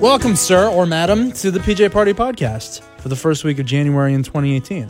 Welcome, 0.00 0.34
sir 0.36 0.68
or 0.68 0.86
madam, 0.86 1.30
to 1.32 1.50
the 1.50 1.58
PJ 1.60 1.92
Party 1.92 2.14
podcast 2.14 2.82
for 3.00 3.08
the 3.08 3.16
first 3.16 3.44
week 3.44 3.58
of 3.58 3.66
January 3.66 4.14
in 4.14 4.22
2018. 4.22 4.88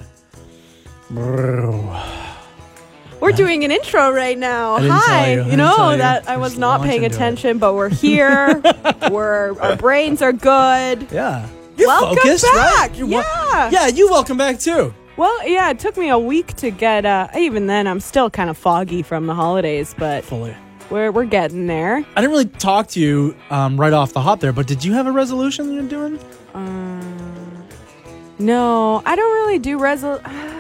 We're 3.21 3.33
doing 3.33 3.65
an 3.65 3.73
intro 3.73 4.11
right 4.13 4.39
now. 4.39 4.79
Didn't 4.79 4.93
Hi. 4.93 5.07
tell 5.07 5.17
you. 5.35 5.41
I 5.41 5.45
didn't 5.45 5.59
know 5.59 5.91
you. 5.93 5.99
that 5.99 6.29
I 6.29 6.37
We're 6.37 6.43
was 6.43 6.53
just 6.53 6.61
not 6.61 6.79
launch 6.81 6.91
paying 6.91 7.03
into 7.03 7.15
it. 7.17 7.19
attention, 7.19 7.59
but 7.59 7.75
we're 7.75 7.89
here. 7.89 8.63
we're 9.11 9.59
our 9.61 9.77
brains 9.77 10.23
are 10.23 10.33
good. 10.33 11.09
Yeah. 11.11 11.49
You're 11.77 11.89
Welcome 11.89 12.17
focused, 12.19 12.45
back. 12.45 12.91
right? 12.91 12.95
You're 12.97 13.09
wel- 13.09 13.25
Yeah. 13.53 13.71
yeah, 13.71 13.87
you 13.89 14.09
welcome 14.11 14.37
back 14.37 14.59
too. 14.61 14.95
Well, 15.17 15.47
yeah, 15.49 15.71
it 15.71 15.79
took 15.81 15.97
me 15.97 16.09
a 16.09 16.19
week 16.19 16.55
to 16.57 16.71
get. 16.71 17.05
Uh, 17.05 17.29
even 17.37 17.67
then, 17.67 17.87
I'm 17.89 18.01
still 18.01 18.31
kind 18.31 18.49
of 18.49 18.57
foggy 18.57 19.03
from 19.03 19.27
the 19.27 19.35
holidays, 19.35 19.95
but 19.99 20.25
Fully. 20.25 20.55
We're 20.91 21.11
we're 21.13 21.25
getting 21.25 21.67
there. 21.67 21.97
I 22.17 22.21
didn't 22.21 22.31
really 22.31 22.47
talk 22.47 22.89
to 22.89 23.01
you 23.01 23.37
um, 23.51 23.79
right 23.81 23.93
off 23.93 24.13
the 24.13 24.21
hop 24.21 24.41
there, 24.41 24.53
but 24.53 24.67
did 24.67 24.85
you 24.85 24.93
have 24.95 25.07
a 25.07 25.13
resolution 25.13 25.73
you're 25.73 25.83
doing? 25.89 26.19
Um, 26.55 27.65
No, 28.39 29.03
I 29.05 29.17
don't 29.17 29.33
really 29.35 29.59
do 29.59 29.79
resol. 29.79 30.21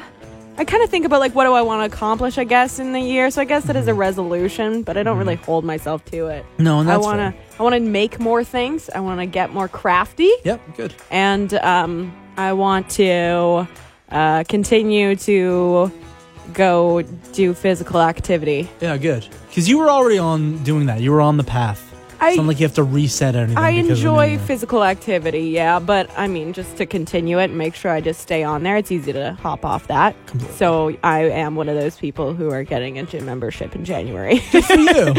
I 0.58 0.64
kind 0.66 0.82
of 0.82 0.90
think 0.90 1.06
about 1.06 1.20
like 1.20 1.34
what 1.34 1.44
do 1.44 1.54
I 1.54 1.62
want 1.62 1.90
to 1.90 1.96
accomplish, 1.96 2.36
I 2.36 2.44
guess, 2.44 2.78
in 2.78 2.92
the 2.92 3.00
year. 3.00 3.30
So 3.30 3.40
I 3.40 3.44
guess 3.46 3.64
that 3.64 3.76
is 3.76 3.88
a 3.88 3.94
resolution, 3.94 4.82
but 4.82 4.98
I 4.98 5.02
don't 5.02 5.16
really 5.16 5.36
hold 5.36 5.64
myself 5.64 6.04
to 6.06 6.26
it. 6.26 6.44
No, 6.58 6.80
and 6.80 6.90
I 6.90 6.98
want 6.98 7.18
to. 7.18 7.34
I 7.58 7.62
want 7.62 7.74
to 7.74 7.80
make 7.80 8.20
more 8.20 8.44
things. 8.44 8.90
I 8.94 9.00
want 9.00 9.20
to 9.20 9.26
get 9.26 9.52
more 9.54 9.68
crafty. 9.68 10.30
Yep, 10.44 10.60
good. 10.76 10.94
and 11.10 11.54
um, 11.54 12.12
I 12.36 12.52
want 12.52 12.90
to 12.90 13.66
uh, 14.10 14.44
continue 14.48 15.16
to 15.16 15.90
go 16.52 17.02
do 17.32 17.54
physical 17.54 18.00
activity. 18.02 18.68
Yeah, 18.80 18.98
good. 18.98 19.26
Because 19.50 19.68
you 19.68 19.78
were 19.78 19.90
already 19.90 20.18
on 20.18 20.62
doing 20.64 20.86
that. 20.86 21.00
You 21.00 21.12
were 21.12 21.20
on 21.20 21.36
the 21.36 21.44
path. 21.44 21.86
I- 22.22 22.28
it's 22.30 22.36
not 22.36 22.46
like 22.46 22.60
you 22.60 22.66
have 22.66 22.74
to 22.74 22.82
reset 22.82 23.34
anything. 23.34 23.56
I 23.56 23.72
because 23.80 23.98
of 23.98 24.04
the 24.04 24.10
new 24.12 24.20
enjoy 24.20 24.38
physical 24.44 24.84
activity, 24.84 25.44
yeah, 25.48 25.78
but 25.78 26.10
I 26.18 26.26
mean, 26.28 26.52
just 26.52 26.76
to 26.76 26.84
continue 26.84 27.38
it 27.40 27.44
and 27.44 27.56
make 27.56 27.74
sure 27.74 27.90
I 27.90 28.02
just 28.02 28.20
stay 28.20 28.42
on 28.42 28.62
there, 28.62 28.76
it's 28.76 28.92
easy 28.92 29.12
to 29.14 29.32
hop 29.40 29.64
off 29.64 29.86
that. 29.86 30.14
Completely. 30.26 30.56
So 30.56 30.94
I 31.02 31.20
am 31.30 31.54
one 31.56 31.70
of 31.70 31.76
those 31.76 31.96
people 31.96 32.34
who 32.34 32.50
are 32.50 32.62
getting 32.62 32.98
a 32.98 33.04
gym 33.06 33.24
membership 33.24 33.74
in 33.74 33.86
January. 33.86 34.38
for 34.40 34.74
you. 34.74 35.14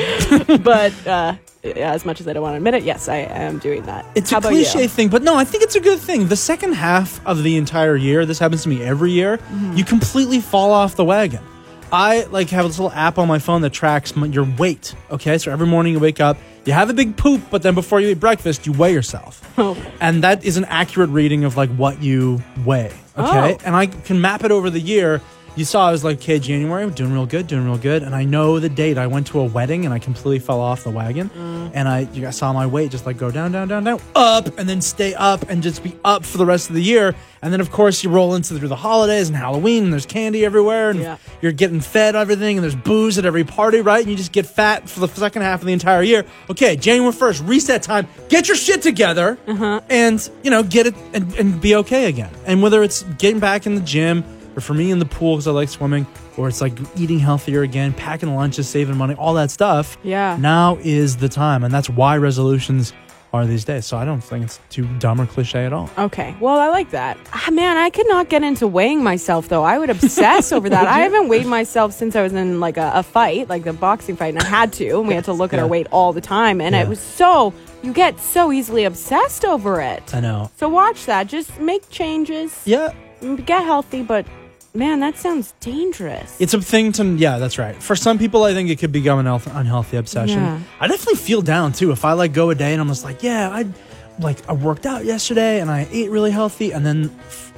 but 0.59 1.07
uh, 1.07 1.33
as 1.63 2.05
much 2.05 2.21
as 2.21 2.27
I 2.27 2.33
don't 2.33 2.43
want 2.43 2.53
to 2.53 2.57
admit 2.57 2.75
it, 2.75 2.83
yes, 2.83 3.09
I 3.09 3.17
am 3.17 3.57
doing 3.57 3.81
that. 3.88 4.05
It's 4.13 4.29
How 4.29 4.38
a 4.38 4.41
cliche 4.41 4.83
you? 4.83 4.88
thing, 4.88 5.09
but 5.09 5.23
no, 5.23 5.35
I 5.35 5.43
think 5.43 5.63
it's 5.63 5.75
a 5.75 5.81
good 5.81 5.99
thing. 5.99 6.27
The 6.27 6.35
second 6.38 6.73
half 6.73 7.19
of 7.25 7.41
the 7.41 7.57
entire 7.57 7.95
year, 7.95 8.27
this 8.27 8.38
happens 8.38 8.61
to 8.63 8.69
me 8.69 8.83
every 8.83 9.09
year, 9.11 9.38
Mm-hmm. 9.38 9.75
you 9.75 9.83
completely 9.83 10.39
fall 10.39 10.71
off 10.71 10.95
the 10.95 11.03
wagon. 11.05 11.41
I 11.92 12.23
like 12.25 12.50
have 12.50 12.66
this 12.66 12.80
little 12.80 12.92
app 12.97 13.17
on 13.17 13.28
my 13.28 13.39
phone 13.39 13.61
that 13.61 13.72
tracks 13.73 14.16
my, 14.16 14.28
your 14.28 14.45
weight. 14.58 14.95
Okay, 15.09 15.38
so 15.38 15.52
every 15.52 15.67
morning 15.67 15.94
you 15.94 16.00
wake 16.00 16.20
up, 16.20 16.38
you 16.66 16.73
have 16.73 16.89
a 16.89 16.94
big 16.94 17.17
poop, 17.17 17.42
but 17.50 17.64
then 17.64 17.75
before 17.75 18.00
you 18.00 18.09
eat 18.09 18.20
breakfast, 18.20 18.66
you 18.66 18.72
weigh 18.72 18.94
yourself, 18.94 19.42
Oh. 19.58 19.75
and 20.00 20.23
that 20.23 20.44
is 20.45 20.58
an 20.58 20.66
accurate 20.66 21.09
reading 21.09 21.44
of 21.44 21.58
like 21.58 21.69
what 21.72 22.02
you 22.02 22.42
weigh. 22.66 22.92
Okay, 23.17 23.53
Oh. 23.56 23.58
and 23.66 23.75
I 23.75 23.88
can 23.88 24.22
map 24.22 24.44
it 24.44 24.52
over 24.52 24.69
the 24.69 24.80
year. 24.80 25.22
You 25.57 25.66
saw 25.66 25.89
I 25.89 25.91
was 25.91 26.03
like, 26.05 26.17
okay, 26.19 26.39
January, 26.39 26.81
I'm 26.81 26.91
doing 26.91 27.11
real 27.11 27.25
good, 27.25 27.45
doing 27.45 27.66
real 27.66 27.77
good, 27.77 28.03
and 28.03 28.16
I 28.16 28.23
know 28.23 28.57
the 28.59 28.69
date. 28.69 28.97
I 28.97 29.07
went 29.07 29.27
to 29.27 29.39
a 29.41 29.44
wedding 29.44 29.83
and 29.83 29.94
I 29.94 29.99
completely 29.99 30.39
fell 30.39 30.61
off 30.61 30.85
the 30.85 30.89
wagon, 30.91 31.30
Mm. 31.30 31.71
and 31.73 31.89
I 31.89 32.07
you 32.13 32.21
guys 32.21 32.38
saw 32.38 32.53
my 32.53 32.66
weight 32.66 32.89
just 32.89 33.05
like 33.05 33.17
go 33.17 33.31
down, 33.31 33.52
down, 33.52 33.67
down, 33.67 33.83
down, 33.83 33.99
up, 34.16 34.57
and 34.57 34.67
then 34.69 34.79
stay 34.81 35.13
up 35.13 35.49
and 35.49 35.61
just 35.61 35.83
be 35.83 35.94
up 36.05 36.23
for 36.25 36.38
the 36.38 36.45
rest 36.45 36.69
of 36.69 36.75
the 36.75 36.81
year. 36.81 37.13
And 37.41 37.52
then 37.52 37.59
of 37.59 37.69
course 37.69 38.02
you 38.02 38.09
roll 38.09 38.33
into 38.33 38.53
through 38.57 38.69
the 38.69 38.77
holidays 38.77 39.27
and 39.27 39.35
Halloween, 39.38 39.83
and 39.83 39.91
there's 39.94 40.05
candy 40.05 40.45
everywhere, 40.45 40.89
and 40.91 41.02
Yeah. 41.02 41.17
you're 41.41 41.52
getting 41.52 41.81
fed 41.81 42.16
everything, 42.16 42.57
and 42.57 42.63
there's 42.63 42.75
booze 42.75 43.17
at 43.17 43.25
every 43.25 43.44
party, 43.44 43.81
right? 43.81 43.99
And 44.02 44.09
you 44.09 44.16
just 44.16 44.31
get 44.31 44.45
fat 44.45 44.89
for 44.89 45.02
the 45.02 45.07
second 45.09 45.41
half 45.41 45.59
of 45.59 45.67
the 45.67 45.73
entire 45.73 46.02
year. 46.02 46.23
Okay, 46.49 46.77
January 46.77 47.11
first, 47.11 47.44
reset 47.44 47.83
time. 47.83 48.07
Get 48.29 48.47
your 48.47 48.55
shit 48.55 48.81
together, 48.81 49.38
and 49.89 50.29
you 50.44 50.49
know 50.49 50.63
get 50.63 50.88
it 50.88 50.95
and, 51.13 51.35
and 51.35 51.59
be 51.59 51.75
okay 51.75 52.05
again. 52.05 52.29
And 52.45 52.62
whether 52.63 52.81
it's 52.83 53.03
getting 53.18 53.39
back 53.41 53.66
in 53.66 53.75
the 53.75 53.81
gym, 53.81 54.23
or 54.61 54.63
for 54.63 54.73
me 54.73 54.91
in 54.91 54.99
the 54.99 55.05
pool 55.05 55.35
because 55.35 55.47
I 55.47 55.51
like 55.51 55.69
swimming, 55.69 56.05
or 56.38 56.47
it's 56.47 56.61
like 56.61 56.73
eating 56.95 57.19
healthier 57.19 57.63
again, 57.63 57.94
packing 57.94 58.35
lunches, 58.35 58.69
saving 58.69 58.97
money, 58.97 59.16
all 59.16 59.33
that 59.33 59.51
stuff. 59.51 59.97
Yeah. 60.03 60.38
Now 60.39 60.77
is 60.81 61.17
the 61.17 61.29
time, 61.29 61.63
and 61.63 61.73
that's 61.73 61.89
why 61.89 62.17
resolutions 62.17 62.94
are 63.33 63.45
these 63.45 63.63
days. 63.63 63.85
So 63.85 63.95
I 63.97 64.03
don't 64.03 64.19
think 64.21 64.44
it's 64.44 64.59
too 64.69 64.85
dumb 65.00 65.21
or 65.21 65.25
cliche 65.25 65.66
at 65.66 65.71
all. 65.71 65.89
Okay. 65.97 66.35
Well, 66.41 66.59
I 66.59 66.67
like 66.67 66.89
that. 66.91 67.17
Ah, 67.31 67.47
man, 67.50 67.77
I 67.77 67.89
could 67.89 68.07
not 68.09 68.27
get 68.27 68.44
into 68.44 68.67
weighing 68.67 69.01
myself 69.03 69.47
though. 69.47 69.63
I 69.63 69.79
would 69.79 69.89
obsess 69.89 70.51
over 70.51 70.67
that. 70.69 70.85
I 70.97 71.00
haven't 71.00 71.29
weighed 71.29 71.45
myself 71.45 71.94
since 71.94 72.16
I 72.17 72.23
was 72.23 72.33
in 72.33 72.59
like 72.59 72.75
a, 72.75 72.91
a 72.94 73.03
fight, 73.03 73.47
like 73.47 73.63
the 73.63 73.71
boxing 73.73 74.17
fight, 74.17 74.33
and 74.33 74.44
I 74.44 74.45
had 74.45 74.73
to, 74.73 75.00
and 75.00 75.07
we 75.07 75.13
had 75.13 75.23
to 75.25 75.33
look 75.33 75.53
at 75.53 75.57
Yeah. 75.57 75.63
our 75.63 75.69
weight 75.69 75.88
all 75.91 76.11
the 76.13 76.19
time, 76.21 76.59
and 76.59 76.75
Yeah. 76.75 76.81
it 76.83 76.89
was 76.89 77.00
so 77.00 77.53
you 77.83 77.94
get 77.94 78.19
so 78.19 78.51
easily 78.51 78.83
obsessed 78.83 79.44
over 79.45 79.79
it. 79.81 80.13
I 80.13 80.19
know. 80.19 80.51
So 80.57 80.67
watch 80.69 81.05
that. 81.05 81.27
Just 81.27 81.57
make 81.59 81.89
changes. 81.89 82.61
Yeah, 82.66 82.94
Get 83.45 83.63
healthy, 83.63 84.01
but 84.01 84.25
man, 84.73 84.99
that 84.99 85.17
sounds 85.17 85.53
dangerous. 85.59 86.39
It's 86.39 86.53
a 86.53 86.61
thing 86.61 86.91
to 86.93 87.03
yeah, 87.15 87.37
that's 87.37 87.57
right. 87.57 87.75
For 87.75 87.95
some 87.95 88.17
people, 88.17 88.43
I 88.43 88.53
think 88.53 88.69
it 88.69 88.79
could 88.79 88.91
become 88.91 89.19
an 89.19 89.25
health, 89.25 89.47
unhealthy 89.47 89.97
obsession. 89.97 90.39
Yeah. 90.39 90.59
I 90.79 90.87
definitely 90.87 91.15
feel 91.15 91.41
down 91.41 91.73
too 91.73 91.91
if 91.91 92.05
I 92.05 92.13
like 92.13 92.33
go 92.33 92.49
a 92.49 92.55
day 92.55 92.73
and 92.73 92.81
I'm 92.81 92.87
just 92.87 93.03
like, 93.03 93.23
yeah, 93.23 93.49
I 93.49 93.67
like 94.19 94.47
I 94.49 94.53
worked 94.53 94.85
out 94.85 95.05
yesterday 95.05 95.61
and 95.61 95.69
I 95.69 95.87
ate 95.91 96.09
really 96.09 96.31
healthy, 96.31 96.71
and 96.71 96.85
then 96.85 97.15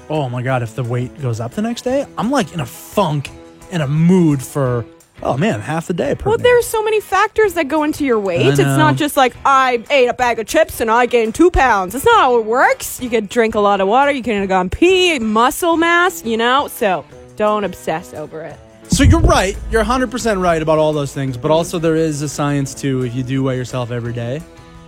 oh 0.10 0.30
my 0.30 0.42
god, 0.42 0.64
if 0.64 0.76
the 0.76 0.84
weight 0.84 1.20
goes 1.22 1.40
up 1.40 1.52
the 1.52 1.62
next 1.62 1.84
day, 1.84 2.06
I'm 2.18 2.32
like 2.32 2.54
in 2.54 2.60
a 2.60 2.66
funk, 2.66 3.30
in 3.72 3.82
a 3.82 3.88
mood 3.88 4.42
for 4.42 4.86
oh 5.24 5.38
man, 5.38 5.60
half 5.62 5.88
the 5.88 5.94
day. 5.94 6.16
per 6.16 6.30
well, 6.30 6.38
there's 6.38 6.68
so 6.68 6.84
many 6.84 7.00
factors 7.02 7.54
that 7.56 7.68
go 7.68 7.84
into 7.84 8.06
your 8.06 8.20
weight. 8.20 8.46
It's 8.46 8.60
know. 8.60 8.78
not 8.78 8.96
just 8.96 9.18
like 9.18 9.36
I 9.46 9.84
ate 9.90 10.08
a 10.08 10.14
bag 10.14 10.40
of 10.40 10.48
chips 10.48 10.82
and 10.82 10.92
I 10.92 11.06
gained 11.06 11.36
two 11.36 11.50
pounds. 11.52 11.94
That's 11.94 12.06
not 12.06 12.16
how 12.20 12.38
it 12.40 12.46
works. 12.46 13.02
You 13.02 13.10
could 13.10 13.30
drink 13.30 13.56
a 13.56 13.60
lot 13.60 13.82
of 13.82 13.88
water. 13.88 14.12
You 14.12 14.24
can 14.24 14.46
go 14.48 14.58
on 14.58 14.70
pee, 14.70 15.18
muscle 15.20 15.78
mass. 15.78 16.24
You 16.24 16.38
know, 16.38 16.68
so 16.68 17.06
don't 17.36 17.64
obsess 17.64 18.14
over 18.14 18.42
it. 18.44 18.60
So 18.90 19.04
you're 19.04 19.22
right. 19.22 19.58
You're 19.72 19.84
100% 19.84 20.42
right 20.42 20.62
about 20.62 20.78
all 20.78 20.94
those 20.94 21.14
things, 21.14 21.38
but 21.38 21.50
also 21.50 21.80
there 21.80 21.96
is 21.96 22.22
a 22.22 22.30
science 22.30 22.76
too. 22.76 23.04
If 23.04 23.16
you 23.16 23.24
do 23.24 23.42
weigh 23.42 23.56
yourself 23.56 23.90
every 23.92 24.14
day, 24.14 24.42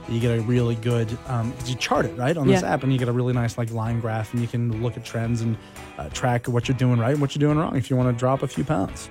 you 0.08 0.20
get 0.20 0.38
a 0.38 0.42
really 0.42 0.76
good, 0.76 1.18
um, 1.28 1.52
you 1.66 1.74
chart 1.76 2.06
it 2.06 2.16
right 2.16 2.38
on 2.38 2.46
this 2.46 2.62
Yeah. 2.62 2.74
app, 2.74 2.84
and 2.84 2.94
you 2.94 3.00
get 3.00 3.08
a 3.08 3.12
really 3.12 3.34
nice 3.34 3.58
like 3.58 3.72
line 3.72 4.00
graph, 4.02 4.34
and 4.34 4.42
you 4.42 4.48
can 4.48 4.84
look 4.84 4.96
at 4.98 5.04
trends 5.06 5.42
and 5.42 5.58
uh, 5.98 6.10
track 6.10 6.46
what 6.48 6.68
you're 6.68 6.78
doing 6.78 7.00
right 7.00 7.14
and 7.14 7.22
what 7.22 7.34
you're 7.36 7.40
doing 7.40 7.58
wrong. 7.58 7.76
If 7.76 7.90
you 7.90 7.96
want 7.96 8.16
to 8.16 8.20
drop 8.20 8.44
a 8.44 8.48
few 8.48 8.64
pounds, 8.64 9.10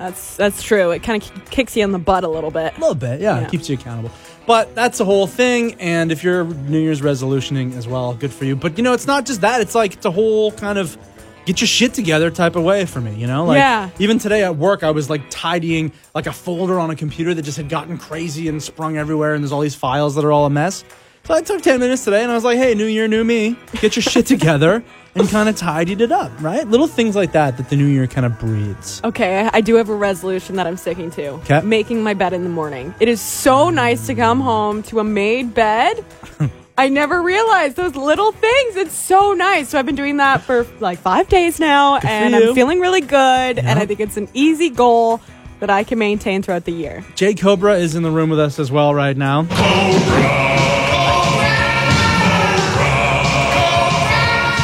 That's 0.00 0.34
that's 0.36 0.62
true. 0.62 0.90
It 0.92 1.02
kind 1.02 1.22
of 1.22 1.50
kicks 1.50 1.76
you 1.76 1.84
in 1.84 1.92
the 1.92 1.98
butt 1.98 2.24
a 2.24 2.28
little 2.28 2.50
bit. 2.50 2.74
a 2.76 2.80
little 2.80 2.94
bit, 2.94 3.20
yeah, 3.20 3.38
Yeah. 3.38 3.44
it 3.44 3.50
keeps 3.50 3.68
you 3.68 3.76
accountable. 3.76 4.10
But 4.46 4.74
that's 4.74 4.96
the 4.96 5.04
whole 5.04 5.26
thing. 5.26 5.74
And 5.78 6.10
if 6.10 6.24
you're 6.24 6.42
New 6.44 6.80
Year's 6.80 7.02
resolutioning 7.02 7.76
as 7.76 7.86
well, 7.86 8.14
good 8.14 8.32
for 8.32 8.46
you. 8.46 8.56
But 8.56 8.78
you 8.78 8.82
know, 8.82 8.94
it's 8.94 9.06
not 9.06 9.26
just 9.26 9.42
that. 9.42 9.60
It's 9.60 9.74
like 9.74 9.92
it's 9.92 10.06
a 10.06 10.10
whole 10.10 10.52
kind 10.52 10.78
of 10.78 10.96
get 11.44 11.60
your 11.60 11.68
shit 11.68 11.92
together 11.92 12.30
type 12.30 12.56
of 12.56 12.62
way 12.64 12.86
for 12.86 13.02
me. 13.02 13.14
You 13.14 13.26
know, 13.26 13.44
like 13.44 13.58
Yeah. 13.58 13.90
even 13.98 14.18
today 14.18 14.42
at 14.42 14.56
work, 14.56 14.82
I 14.82 14.90
was 14.90 15.10
like 15.10 15.20
tidying 15.28 15.92
like 16.14 16.26
a 16.26 16.32
folder 16.32 16.80
on 16.80 16.88
a 16.90 16.96
computer 16.96 17.34
that 17.34 17.42
just 17.42 17.58
had 17.58 17.68
gotten 17.68 17.98
crazy 17.98 18.48
and 18.48 18.62
sprung 18.62 18.96
everywhere, 18.96 19.34
and 19.34 19.44
there's 19.44 19.52
all 19.52 19.60
these 19.60 19.74
files 19.74 20.14
that 20.14 20.24
are 20.24 20.32
all 20.32 20.46
a 20.46 20.50
mess. 20.50 20.82
So 21.26 21.34
I 21.34 21.42
took 21.42 21.60
10 21.60 21.78
minutes 21.78 22.02
today 22.04 22.22
and 22.22 22.32
I 22.32 22.34
was 22.34 22.44
like, 22.44 22.56
hey, 22.56 22.74
new 22.74 22.86
year, 22.86 23.06
new 23.06 23.22
me. 23.22 23.54
Get 23.82 23.94
your 23.94 24.02
shit 24.02 24.24
together 24.34 24.82
and 25.14 25.28
kind 25.28 25.48
of 25.48 25.56
tidied 25.56 26.00
it 26.00 26.12
up, 26.12 26.30
right? 26.40 26.66
Little 26.66 26.86
things 26.86 27.16
like 27.16 27.32
that 27.32 27.56
that 27.56 27.68
the 27.68 27.76
new 27.76 27.86
year 27.86 28.06
kind 28.06 28.24
of 28.26 28.38
breeds. 28.38 29.00
Okay, 29.04 29.46
I, 29.46 29.50
I 29.54 29.60
do 29.60 29.74
have 29.76 29.88
a 29.88 29.94
resolution 29.94 30.56
that 30.56 30.66
I'm 30.66 30.76
sticking 30.76 31.10
to. 31.12 31.40
'Kay. 31.44 31.60
Making 31.62 32.02
my 32.02 32.14
bed 32.14 32.32
in 32.32 32.44
the 32.44 32.50
morning. 32.50 32.94
It 33.00 33.08
is 33.08 33.20
so 33.20 33.70
nice 33.70 34.06
to 34.06 34.14
come 34.14 34.40
home 34.40 34.82
to 34.84 35.00
a 35.00 35.04
made 35.04 35.54
bed. 35.54 36.04
I 36.78 36.88
never 36.88 37.20
realized 37.20 37.76
those 37.76 37.94
little 37.94 38.32
things. 38.32 38.76
It's 38.76 38.94
so 38.94 39.34
nice. 39.34 39.68
So 39.68 39.78
I've 39.78 39.84
been 39.84 39.96
doing 39.96 40.16
that 40.16 40.40
for 40.42 40.64
like 40.80 40.98
five 40.98 41.28
days 41.28 41.60
now, 41.60 41.96
and. 41.96 42.34
I'm 42.34 42.54
feeling 42.54 42.80
really 42.80 43.02
good. 43.02 43.58
And 43.58 43.78
I 43.78 43.84
think 43.84 44.00
it's 44.00 44.16
an 44.16 44.28
easy 44.32 44.70
goal 44.70 45.20
that 45.58 45.68
I 45.68 45.84
can 45.84 45.98
maintain 45.98 46.40
throughout 46.40 46.64
the 46.64 46.72
year. 46.72 47.04
Jay 47.16 47.34
Cobra 47.34 47.74
is 47.74 47.94
in 47.94 48.02
the 48.02 48.10
room 48.10 48.30
with 48.30 48.40
us 48.40 48.58
as 48.58 48.72
well 48.72 48.94
right 48.94 49.16
now. 49.16 49.46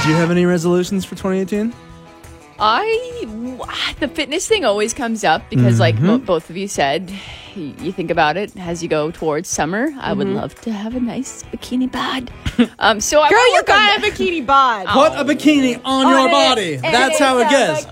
Do 0.06 0.12
you 0.12 0.19
have 0.19 0.31
any 0.31 0.47
resolutions 0.47 1.05
for 1.05 1.17
2018? 1.17 1.75
I 2.61 3.94
the 3.99 4.06
fitness 4.06 4.47
thing 4.47 4.64
always 4.64 4.94
comes 4.94 5.25
up 5.25 5.50
because, 5.50 5.81
like 5.81 5.99
mo- 5.99 6.19
mm-hmm. 6.19 6.25
both 6.25 6.49
of 6.49 6.56
you 6.56 6.69
said, 6.69 7.12
you 7.56 7.93
think 7.93 8.11
about 8.11 8.37
it 8.37 8.56
as 8.56 8.82
you 8.82 8.88
go 8.88 9.11
towards 9.11 9.49
summer. 9.49 9.88
I 9.99 10.12
would 10.12 10.29
love 10.29 10.55
to 10.62 10.73
have 10.73 10.94
a 10.94 11.00
nice 11.00 11.43
bikini 11.44 11.91
bod. 11.91 12.31
um, 12.79 13.00
so 13.00 13.20
I 13.20 13.29
Girl, 13.31 13.38
wanna 13.38 13.49
you 13.49 13.55
work 13.61 13.70
on 13.70 13.76
got 13.76 13.99
a 13.99 14.00
that. 14.03 14.12
bikini 14.12 14.47
bod. 14.47 14.87
Put 14.88 15.12
a 15.20 15.25
bikini 15.25 15.81
on 15.85 16.08
your 16.08 16.29
it. 16.29 16.31
body. 16.31 16.73
It 16.75 16.82
That's 16.82 17.14
is 17.14 17.20
how 17.20 17.38
it 17.38 17.47
a 17.47 17.50
goes. 17.50 17.87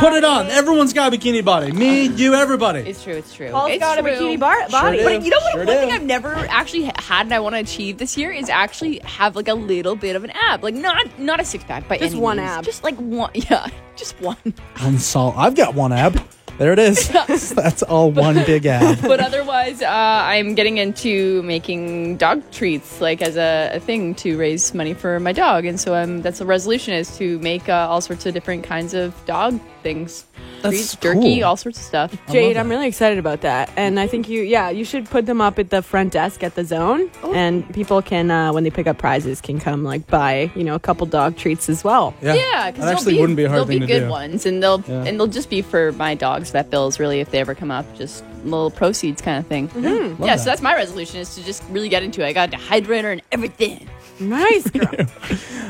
Put 0.00 0.14
it 0.14 0.24
on. 0.24 0.46
Everyone's 0.48 0.92
got 0.92 1.14
a 1.14 1.16
bikini 1.16 1.44
body. 1.44 1.70
Me, 1.70 2.06
you, 2.16 2.34
everybody. 2.34 2.80
It's 2.80 3.04
true. 3.04 3.14
It's 3.14 3.32
true. 3.32 3.50
Pol's 3.50 3.70
it's 3.70 3.78
got 3.80 3.98
a 3.98 4.02
true. 4.02 4.10
bikini 4.10 4.38
bar- 4.40 4.68
body. 4.68 4.98
do. 4.98 5.04
But 5.04 5.22
you 5.22 5.30
know 5.30 5.36
what? 5.38 5.52
Sure 5.52 5.64
one 5.64 5.74
thing 5.76 5.88
do. 5.90 5.94
I've 5.94 6.02
never 6.02 6.34
actually 6.34 6.86
ha- 6.86 6.92
had 6.98 7.26
and 7.26 7.34
I 7.34 7.38
want 7.38 7.54
to 7.54 7.60
achieve 7.60 7.98
this 7.98 8.16
year 8.16 8.32
is 8.32 8.48
actually 8.48 8.98
have 9.04 9.36
like 9.36 9.46
a 9.48 9.54
little 9.54 9.94
bit 9.94 10.16
of 10.16 10.24
an 10.24 10.30
ab, 10.30 10.64
like 10.64 10.74
not 10.74 11.18
not 11.18 11.38
a 11.40 11.44
six 11.44 11.62
pack 11.64 11.86
by 11.88 11.98
Just 11.98 12.12
any 12.14 12.20
one 12.20 12.38
means. 12.38 12.48
ab. 12.50 12.64
just 12.64 12.82
like 12.82 12.96
one. 12.96 13.30
Yeah, 13.34 13.68
just 13.94 14.20
one. 14.20 14.36
One 14.80 14.98
sol- 14.98 15.34
I've 15.36 15.54
got 15.54 15.74
one 15.74 15.92
ab. 15.92 16.20
There 16.58 16.72
it 16.72 16.78
is. 16.78 17.08
That's 17.54 17.82
all 17.82 18.10
one 18.10 18.36
big 18.46 18.66
ad. 18.66 19.02
but 19.02 19.20
otherwise, 19.20 19.82
uh, 19.82 19.88
I'm 19.90 20.54
getting 20.54 20.78
into 20.78 21.42
making 21.42 22.16
dog 22.16 22.42
treats, 22.50 23.00
like 23.00 23.20
as 23.20 23.36
a, 23.36 23.72
a 23.74 23.80
thing 23.80 24.14
to 24.16 24.38
raise 24.38 24.74
money 24.74 24.94
for 24.94 25.20
my 25.20 25.32
dog, 25.32 25.64
and 25.66 25.78
so 25.78 25.94
um, 25.94 26.22
that's 26.22 26.38
the 26.38 26.46
resolution 26.46 26.94
is 26.94 27.16
to 27.18 27.38
make 27.40 27.68
uh, 27.68 27.86
all 27.90 28.00
sorts 28.00 28.24
of 28.26 28.32
different 28.32 28.64
kinds 28.64 28.94
of 28.94 29.14
dog 29.26 29.60
things, 29.86 30.24
That's 30.62 30.74
treats, 30.74 30.96
jerky, 30.96 31.36
cool. 31.36 31.44
all 31.44 31.56
sorts 31.56 31.78
of 31.78 31.84
stuff. 31.84 32.10
Jade, 32.32 32.56
that. 32.56 32.60
I'm 32.60 32.68
really 32.68 32.88
excited 32.88 33.18
about 33.18 33.42
that, 33.42 33.70
and 33.76 34.00
I 34.00 34.06
think 34.08 34.28
you, 34.28 34.42
yeah, 34.42 34.68
you 34.70 34.84
should 34.84 35.04
put 35.08 35.26
them 35.26 35.40
up 35.40 35.58
at 35.60 35.70
the 35.70 35.80
front 35.80 36.12
desk 36.12 36.42
at 36.42 36.56
the 36.56 36.64
zone, 36.64 37.08
Oh. 37.22 37.32
and 37.32 37.62
people 37.72 38.02
can, 38.02 38.30
uh, 38.30 38.52
when 38.52 38.64
they 38.64 38.70
pick 38.70 38.86
up 38.88 38.98
prizes, 38.98 39.40
can 39.40 39.60
come 39.60 39.84
like 39.84 40.06
buy, 40.08 40.50
you 40.56 40.64
know, 40.64 40.74
a 40.74 40.80
couple 40.80 41.06
dog 41.06 41.36
treats 41.36 41.68
as 41.68 41.84
well. 41.84 42.14
Yeah, 42.20 42.34
that 42.34 42.74
because 42.74 42.90
actually 42.90 43.14
be, 43.14 43.20
wouldn't 43.20 43.36
be 43.36 43.44
a 43.44 43.48
hard 43.48 43.60
they'll 43.60 43.66
thing 43.66 43.80
be 43.80 43.86
to 43.86 43.92
good 43.92 44.00
do. 44.06 44.10
ones, 44.10 44.44
and 44.46 44.60
they'll 44.62 44.82
Yeah. 44.88 45.04
and 45.04 45.20
they'll 45.20 45.26
just 45.28 45.50
be 45.50 45.62
for 45.62 45.92
my 45.92 46.14
dog's 46.14 46.50
vet 46.50 46.68
bills, 46.70 46.98
really, 46.98 47.20
if 47.20 47.30
they 47.30 47.38
ever 47.38 47.54
come 47.54 47.70
up, 47.70 47.86
just 47.96 48.24
little 48.44 48.70
proceeds 48.70 49.20
kind 49.22 49.38
of 49.38 49.46
thing. 49.46 49.70
Yeah, 49.76 49.90
Love 49.90 50.18
so 50.18 50.24
that. 50.26 50.44
that's 50.44 50.62
my 50.62 50.74
resolution 50.74 51.20
is 51.20 51.34
to 51.36 51.44
just 51.44 51.62
really 51.70 51.88
get 51.88 52.02
into 52.02 52.22
it. 52.22 52.26
I 52.26 52.32
got 52.32 52.52
a 52.52 52.56
dehydrator 52.56 53.12
and 53.12 53.22
everything. 53.32 53.88
Nice, 54.20 54.70
girl. 54.70 55.06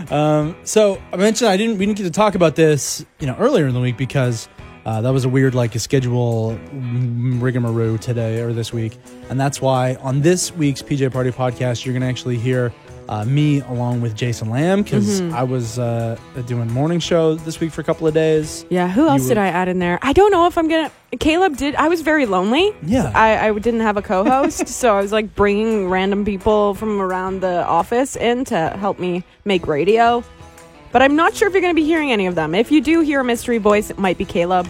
So 0.64 1.02
I 1.12 1.16
mentioned 1.16 1.50
I 1.50 1.56
didn't. 1.56 1.78
We 1.78 1.86
didn't 1.86 1.98
get 1.98 2.04
to 2.04 2.10
talk 2.10 2.34
about 2.34 2.54
this, 2.56 3.04
you 3.18 3.26
know, 3.26 3.34
earlier 3.38 3.66
in 3.66 3.74
the 3.74 3.80
week 3.80 3.96
because 3.96 4.48
uh, 4.84 5.00
that 5.00 5.10
was 5.10 5.24
a 5.24 5.28
weird 5.28 5.54
like 5.54 5.74
a 5.74 5.80
schedule 5.80 6.56
rigmarole 6.72 7.98
today 7.98 8.40
or 8.40 8.52
this 8.52 8.72
week, 8.72 8.96
and 9.30 9.40
that's 9.40 9.60
why 9.60 9.96
on 9.96 10.20
this 10.20 10.52
week's 10.52 10.80
PJ 10.80 11.12
Party 11.12 11.30
podcast 11.32 11.84
you're 11.84 11.92
gonna 11.92 12.06
actually 12.06 12.38
hear 12.38 12.72
uh, 13.08 13.24
me 13.24 13.60
along 13.60 14.00
with 14.00 14.14
Jason 14.14 14.50
Lamb 14.50 14.82
because 14.82 15.20
I 15.20 15.42
was 15.42 15.78
uh, 15.78 16.18
doing 16.46 16.70
morning 16.72 16.98
show 17.00 17.34
this 17.34 17.60
week 17.60 17.72
for 17.72 17.80
a 17.80 17.84
couple 17.84 18.06
of 18.06 18.14
days. 18.14 18.64
Yeah, 18.70 18.88
who 18.88 19.08
else 19.08 19.22
You 19.22 19.28
did 19.28 19.38
I 19.38 19.48
add 19.48 19.68
in 19.68 19.78
there? 19.78 19.98
I 20.02 20.12
don't 20.12 20.30
know 20.30 20.46
if 20.46 20.58
I'm 20.58 20.68
gonna. 20.68 20.90
Caleb 21.20 21.56
did. 21.56 21.74
I 21.76 21.88
was 21.88 22.02
very 22.02 22.26
lonely. 22.26 22.74
Yeah. 22.82 23.12
I, 23.14 23.48
I 23.48 23.58
didn't 23.58 23.80
have 23.80 23.96
a 23.96 24.02
co-host, 24.02 24.68
so 24.80 24.96
I 24.96 25.00
was 25.00 25.12
like 25.12 25.34
bringing 25.34 25.88
random 25.88 26.24
people 26.24 26.74
from 26.74 27.00
around 27.00 27.40
the 27.40 27.64
office 27.64 28.16
in 28.16 28.44
to 28.46 28.70
help 28.78 28.98
me 28.98 29.24
make 29.44 29.66
radio. 29.66 30.22
But 30.92 31.02
I'm 31.02 31.16
not 31.16 31.34
sure 31.34 31.48
if 31.48 31.52
you're 31.54 31.60
going 31.62 31.74
to 31.74 31.80
be 31.80 31.84
hearing 31.84 32.10
any 32.10 32.26
of 32.26 32.34
them. 32.34 32.54
If 32.54 32.70
you 32.70 32.80
do 32.80 33.00
hear 33.00 33.20
a 33.20 33.24
mystery 33.24 33.58
voice, 33.58 33.90
it 33.90 33.98
might 33.98 34.16
be 34.18 34.24
Caleb. 34.24 34.66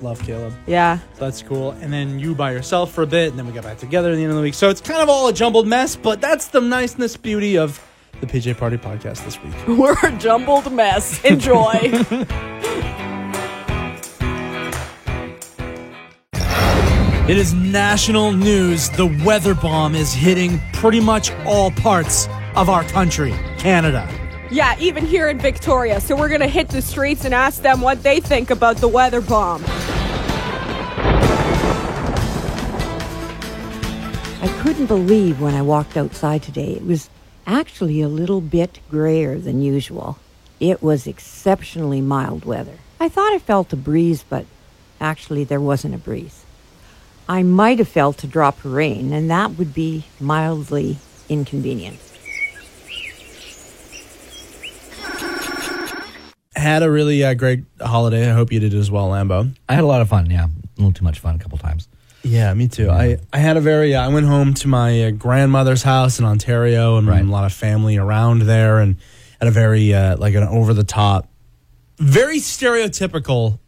Love 0.00 0.22
Caleb. 0.22 0.54
Yeah. 0.66 0.98
That's 1.16 1.42
cool. 1.42 1.72
And 1.72 1.92
then 1.92 2.18
you 2.18 2.34
by 2.34 2.52
yourself 2.52 2.92
for 2.92 3.02
a 3.02 3.06
bit, 3.06 3.30
and 3.30 3.38
then 3.38 3.46
we 3.46 3.52
got 3.52 3.64
back 3.64 3.78
together 3.78 4.10
at 4.12 4.16
the 4.16 4.22
end 4.22 4.30
of 4.30 4.36
the 4.36 4.42
week. 4.42 4.54
So 4.54 4.68
it's 4.70 4.80
kind 4.80 5.02
of 5.02 5.08
all 5.08 5.28
a 5.28 5.32
jumbled 5.32 5.66
mess, 5.66 5.96
but 5.96 6.20
that's 6.20 6.48
the 6.48 6.60
niceness, 6.60 7.16
beauty 7.16 7.58
of 7.58 7.84
the 8.20 8.26
PJ 8.26 8.56
Party 8.56 8.76
podcast 8.76 9.24
this 9.24 9.40
week. 9.42 9.54
We're 9.78 9.96
a 10.02 10.16
jumbled 10.18 10.72
mess. 10.72 11.24
Enjoy. 11.24 12.04
It 17.28 17.36
is 17.36 17.52
national 17.52 18.32
news. 18.32 18.88
The 18.88 19.04
weather 19.22 19.54
bomb 19.54 19.94
is 19.94 20.14
hitting 20.14 20.58
pretty 20.72 20.98
much 20.98 21.30
all 21.44 21.70
parts 21.70 22.26
of 22.56 22.70
our 22.70 22.84
country, 22.84 23.34
Canada. 23.58 24.08
Yeah, 24.50 24.76
even 24.78 25.04
here 25.04 25.28
in 25.28 25.38
Victoria. 25.38 26.00
So 26.00 26.16
we're 26.16 26.28
going 26.28 26.40
to 26.40 26.48
hit 26.48 26.68
the 26.68 26.82
streets 26.82 27.24
and 27.24 27.34
ask 27.34 27.62
them 27.62 27.80
what 27.80 28.02
they 28.02 28.20
think 28.20 28.50
about 28.50 28.78
the 28.78 28.88
weather 28.88 29.20
bomb. 29.20 29.64
I 34.40 34.60
couldn't 34.62 34.86
believe 34.86 35.40
when 35.40 35.54
I 35.54 35.62
walked 35.62 35.96
outside 35.96 36.42
today. 36.42 36.72
It 36.72 36.84
was 36.84 37.10
actually 37.46 38.00
a 38.00 38.08
little 38.08 38.40
bit 38.40 38.80
grayer 38.90 39.38
than 39.38 39.62
usual. 39.62 40.18
It 40.60 40.82
was 40.82 41.06
exceptionally 41.06 42.00
mild 42.00 42.44
weather. 42.44 42.78
I 43.00 43.08
thought 43.08 43.32
I 43.32 43.38
felt 43.38 43.72
a 43.72 43.76
breeze, 43.76 44.24
but 44.28 44.44
actually 45.00 45.44
there 45.44 45.60
wasn't 45.60 45.94
a 45.94 45.98
breeze. 45.98 46.44
I 47.28 47.42
might 47.42 47.78
have 47.78 47.88
felt 47.88 48.24
a 48.24 48.26
drop 48.26 48.64
of 48.64 48.72
rain, 48.72 49.12
and 49.12 49.30
that 49.30 49.58
would 49.58 49.74
be 49.74 50.04
mildly 50.18 50.98
inconvenient. 51.28 52.00
Had 56.58 56.82
a 56.82 56.90
really 56.90 57.22
uh, 57.24 57.34
great 57.34 57.64
holiday. 57.80 58.28
I 58.28 58.34
hope 58.34 58.52
you 58.52 58.58
did 58.60 58.74
as 58.74 58.90
well, 58.90 59.08
Lambo. 59.10 59.54
I 59.68 59.74
had 59.74 59.84
a 59.84 59.86
lot 59.86 60.00
of 60.02 60.08
fun. 60.08 60.28
Yeah, 60.28 60.46
a 60.46 60.50
little 60.76 60.92
too 60.92 61.04
much 61.04 61.20
fun 61.20 61.36
a 61.36 61.38
couple 61.38 61.56
times. 61.58 61.88
Yeah, 62.24 62.52
me 62.52 62.66
too. 62.66 62.90
I, 62.90 63.18
I 63.32 63.38
had 63.38 63.56
a 63.56 63.60
very, 63.60 63.94
uh, 63.94 64.04
I 64.04 64.08
went 64.08 64.26
home 64.26 64.52
to 64.54 64.68
my 64.68 65.04
uh, 65.04 65.10
grandmother's 65.12 65.84
house 65.84 66.18
in 66.18 66.24
Ontario 66.24 66.96
and 66.96 67.06
Right. 67.06 67.22
a 67.22 67.24
lot 67.24 67.44
of 67.44 67.52
family 67.52 67.96
around 67.96 68.42
there 68.42 68.78
and 68.80 68.96
had 69.40 69.46
a 69.46 69.52
very, 69.52 69.94
uh, 69.94 70.16
like 70.16 70.34
an 70.34 70.42
over 70.42 70.74
the 70.74 70.82
top, 70.82 71.28
very 71.98 72.38
stereotypical 72.38 73.60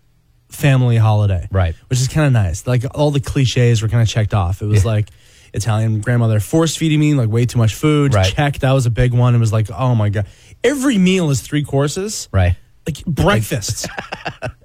family 0.49 0.97
holiday. 0.97 1.47
Right. 1.53 1.77
Which 1.89 2.01
is 2.01 2.09
kind 2.09 2.27
of 2.27 2.33
nice. 2.33 2.67
Like 2.67 2.83
all 2.93 3.13
the 3.13 3.21
cliches 3.21 3.83
were 3.83 3.89
kind 3.89 4.03
of 4.03 4.09
checked 4.09 4.35
off. 4.35 4.63
It 4.63 4.67
was 4.67 4.85
Yeah. 4.85 4.91
like 4.91 5.11
Italian 5.55 6.01
grandmother 6.01 6.41
force 6.41 6.77
feeding 6.77 6.99
me 7.01 7.15
like 7.15 7.29
way 7.29 7.47
too 7.47 7.59
much 7.59 7.75
food. 7.77 8.15
Right. 8.15 8.27
Check. 8.35 8.59
That 8.59 8.73
was 8.73 8.85
a 8.85 8.91
big 8.91 9.13
one. 9.15 9.35
It 9.37 9.39
was 9.39 9.53
like, 9.53 9.71
oh 9.71 9.95
my 9.95 10.09
God. 10.09 10.27
Every 10.65 10.99
meal 10.99 11.31
is 11.31 11.41
three 11.41 11.63
courses. 11.65 12.29
Right. 12.33 12.57
Like 12.87 13.05
breakfast 13.05 13.87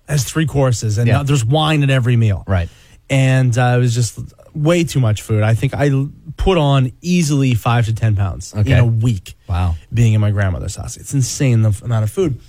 has 0.08 0.24
three 0.32 0.46
courses 0.46 0.98
and 0.98 1.08
Yeah. 1.08 1.24
there's 1.24 1.44
wine 1.46 1.84
at 1.84 1.90
every 1.90 2.16
meal 2.16 2.44
Right. 2.48 2.70
and 3.10 3.56
uh, 3.58 3.74
it 3.78 3.80
was 3.80 3.94
just 3.94 4.18
way 4.54 4.84
too 4.86 5.00
much 5.02 5.22
food. 5.22 5.44
I 5.44 5.54
think 5.54 5.74
I 5.74 5.90
l- 5.90 6.10
put 6.38 6.58
on 6.58 6.92
easily 7.02 7.54
five 7.56 7.86
to 7.86 7.94
ten 7.94 8.16
pounds 8.16 8.54
Okay. 8.56 8.72
in 8.72 8.78
a 8.80 8.86
week. 8.86 9.36
Wow. 9.50 9.76
being 9.94 10.14
in 10.14 10.22
my 10.22 10.32
grandmother's 10.32 10.76
house, 10.76 10.98
it's 10.98 11.14
insane 11.14 11.62
the 11.62 11.70
f- 11.70 11.82
amount 11.84 12.04
of 12.04 12.10
food. 12.12 12.40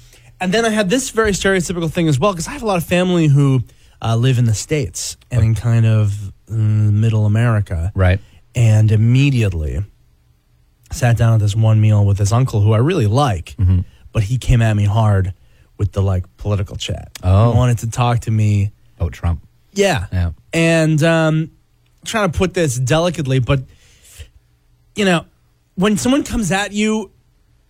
And 0.41 0.53
then 0.53 0.65
I 0.65 0.71
had 0.71 0.89
this 0.89 1.11
very 1.11 1.33
stereotypical 1.33 1.91
thing 1.91 2.09
as 2.09 2.19
well 2.19 2.33
because 2.33 2.47
I 2.49 2.53
have 2.53 2.63
a 2.63 2.67
lot 2.67 2.77
of 2.77 2.85
family 2.85 3.27
who 3.27 3.63
uh, 4.03 4.15
live 4.17 4.39
in 4.39 4.45
the 4.45 4.55
states 4.55 5.17
and 5.31 5.43
in 5.43 5.55
kind 5.55 5.85
of 5.87 6.33
mm, 6.49 6.93
middle 6.93 7.27
America, 7.27 7.91
Right. 7.95 8.21
and 8.55 8.93
immediately 8.93 9.85
sat 10.93 11.17
down 11.17 11.35
at 11.35 11.41
this 11.41 11.57
one 11.57 11.81
meal 11.81 12.05
with 12.05 12.19
this 12.19 12.33
uncle 12.33 12.61
who 12.61 12.73
I 12.73 12.79
really 12.79 13.07
like, 13.07 13.55
Mm-hmm. 13.59 13.81
but 14.13 14.25
he 14.25 14.39
came 14.39 14.63
at 14.63 14.77
me 14.77 14.85
hard 14.85 15.33
with 15.79 15.93
the 15.93 16.03
like 16.03 16.25
political 16.37 16.77
chat. 16.77 17.11
Oh. 17.23 17.53
he 17.53 17.57
wanted 17.59 17.79
to 17.79 17.91
talk 17.91 18.21
to 18.21 18.31
me. 18.31 18.73
Oh, 19.01 19.11
Trump. 19.11 19.47
Yeah. 19.73 20.07
Yeah. 20.13 20.31
And 20.53 21.03
um, 21.03 21.51
trying 22.05 22.31
to 22.31 22.39
put 22.39 22.55
this 22.55 22.77
delicately, 22.79 23.39
but 23.41 23.63
you 24.95 25.05
know, 25.05 25.27
when 25.75 25.97
someone 25.99 26.23
comes 26.25 26.51
at 26.53 26.73
you 26.73 27.11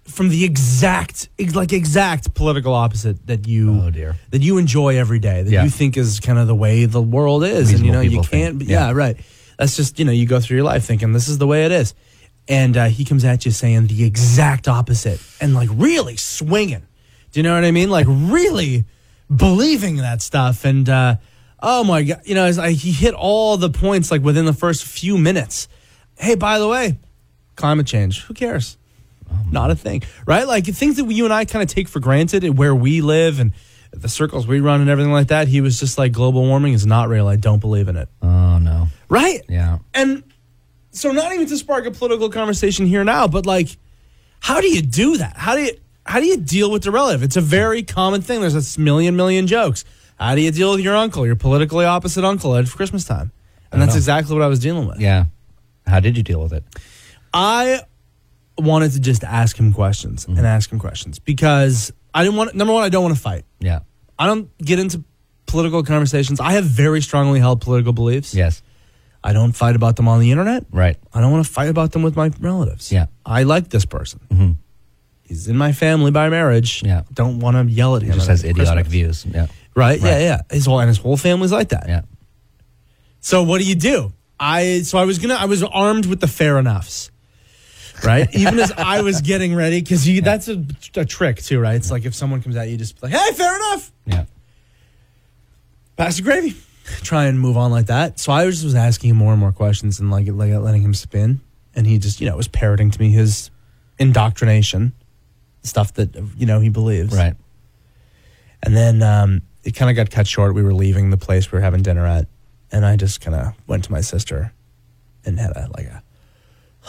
from 0.05 0.29
the 0.29 0.45
exact, 0.45 1.29
like 1.55 1.73
exact 1.73 2.33
political 2.35 2.73
opposite 2.75 3.27
that 3.27 3.49
you, 3.49 3.81
Oh, 3.83 3.91
dear. 3.91 4.15
that 4.31 4.41
you 4.43 4.59
enjoy 4.59 4.97
every 4.99 5.19
day, 5.19 5.43
that 5.43 5.51
Yeah. 5.51 5.65
you 5.65 5.71
think 5.71 5.97
is 5.97 6.21
kind 6.21 6.39
of 6.39 6.47
the 6.47 6.55
way 6.55 6.85
the 6.85 7.03
world 7.03 7.43
is, 7.43 7.73
and 7.73 7.85
you 7.85 7.91
know, 7.91 8.01
you 8.01 8.21
can't, 8.23 8.63
yeah. 8.63 8.87
Yeah. 8.87 8.93
right. 8.93 9.17
That's 9.59 9.75
just 9.75 9.99
you 9.99 10.05
know, 10.05 10.13
you 10.13 10.27
go 10.27 10.39
through 10.39 10.59
your 10.59 10.65
life 10.65 10.85
thinking 10.85 11.13
this 11.13 11.27
is 11.29 11.39
the 11.39 11.47
way 11.47 11.65
it 11.65 11.73
is, 11.73 11.95
and 12.47 12.77
uh, 12.77 12.85
he 12.85 13.05
comes 13.05 13.25
at 13.25 13.45
you 13.45 13.51
saying 13.51 13.89
the 13.89 14.05
exact 14.05 14.69
opposite, 14.69 15.21
and 15.41 15.55
like 15.55 15.71
really 15.73 16.17
swinging. 16.17 16.87
Do 17.37 17.41
you 17.41 17.43
know 17.43 17.55
what 17.55 17.67
I 17.67 17.71
mean? 17.71 17.91
Like 17.91 18.07
really 18.09 18.87
believing 19.29 19.97
that 19.97 20.23
stuff, 20.23 20.65
and 20.65 20.89
uh, 20.89 21.17
oh 21.63 21.85
my 21.85 22.03
god, 22.03 22.23
you 22.25 22.35
know, 22.35 22.49
like 22.49 22.77
he 22.77 22.93
hit 22.93 23.13
all 23.13 23.59
the 23.59 23.69
points 23.69 24.11
like 24.11 24.23
within 24.23 24.47
the 24.47 24.55
first 24.55 24.87
few 24.87 25.19
minutes. 25.19 25.69
Hey, 26.17 26.35
by 26.35 26.59
the 26.59 26.67
way, 26.67 26.99
climate 27.55 27.87
change. 27.87 28.23
Who 28.23 28.33
cares? 28.33 28.79
Not 29.51 29.71
a 29.71 29.77
thing, 29.77 30.03
right? 30.25 30.49
Like 30.49 30.65
things 30.65 30.97
that 30.97 31.05
you 31.11 31.27
and 31.27 31.35
I 31.35 31.45
kind 31.45 31.63
of 31.63 31.69
take 31.69 31.89
for 31.89 32.01
granted 32.01 32.43
and 32.43 32.57
where 32.57 32.75
we 32.75 33.03
live 33.03 33.39
and 33.39 33.53
the 33.91 34.09
circles 34.09 34.47
we 34.47 34.61
run 34.61 34.81
and 34.81 34.89
everything 34.89 35.13
like 35.13 35.29
that. 35.29 35.47
He 35.47 35.61
was 35.61 35.79
just 35.79 35.99
like, 35.99 36.13
global 36.13 36.43
warming 36.43 36.73
is 36.73 36.87
not 36.87 37.11
real. 37.11 37.29
I 37.29 37.37
don't 37.37 37.61
believe 37.61 37.89
in 37.89 37.97
it. 37.97 38.09
Oh 38.23 38.59
no. 38.59 38.89
Right? 39.11 39.43
Yeah. 39.47 39.81
And 39.93 40.25
so, 40.91 41.13
not 41.13 41.35
even 41.35 41.47
to 41.49 41.57
spark 41.59 41.85
a 41.85 41.91
political 41.91 42.31
conversation 42.31 42.87
here 42.87 43.05
now, 43.05 43.29
but 43.29 43.45
like, 43.45 43.77
how 44.41 44.63
do 44.63 44.69
you 44.69 44.81
do 44.81 45.19
that? 45.19 45.37
How 45.37 45.55
do 45.55 45.61
you 45.61 45.73
how 46.07 46.21
do 46.21 46.27
you 46.27 46.37
deal 46.37 46.71
with 46.71 46.83
the 46.83 46.91
relative? 46.91 47.23
It's 47.23 47.37
a 47.37 47.41
very 47.41 47.83
common 47.83 48.23
thing. 48.23 48.41
There's 48.41 48.77
a 48.77 48.81
million 48.81 49.17
million 49.17 49.47
jokes. 49.47 49.85
How 50.19 50.35
do 50.35 50.41
you 50.41 50.51
deal 50.51 50.71
with 50.73 50.81
your 50.81 50.97
uncle, 50.97 51.27
your 51.27 51.37
politically 51.37 51.85
opposite 51.85 52.25
uncle 52.25 52.55
at 52.57 52.67
Christmas 52.71 53.05
time? 53.05 53.33
And 53.73 53.83
that's 53.83 53.93
know. 53.95 53.99
exactly 53.99 54.35
what 54.35 54.43
I 54.43 54.47
was 54.47 54.61
dealing 54.61 54.87
with. 54.89 55.01
Yeah. 55.01 55.27
How 55.87 56.01
did 56.01 56.17
you 56.17 56.23
deal 56.23 56.43
with 56.43 56.53
it? 56.53 56.65
I 57.35 57.81
wanted 58.59 58.93
to 58.93 59.01
just 59.01 59.25
ask 59.25 59.59
him 59.59 59.73
questions 59.73 60.25
Mm-hmm. 60.25 60.39
and 60.39 60.47
ask 60.47 60.73
him 60.73 60.79
questions 60.79 61.19
because 61.19 61.93
I 62.15 62.25
didn't 62.25 62.37
want 62.37 62.55
number 62.55 62.73
one, 62.73 62.83
I 62.85 62.89
don't 62.89 63.03
want 63.03 63.15
to 63.15 63.21
fight. 63.21 63.45
Yeah. 63.61 63.81
I 64.19 64.27
don't 64.27 64.57
get 64.59 64.79
into 64.79 65.05
political 65.47 65.83
conversations. 65.83 66.41
I 66.41 66.53
have 66.53 66.65
very 66.65 67.03
strongly 67.03 67.39
held 67.41 67.61
political 67.61 67.93
beliefs. 67.93 68.35
Yes. 68.35 68.63
I 69.23 69.33
don't 69.33 69.53
fight 69.53 69.77
about 69.77 69.97
them 69.97 70.09
on 70.09 70.21
the 70.21 70.31
internet. 70.31 70.65
Right. 70.71 70.97
I 71.13 71.21
don't 71.21 71.33
want 71.33 71.45
to 71.45 71.53
fight 71.53 71.69
about 71.69 71.93
them 71.93 72.03
with 72.03 72.17
my 72.17 72.31
relatives. 72.41 72.91
Yeah. 72.91 73.07
I 73.27 73.43
like 73.43 73.69
this 73.69 73.85
person. 73.85 74.21
Mhm. 74.33 74.56
He's 75.27 75.49
in 75.49 75.57
my 75.57 75.73
family 75.73 76.11
by 76.13 76.29
marriage. 76.29 76.83
Yeah. 76.85 77.03
Don't 77.13 77.41
want 77.41 77.57
to 77.57 77.73
yell 77.73 77.97
at 77.97 78.03
him. 78.03 78.11
He 78.11 78.15
just 78.15 78.29
has 78.29 78.45
idiotic 78.45 78.85
Christmas. 78.87 79.25
views. 79.25 79.27
Yeah. 79.27 79.47
Right? 79.75 80.01
Yeah, 80.01 80.19
yeah. 80.19 80.41
His 80.51 80.67
whole 80.67 80.79
and 80.79 80.89
his 80.89 80.99
whole 80.99 81.17
family's 81.17 81.53
like 81.53 81.71
that. 81.71 81.87
Yeah. 81.89 82.03
So 83.21 83.43
what 83.43 83.61
do 83.61 83.67
you 83.67 83.75
do? 83.75 84.13
I 84.39 84.83
so 84.83 84.99
I 84.99 85.05
was 85.05 85.19
gonna 85.19 85.35
I 85.35 85.47
was 85.47 85.63
armed 85.63 86.07
with 86.07 86.21
the 86.21 86.29
fair 86.29 86.59
enoughs. 86.59 87.11
Right? 88.05 88.29
Even 88.35 88.59
as 88.61 88.71
I 88.73 89.01
was 89.03 89.21
getting 89.21 89.55
ready, 89.55 89.81
because 89.81 90.07
that's 90.23 90.49
a, 90.49 90.65
a 90.95 91.05
trick 91.05 91.43
too, 91.43 91.59
right? 91.59 91.75
It's 91.75 91.91
like 91.91 92.05
if 92.05 92.15
someone 92.15 92.43
comes 92.43 92.55
at 92.57 92.69
you, 92.69 92.77
just 92.77 93.01
be 93.01 93.09
like, 93.09 93.19
hey, 93.19 93.33
fair 93.33 93.57
enough. 93.57 93.93
Yeah. 94.05 94.25
Pass 95.97 96.17
the 96.19 96.23
gravy. 96.23 96.55
try 97.03 97.25
and 97.25 97.41
move 97.41 97.57
on 97.57 97.71
like 97.73 97.87
that. 97.87 98.21
So 98.21 98.33
I 98.33 98.45
was 98.45 98.57
just 98.57 98.65
was 98.65 98.75
asking 98.75 99.11
him 99.11 99.17
more 99.17 99.33
and 99.33 99.41
more 99.41 99.51
questions 99.53 99.99
and 99.99 100.11
like, 100.11 100.29
like 100.29 100.53
letting 100.53 100.83
him 100.83 100.95
spin, 100.95 101.41
and 101.75 101.87
he 101.87 101.99
just 101.99 102.21
you 102.21 102.29
know 102.29 102.37
was 102.37 102.49
parroting 102.49 102.91
to 102.91 103.01
me 103.01 103.11
his 103.11 103.51
indoctrination 103.99 104.93
stuff 105.67 105.95
that 105.95 106.15
you 106.37 106.47
know 106.47 106.61
he 106.61 106.69
believes. 106.69 107.15
Right. 107.15 107.35
And 108.63 108.77
then 108.77 109.03
um, 109.03 109.43
it 109.65 109.73
kind 109.73 109.91
of 109.91 109.97
got 109.97 110.11
cut 110.11 110.27
short. 110.27 110.55
We 110.55 110.63
were 110.63 110.75
leaving 110.75 111.11
the 111.11 111.17
place 111.17 111.51
we 111.53 111.57
were 111.57 111.63
having 111.63 111.83
dinner 111.83 112.07
at, 112.07 112.27
and 112.73 112.85
I 112.85 112.97
just 112.97 113.21
kind 113.21 113.35
of 113.37 113.55
went 113.67 113.85
to 113.85 113.93
my 113.93 114.01
sister 114.01 114.53
and 115.25 115.39
had 115.39 115.51
a 115.57 115.69
like 115.77 115.87
a, 115.87 116.03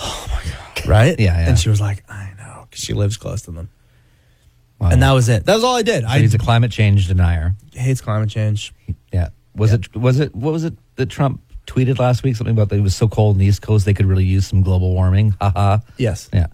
oh 0.02 0.28
my 0.30 0.52
god, 0.52 0.88
right? 0.88 1.20
Yeah, 1.20 1.38
yeah. 1.38 1.50
And 1.50 1.60
she 1.60 1.70
was 1.70 1.82
like, 1.82 2.04
I 2.10 2.34
know, 2.38 2.68
because 2.70 2.84
she 2.84 2.94
lives 2.94 3.18
close 3.18 3.44
to 3.44 3.52
them. 3.52 3.70
Wow. 4.80 4.90
And 4.92 5.02
that 5.02 5.14
was 5.14 5.28
it. 5.28 5.46
That 5.46 5.56
was 5.56 5.64
all 5.64 5.76
I 5.76 5.82
did. 5.82 6.04
So 6.04 6.10
I 6.10 6.20
he's 6.20 6.36
a 6.36 6.38
climate 6.38 6.72
change 6.72 7.08
denier. 7.08 7.56
hates 7.74 8.02
climate 8.02 8.30
change. 8.30 8.74
Yeah. 9.12 9.30
Was 9.56 9.74
it? 9.74 9.96
Was 9.96 10.20
it? 10.20 10.36
What 10.36 10.54
was 10.54 10.64
it 10.64 10.76
that 10.96 11.10
Trump 11.10 11.42
tweeted 11.66 11.98
last 11.98 12.22
week? 12.24 12.36
Something 12.36 12.56
about 12.56 12.70
that 12.70 12.78
it 12.78 12.82
was 12.82 12.96
so 12.96 13.08
cold 13.08 13.36
in 13.36 13.40
the 13.40 13.48
East 13.48 13.62
Coast 13.62 13.86
they 13.86 13.94
could 13.94 14.06
really 14.06 14.26
use 14.26 14.46
some 14.46 14.62
global 14.62 14.94
warming. 14.94 15.36
Haha. 15.42 15.80
Yes, 15.98 16.30
yeah. 16.32 16.48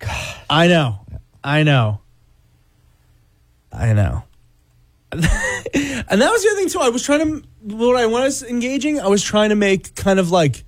God. 0.00 0.36
I 0.50 0.66
know, 0.66 0.98
I 1.44 1.62
know, 1.62 2.00
I 3.72 3.92
know. 3.92 4.22
and 5.12 5.20
that 5.22 6.10
was 6.10 6.42
the 6.42 6.48
other 6.50 6.56
thing 6.60 6.68
too. 6.68 6.80
I 6.80 6.88
was 6.88 7.04
trying 7.04 7.20
to 7.42 7.48
when 7.76 7.96
I 7.96 8.06
was 8.06 8.42
engaging, 8.42 8.98
I 8.98 9.06
was 9.08 9.22
trying 9.22 9.50
to 9.50 9.54
make 9.54 9.94
kind 9.94 10.18
of 10.18 10.30
like 10.30 10.64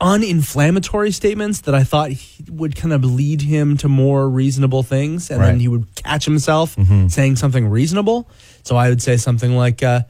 uninflammatory 0.00 1.14
statements 1.14 1.60
that 1.62 1.74
I 1.74 1.84
thought 1.84 2.10
he 2.10 2.44
would 2.50 2.74
kind 2.74 2.92
of 2.92 3.04
lead 3.04 3.40
him 3.42 3.76
to 3.78 3.88
more 3.88 4.28
reasonable 4.28 4.82
things, 4.82 5.30
and 5.30 5.40
then 5.40 5.60
he 5.60 5.68
would 5.68 5.94
catch 5.94 6.24
himself 6.24 6.76
saying 7.08 7.36
something 7.36 7.68
reasonable. 7.68 8.28
So 8.64 8.76
I 8.76 8.88
would 8.88 9.02
say 9.02 9.16
something 9.16 9.54
like, 9.56 9.82
uh, 9.82 10.02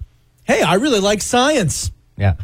"Hey, 0.45 0.63
I 0.63 0.75
really 0.75 1.01
like 1.01 1.23
science," 1.23 1.91
Yeah. 2.17 2.35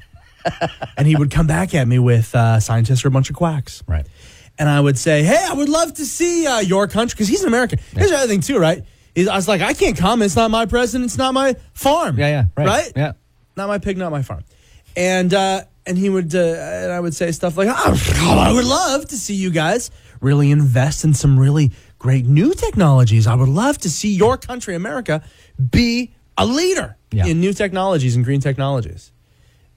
and 0.96 1.06
he 1.06 1.16
would 1.16 1.30
come 1.30 1.46
back 1.46 1.74
at 1.74 1.86
me 1.88 1.98
with, 1.98 2.34
uh, 2.34 2.60
"Scientists 2.60 3.04
are 3.04 3.08
a 3.08 3.10
bunch 3.12 3.30
of 3.30 3.36
quacks." 3.36 3.82
Right. 3.86 4.06
And 4.60 4.68
I 4.68 4.78
would 4.80 4.96
say, 4.98 5.24
"Hey, 5.24 5.44
I 5.50 5.54
would 5.54 5.68
love 5.68 5.94
to 5.94 6.04
see 6.06 6.46
uh, 6.46 6.60
your 6.60 6.86
country," 6.86 7.14
because 7.16 7.26
he's 7.28 7.42
an 7.42 7.48
American. 7.48 7.80
Here's 7.96 8.10
the 8.10 8.16
other 8.18 8.28
thing 8.28 8.42
too, 8.42 8.58
right? 8.58 8.84
Is 9.16 9.26
I 9.26 9.34
was 9.34 9.48
like, 9.48 9.60
I 9.60 9.72
can't 9.72 9.96
comment. 9.96 10.26
It's 10.26 10.36
not 10.36 10.52
my 10.52 10.66
president. 10.66 11.06
It's 11.06 11.18
not 11.18 11.34
my 11.34 11.56
farm. 11.74 12.16
Yeah. 12.18 12.28
Yeah. 12.28 12.44
Right. 12.56 12.66
Right. 12.66 12.92
Yeah. 12.94 13.12
Not 13.56 13.66
my 13.66 13.78
pig. 13.78 13.98
Not 13.98 14.12
my 14.12 14.22
farm. 14.22 14.44
And 14.96 15.34
uh, 15.34 15.62
and 15.86 15.98
he 15.98 16.08
would 16.10 16.32
uh, 16.34 16.38
and 16.38 16.92
I 16.92 17.00
would 17.00 17.14
say 17.14 17.32
stuff 17.32 17.56
like, 17.56 17.68
oh, 17.70 18.38
I 18.48 18.52
would 18.52 18.64
love 18.66 19.06
to 19.08 19.16
see 19.16 19.34
you 19.34 19.50
guys 19.50 19.90
really 20.20 20.50
invest 20.52 21.02
in 21.04 21.14
some 21.14 21.38
really 21.40 21.72
great 21.98 22.26
new 22.26 22.54
technologies. 22.54 23.26
I 23.26 23.34
would 23.34 23.48
love 23.48 23.78
to 23.78 23.90
see 23.90 24.12
your 24.14 24.36
country, 24.36 24.74
America, 24.74 25.22
be 25.70 26.12
a 26.38 26.44
leader 26.46 26.96
Yeah. 27.10 27.26
in 27.26 27.40
new 27.40 27.52
technologies 27.52 28.14
and 28.16 28.24
green 28.24 28.40
technologies. 28.40 29.10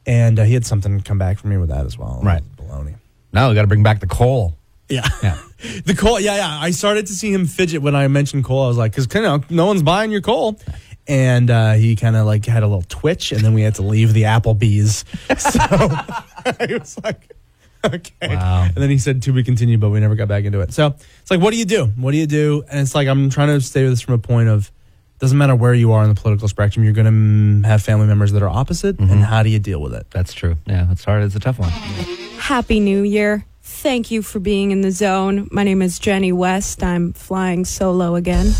And 0.06 0.38
uh, 0.40 0.44
he 0.44 0.54
had 0.54 0.66
something 0.66 1.00
come 1.02 1.18
back 1.18 1.40
from 1.40 1.50
me 1.52 1.58
with 1.58 1.70
that 1.70 1.86
as 1.86 1.98
well. 1.98 2.20
Right. 2.22 2.44
Baloney. 2.58 2.96
Now 3.32 3.50
we 3.50 3.56
got 3.56 3.62
to 3.62 3.68
bring 3.68 3.84
back 3.84 4.00
the 4.02 4.08
coal. 4.08 4.56
Yeah. 4.94 5.08
Yeah. 5.24 5.38
the 5.86 5.96
coal. 5.96 6.20
Yeah, 6.20 6.36
yeah. 6.36 6.60
I 6.60 6.72
started 6.72 7.08
to 7.08 7.14
see 7.14 7.32
him 7.34 7.46
fidget 7.46 7.82
when 7.82 7.96
I 7.96 8.08
mentioned 8.08 8.44
coal. 8.44 8.64
I 8.64 8.68
was 8.68 8.78
like, 8.78 8.92
because 8.92 9.14
you 9.14 9.22
know, 9.22 9.42
no 9.50 9.66
one's 9.66 9.84
buying 9.84 10.12
your 10.12 10.22
coal. 10.22 10.60
And 11.06 11.50
uh, 11.50 11.74
he 11.74 11.98
kind 11.98 12.16
of 12.16 12.26
like 12.26 12.46
had 12.46 12.64
a 12.64 12.68
little 12.68 12.86
twitch, 12.88 13.34
and 13.34 13.42
then 13.42 13.54
we 13.54 13.62
had 13.62 13.76
to 13.76 13.82
leave 13.82 14.14
the 14.14 14.24
Applebee's. 14.24 15.04
So 15.38 15.60
I 15.60 16.78
was 16.80 16.98
like, 17.04 17.36
okay. 17.84 18.36
Wow. 18.36 18.64
And 18.64 18.76
then 18.76 18.90
he 18.90 18.98
said, 18.98 19.22
to 19.24 19.34
be 19.34 19.44
continued, 19.44 19.82
but 19.82 19.90
we 19.90 20.00
never 20.00 20.16
got 20.16 20.30
back 20.30 20.46
into 20.46 20.62
it. 20.62 20.74
So 20.74 20.96
it's 21.22 21.32
like, 21.32 21.42
what 21.42 21.52
do 21.52 21.58
you 21.58 21.66
do? 21.66 21.86
What 21.98 22.12
do 22.12 22.18
you 22.18 22.28
do? 22.28 22.64
And 22.70 22.80
it's 22.80 22.96
like, 22.96 23.08
I'm 23.10 23.30
trying 23.30 23.50
to 23.50 23.60
stay 23.60 23.84
with 23.84 23.94
this 23.94 24.02
from 24.02 24.14
a 24.14 24.18
point 24.18 24.48
of, 24.48 24.72
doesn't 25.20 25.38
matter 25.38 25.56
where 25.56 25.74
you 25.74 25.92
are 25.92 26.04
on 26.04 26.10
the 26.10 26.20
political 26.20 26.48
spectrum, 26.48 26.86
you're 26.86 26.94
going 26.94 27.06
to 27.06 27.12
mm, 27.12 27.66
have 27.66 27.82
family 27.82 28.08
members 28.08 28.32
that 28.32 28.42
are 28.42 28.50
opposite. 28.50 29.00
And 29.00 29.24
how 29.24 29.44
do 29.44 29.50
you 29.50 29.60
deal 29.60 29.82
with 29.82 29.94
it? 29.94 30.08
That's 30.12 30.34
true. 30.34 30.56
Yeah. 30.66 30.86
That's 30.86 31.04
hard. 31.04 31.24
It's 31.24 31.36
a 31.36 31.40
tough 31.40 31.60
one. 31.60 31.70
Happy 31.70 32.80
New 32.80 33.04
Year. 33.04 33.46
Thank 33.84 34.12
you 34.12 34.22
for 34.22 34.40
being 34.40 34.72
in 34.72 34.80
the 34.80 34.92
zone. 34.92 35.50
My 35.52 35.66
name 35.66 35.82
is 35.82 36.00
Jenny 36.00 36.32
West. 36.32 36.82
I'm 36.82 37.12
flying 37.12 37.66
solo 37.66 38.16
again. 38.16 38.54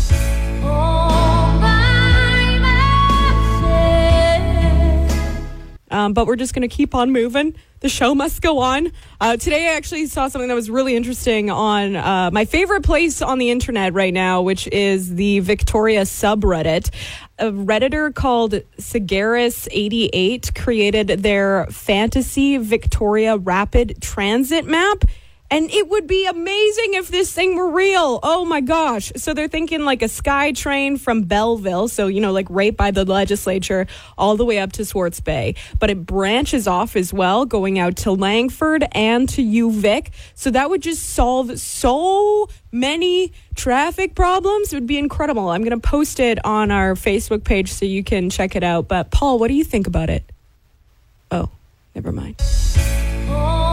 Um, 5.94 6.12
but 6.12 6.26
we're 6.26 6.34
just 6.34 6.54
going 6.54 6.68
to 6.68 6.74
keep 6.74 6.92
on 6.92 7.12
moving. 7.12 7.54
The 7.78 7.88
show 7.88 8.16
must 8.16 8.42
go 8.42 8.58
on. 8.58 8.90
Uh, 9.20 9.36
today, 9.36 9.68
I 9.68 9.76
actually 9.76 10.06
saw 10.06 10.26
something 10.26 10.48
that 10.48 10.54
was 10.54 10.68
really 10.68 10.96
interesting 10.96 11.50
on 11.50 11.94
uh, 11.94 12.30
my 12.32 12.46
favorite 12.46 12.82
place 12.82 13.22
on 13.22 13.38
the 13.38 13.50
internet 13.50 13.94
right 13.94 14.12
now, 14.12 14.42
which 14.42 14.66
is 14.66 15.14
the 15.14 15.38
Victoria 15.38 16.02
subreddit. 16.02 16.90
A 17.38 17.52
Redditor 17.52 18.12
called 18.12 18.54
Sagaris88 18.78 20.54
created 20.56 21.08
their 21.22 21.66
fantasy 21.66 22.56
Victoria 22.56 23.36
rapid 23.36 24.00
transit 24.00 24.66
map. 24.66 25.04
And 25.54 25.70
it 25.70 25.88
would 25.88 26.08
be 26.08 26.26
amazing 26.26 26.94
if 26.94 27.06
this 27.06 27.32
thing 27.32 27.54
were 27.54 27.70
real. 27.70 28.18
Oh 28.24 28.44
my 28.44 28.60
gosh. 28.60 29.12
So 29.14 29.34
they're 29.34 29.46
thinking 29.46 29.84
like 29.84 30.02
a 30.02 30.08
sky 30.08 30.50
train 30.50 30.96
from 30.96 31.22
Belleville. 31.22 31.86
So, 31.86 32.08
you 32.08 32.20
know, 32.20 32.32
like 32.32 32.48
right 32.50 32.76
by 32.76 32.90
the 32.90 33.04
legislature 33.04 33.86
all 34.18 34.36
the 34.36 34.44
way 34.44 34.58
up 34.58 34.72
to 34.72 34.84
Swartz 34.84 35.20
Bay. 35.20 35.54
But 35.78 35.90
it 35.90 36.04
branches 36.04 36.66
off 36.66 36.96
as 36.96 37.12
well, 37.12 37.46
going 37.46 37.78
out 37.78 37.94
to 37.98 38.10
Langford 38.10 38.84
and 38.90 39.28
to 39.28 39.42
UVic. 39.42 40.08
So 40.34 40.50
that 40.50 40.70
would 40.70 40.82
just 40.82 41.10
solve 41.10 41.56
so 41.60 42.48
many 42.72 43.32
traffic 43.54 44.16
problems. 44.16 44.72
It 44.72 44.76
would 44.78 44.88
be 44.88 44.98
incredible. 44.98 45.50
I'm 45.50 45.62
going 45.62 45.80
to 45.80 45.88
post 45.88 46.18
it 46.18 46.44
on 46.44 46.72
our 46.72 46.94
Facebook 46.94 47.44
page 47.44 47.72
so 47.72 47.86
you 47.86 48.02
can 48.02 48.28
check 48.28 48.56
it 48.56 48.64
out. 48.64 48.88
But 48.88 49.12
Pol, 49.12 49.38
what 49.38 49.46
do 49.46 49.54
you 49.54 49.62
think 49.62 49.86
about 49.86 50.10
it? 50.10 50.24
Oh, 51.30 51.48
never 51.94 52.10
mind. 52.10 52.42
Oh. 53.28 53.63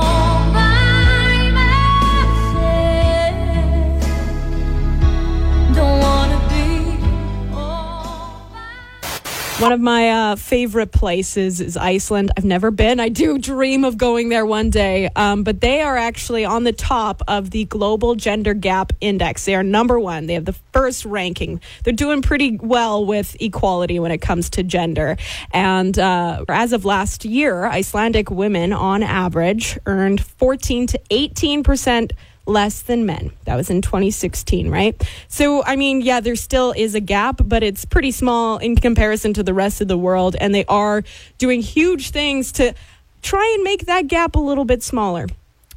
One 9.61 9.73
of 9.73 9.79
my 9.79 10.09
uh, 10.09 10.35
favorite 10.37 10.91
places 10.91 11.61
is 11.61 11.77
Iceland. 11.77 12.31
I've 12.35 12.43
never 12.43 12.71
been. 12.71 12.99
I 12.99 13.09
do 13.09 13.37
dream 13.37 13.83
of 13.83 13.95
going 13.95 14.29
there 14.29 14.43
one 14.43 14.71
day. 14.71 15.07
Um, 15.15 15.43
but 15.43 15.61
they 15.61 15.81
are 15.81 15.95
actually 15.95 16.45
on 16.45 16.63
the 16.63 16.73
top 16.73 17.21
of 17.27 17.51
the 17.51 17.65
Global 17.65 18.15
Gender 18.15 18.55
Gap 18.55 18.91
Index. 19.01 19.45
They 19.45 19.53
are 19.53 19.61
number 19.61 19.99
one. 19.99 20.25
They 20.25 20.33
have 20.33 20.45
the 20.45 20.55
first 20.73 21.05
ranking. 21.05 21.61
They're 21.83 21.93
doing 21.93 22.23
pretty 22.23 22.57
well 22.57 23.05
with 23.05 23.39
equality 23.39 23.99
when 23.99 24.11
it 24.11 24.17
comes 24.17 24.49
to 24.49 24.63
gender. 24.63 25.15
And 25.51 25.97
uh, 25.99 26.43
as 26.49 26.73
of 26.73 26.83
last 26.83 27.23
year, 27.23 27.65
Icelandic 27.65 28.31
women 28.31 28.73
on 28.73 29.03
average 29.03 29.77
earned 29.85 30.25
14 30.25 30.87
to 30.87 31.01
18 31.11 31.61
percent 31.61 32.13
less 32.45 32.81
than 32.81 33.05
men. 33.05 33.31
That 33.45 33.55
was 33.55 33.69
in 33.69 33.81
2016, 33.81 34.69
right? 34.69 35.01
So, 35.27 35.63
I 35.63 35.75
mean, 35.75 36.01
yeah, 36.01 36.19
there 36.19 36.35
still 36.35 36.73
is 36.75 36.95
a 36.95 36.99
gap, 36.99 37.41
but 37.43 37.63
it's 37.63 37.85
pretty 37.85 38.11
small 38.11 38.57
in 38.57 38.75
comparison 38.75 39.33
to 39.35 39.43
the 39.43 39.53
rest 39.53 39.81
of 39.81 39.87
the 39.87 39.97
world. 39.97 40.35
And 40.39 40.53
they 40.53 40.65
are 40.65 41.03
doing 41.37 41.61
huge 41.61 42.09
things 42.09 42.51
to 42.53 42.73
try 43.21 43.51
and 43.55 43.63
make 43.63 43.85
that 43.85 44.07
gap 44.07 44.35
a 44.35 44.39
little 44.39 44.65
bit 44.65 44.83
smaller. 44.83 45.27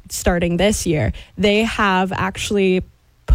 Starting 0.09 0.57
this 0.57 0.85
year, 0.85 1.13
they 1.37 1.63
have 1.63 2.11
actually 2.11 2.83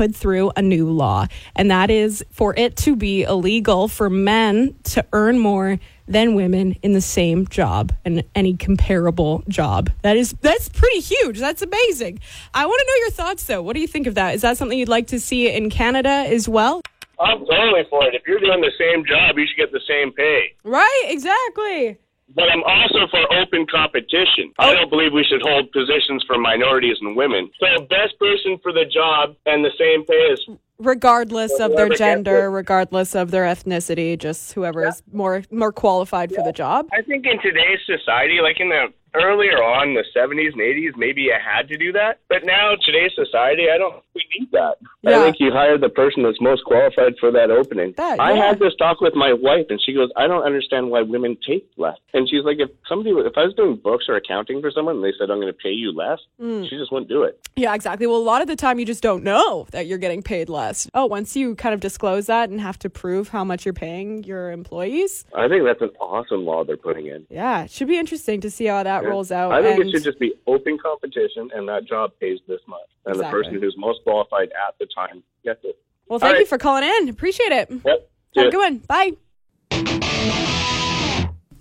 put 0.00 0.16
through 0.16 0.50
a 0.56 0.62
new 0.62 0.88
law, 0.88 1.26
and 1.54 1.70
that 1.70 1.90
is 1.90 2.24
for 2.30 2.54
it 2.56 2.74
to 2.74 2.96
be 2.96 3.22
illegal 3.22 3.86
for 3.86 4.08
men 4.08 4.74
to 4.82 5.04
earn 5.12 5.38
more 5.38 5.78
than 6.08 6.34
women 6.34 6.72
in 6.82 6.94
the 6.94 7.02
same 7.02 7.46
job 7.48 7.92
and 8.02 8.24
any 8.34 8.56
comparable 8.56 9.44
job. 9.46 9.90
That 10.00 10.16
is 10.16 10.34
that's 10.40 10.70
pretty 10.70 11.00
huge. 11.00 11.38
That's 11.38 11.60
amazing. 11.60 12.18
I 12.54 12.64
want 12.64 12.80
to 12.80 12.86
know 12.86 12.96
your 13.00 13.10
thoughts 13.10 13.44
though. 13.44 13.60
What 13.60 13.74
do 13.74 13.80
you 13.80 13.86
think 13.86 14.06
of 14.06 14.14
that? 14.14 14.34
Is 14.34 14.40
that 14.40 14.56
something 14.56 14.78
you'd 14.78 14.88
like 14.88 15.08
to 15.08 15.20
see 15.20 15.54
in 15.54 15.68
Canada 15.68 16.08
as 16.08 16.48
well? 16.48 16.80
I'm 17.20 17.40
totally 17.40 17.82
for 17.90 18.06
it. 18.06 18.14
If 18.14 18.22
you're 18.26 18.40
doing 18.40 18.62
the 18.62 18.72
same 18.78 19.04
job, 19.04 19.36
you 19.36 19.46
should 19.46 19.58
get 19.58 19.70
the 19.70 19.82
same 19.86 20.12
pay. 20.14 20.54
Right, 20.64 21.04
exactly. 21.08 21.98
But 22.34 22.44
I'm 22.52 22.62
also 22.62 23.06
for 23.10 23.20
open 23.34 23.66
competition. 23.66 24.52
I 24.58 24.70
oh. 24.70 24.74
don't 24.74 24.90
believe 24.90 25.12
we 25.12 25.24
should 25.24 25.42
hold 25.42 25.72
positions 25.72 26.24
for 26.26 26.38
minorities 26.38 26.96
and 27.00 27.16
women. 27.16 27.50
So 27.58 27.82
best 27.86 28.18
person 28.18 28.58
for 28.62 28.72
the 28.72 28.84
job 28.84 29.36
and 29.46 29.64
the 29.64 29.72
same 29.78 30.04
pay 30.04 30.32
as 30.32 30.56
Regardless 30.78 31.60
of 31.60 31.76
their 31.76 31.90
gender, 31.90 32.50
regardless 32.50 33.14
of 33.14 33.30
their 33.30 33.44
ethnicity, 33.44 34.18
just 34.18 34.54
whoever 34.54 34.86
is 34.86 35.02
more 35.12 35.42
more 35.50 35.72
qualified 35.72 36.34
for 36.34 36.42
the 36.42 36.52
job. 36.52 36.88
I 36.90 37.02
think 37.02 37.26
in 37.26 37.38
today's 37.42 37.80
society, 37.84 38.38
like 38.42 38.60
in 38.60 38.70
the 38.70 38.86
earlier 39.14 39.62
on 39.62 39.88
in 39.90 39.94
the 39.94 40.04
70s 40.16 40.52
and 40.52 40.60
80s, 40.60 40.96
maybe 40.96 41.22
you 41.22 41.34
had 41.40 41.68
to 41.68 41.76
do 41.76 41.92
that. 41.92 42.18
But 42.28 42.44
now 42.44 42.74
today's 42.84 43.12
society, 43.14 43.66
I 43.72 43.78
don't 43.78 43.92
think 43.94 44.04
we 44.14 44.22
need 44.40 44.50
that. 44.52 44.76
Yeah. 45.02 45.18
I 45.20 45.22
think 45.24 45.36
you 45.40 45.50
hire 45.52 45.78
the 45.78 45.88
person 45.88 46.22
that's 46.22 46.40
most 46.40 46.64
qualified 46.64 47.14
for 47.18 47.30
that 47.32 47.50
opening. 47.50 47.94
That- 47.96 48.20
I 48.20 48.32
had 48.36 48.58
this 48.58 48.74
talk 48.76 49.00
with 49.00 49.14
my 49.14 49.32
wife, 49.32 49.66
and 49.70 49.80
she 49.82 49.92
goes, 49.92 50.10
"I 50.16 50.26
don't 50.26 50.42
understand 50.42 50.90
why 50.90 51.02
women 51.02 51.36
take 51.46 51.66
less." 51.76 51.96
And 52.12 52.28
she's 52.28 52.44
like, 52.44 52.58
"If 52.60 52.70
somebody, 52.88 53.10
if 53.10 53.36
I 53.36 53.44
was 53.44 53.54
doing 53.54 53.76
books 53.76 54.06
or 54.08 54.16
accounting 54.16 54.60
for 54.60 54.70
someone, 54.70 54.96
and 54.96 55.04
they 55.04 55.12
said 55.18 55.30
I'm 55.30 55.40
going 55.40 55.52
to 55.52 55.58
pay 55.58 55.70
you 55.70 55.92
less, 55.92 56.18
Mm. 56.40 56.68
she 56.68 56.76
just 56.76 56.92
wouldn't 56.92 57.08
do 57.08 57.22
it." 57.22 57.38
Yeah, 57.56 57.74
exactly. 57.74 58.06
Well, 58.06 58.16
a 58.16 58.18
lot 58.18 58.42
of 58.42 58.48
the 58.48 58.56
time 58.56 58.78
you 58.78 58.84
just 58.86 59.02
don't 59.02 59.24
know 59.24 59.66
that 59.72 59.86
you're 59.86 59.98
getting 59.98 60.22
paid 60.22 60.48
less. 60.48 60.88
Oh, 60.94 61.06
once 61.06 61.34
you 61.36 61.54
kind 61.54 61.72
of 61.74 61.80
disclose 61.80 62.26
that 62.26 62.50
and 62.50 62.60
have 62.60 62.78
to 62.80 62.90
prove 62.90 63.28
how 63.28 63.44
much 63.44 63.64
you're 63.64 63.72
paying 63.74 64.24
your 64.24 64.50
employees, 64.52 65.24
I 65.34 65.48
think 65.48 65.64
that's 65.64 65.80
an 65.82 65.90
awesome 66.00 66.44
law 66.44 66.64
they're 66.64 66.76
putting 66.76 67.06
in. 67.06 67.26
yeah, 67.30 67.64
it 67.64 67.70
should 67.70 67.88
be 67.88 67.98
interesting 67.98 68.40
to 68.42 68.50
see 68.50 68.66
how 68.66 68.82
that 68.82 68.99
rolls 69.08 69.30
out. 69.32 69.52
I 69.52 69.62
think 69.62 69.80
and 69.80 69.88
it 69.88 69.92
should 69.92 70.04
just 70.04 70.18
be 70.18 70.32
open 70.46 70.78
competition, 70.78 71.50
and 71.54 71.68
that 71.68 71.86
job 71.86 72.12
pays 72.20 72.38
this 72.48 72.60
much, 72.66 72.80
and 73.06 73.14
Exactly. 73.16 73.38
the 73.40 73.44
person 73.44 73.60
who's 73.62 73.74
most 73.78 74.00
qualified 74.04 74.48
at 74.68 74.74
the 74.78 74.86
time 74.94 75.22
gets 75.44 75.60
it. 75.64 75.76
well, 76.08 76.18
thank 76.18 76.30
All 76.30 76.34
you 76.36 76.42
right. 76.44 76.48
for 76.48 76.58
calling 76.58 76.84
in. 76.84 77.08
Appreciate 77.08 77.52
it. 77.52 77.70
Yep. 77.70 78.10
Have 78.36 78.46
a 78.46 78.50
good 78.50 78.58
one. 78.58 78.78
Bye. 78.78 79.12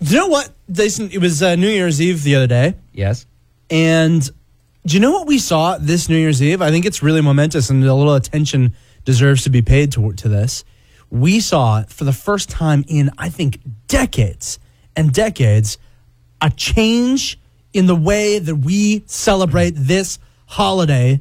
You 0.02 0.16
know 0.16 0.28
what, 0.28 0.50
Jason? 0.70 1.10
It 1.12 1.18
was 1.18 1.42
uh, 1.42 1.56
New 1.56 1.68
Year's 1.68 2.00
Eve 2.00 2.22
the 2.22 2.34
other 2.34 2.46
day, 2.46 2.74
Yes. 2.92 3.26
and 3.68 4.22
do 4.86 4.94
you 4.94 5.00
know 5.00 5.12
what 5.12 5.26
we 5.26 5.38
saw 5.38 5.76
this 5.78 6.08
New 6.08 6.16
Year's 6.16 6.42
Eve? 6.42 6.62
I 6.62 6.70
think 6.70 6.86
it's 6.86 7.02
really 7.02 7.20
momentous, 7.20 7.68
and 7.70 7.84
a 7.84 7.94
little 7.94 8.14
attention 8.14 8.74
deserves 9.04 9.44
to 9.44 9.50
be 9.50 9.60
paid 9.62 9.92
to 9.92 10.12
to 10.14 10.28
this. 10.28 10.64
We 11.10 11.38
saw 11.40 11.82
for 11.84 12.04
the 12.04 12.12
first 12.12 12.48
time 12.48 12.84
in 12.88 13.10
I 13.18 13.28
think 13.28 13.60
decades 13.88 14.58
and 14.96 15.12
decades 15.12 15.76
a 16.40 16.50
change 16.50 17.38
in 17.72 17.86
the 17.86 17.94
way 17.94 18.38
that 18.38 18.56
we 18.56 19.02
celebrate 19.06 19.70
this 19.70 20.18
holiday 20.46 21.20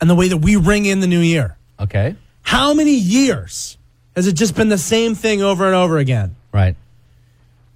and 0.00 0.08
the 0.08 0.14
way 0.14 0.28
that 0.28 0.38
we 0.38 0.56
ring 0.56 0.86
in 0.86 1.00
the 1.00 1.06
new 1.06 1.20
year. 1.20 1.56
Okay. 1.80 2.16
How 2.42 2.72
many 2.74 2.94
years 2.94 3.76
has 4.16 4.26
it 4.26 4.32
just 4.32 4.54
been 4.56 4.68
the 4.68 4.78
same 4.78 5.14
thing 5.14 5.42
over 5.42 5.66
and 5.66 5.74
over 5.74 5.98
again? 5.98 6.36
Right. 6.52 6.76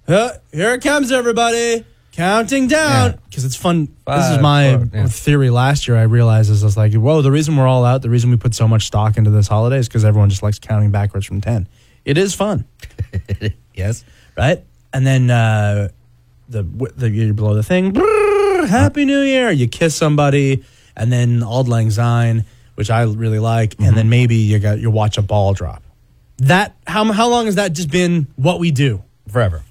Uh, 0.07 0.31
here 0.51 0.73
it 0.73 0.81
comes, 0.81 1.11
everybody. 1.11 1.85
Counting 2.11 2.67
down. 2.67 3.11
Yeah. 3.11 3.17
Because 3.29 3.45
it's 3.45 3.55
fun. 3.55 3.87
this 4.05 4.29
is 4.31 4.39
my 4.39 4.77
four, 4.77 4.89
yeah. 4.93 5.07
theory 5.07 5.49
last 5.49 5.87
year. 5.87 5.97
I 5.97 6.03
realized 6.03 6.51
is 6.51 6.63
I 6.63 6.67
was 6.67 6.77
like, 6.77 6.93
whoa, 6.93 7.21
the 7.21 7.31
reason 7.31 7.55
we're 7.55 7.67
all 7.67 7.85
out, 7.85 8.01
the 8.01 8.09
reason 8.09 8.29
we 8.29 8.37
put 8.37 8.53
so 8.53 8.67
much 8.67 8.85
stock 8.85 9.17
into 9.17 9.31
this 9.31 9.47
holiday 9.47 9.77
is 9.77 9.87
because 9.87 10.05
everyone 10.05 10.29
just 10.29 10.43
likes 10.43 10.59
counting 10.59 10.91
backwards 10.91 11.25
from 11.25 11.41
10. 11.41 11.67
It 12.05 12.17
is 12.17 12.35
fun, 12.35 12.65
Yes. 13.73 14.03
right? 14.37 14.63
And 14.93 15.07
then 15.07 15.29
uh, 15.31 15.89
the, 16.49 16.63
the 16.95 17.09
you 17.09 17.33
blow 17.33 17.53
the 17.53 17.63
thing. 17.63 17.91
brrr, 17.93 18.67
Happy 18.67 19.05
New 19.05 19.21
Year. 19.21 19.51
You 19.51 19.67
kiss 19.67 19.95
somebody. 19.95 20.63
And 20.95 21.11
then 21.11 21.41
Auld 21.41 21.67
Lang 21.67 21.89
Syne, 21.89 22.45
which 22.75 22.91
I 22.91 23.01
really 23.03 23.39
like. 23.39 23.71
Mm-hmm. 23.71 23.83
And 23.85 23.97
then 23.97 24.09
maybe 24.09 24.35
you 24.35 24.59
got 24.59 24.79
you 24.79 24.91
watch 24.91 25.17
a 25.17 25.21
ball 25.23 25.53
drop. 25.53 25.81
That 26.37 26.75
how, 26.85 27.11
how 27.11 27.29
long 27.29 27.45
has 27.45 27.55
that 27.55 27.73
just 27.73 27.89
been 27.89 28.27
what 28.35 28.59
we 28.59 28.69
do? 28.71 29.01
Forever. 29.27 29.63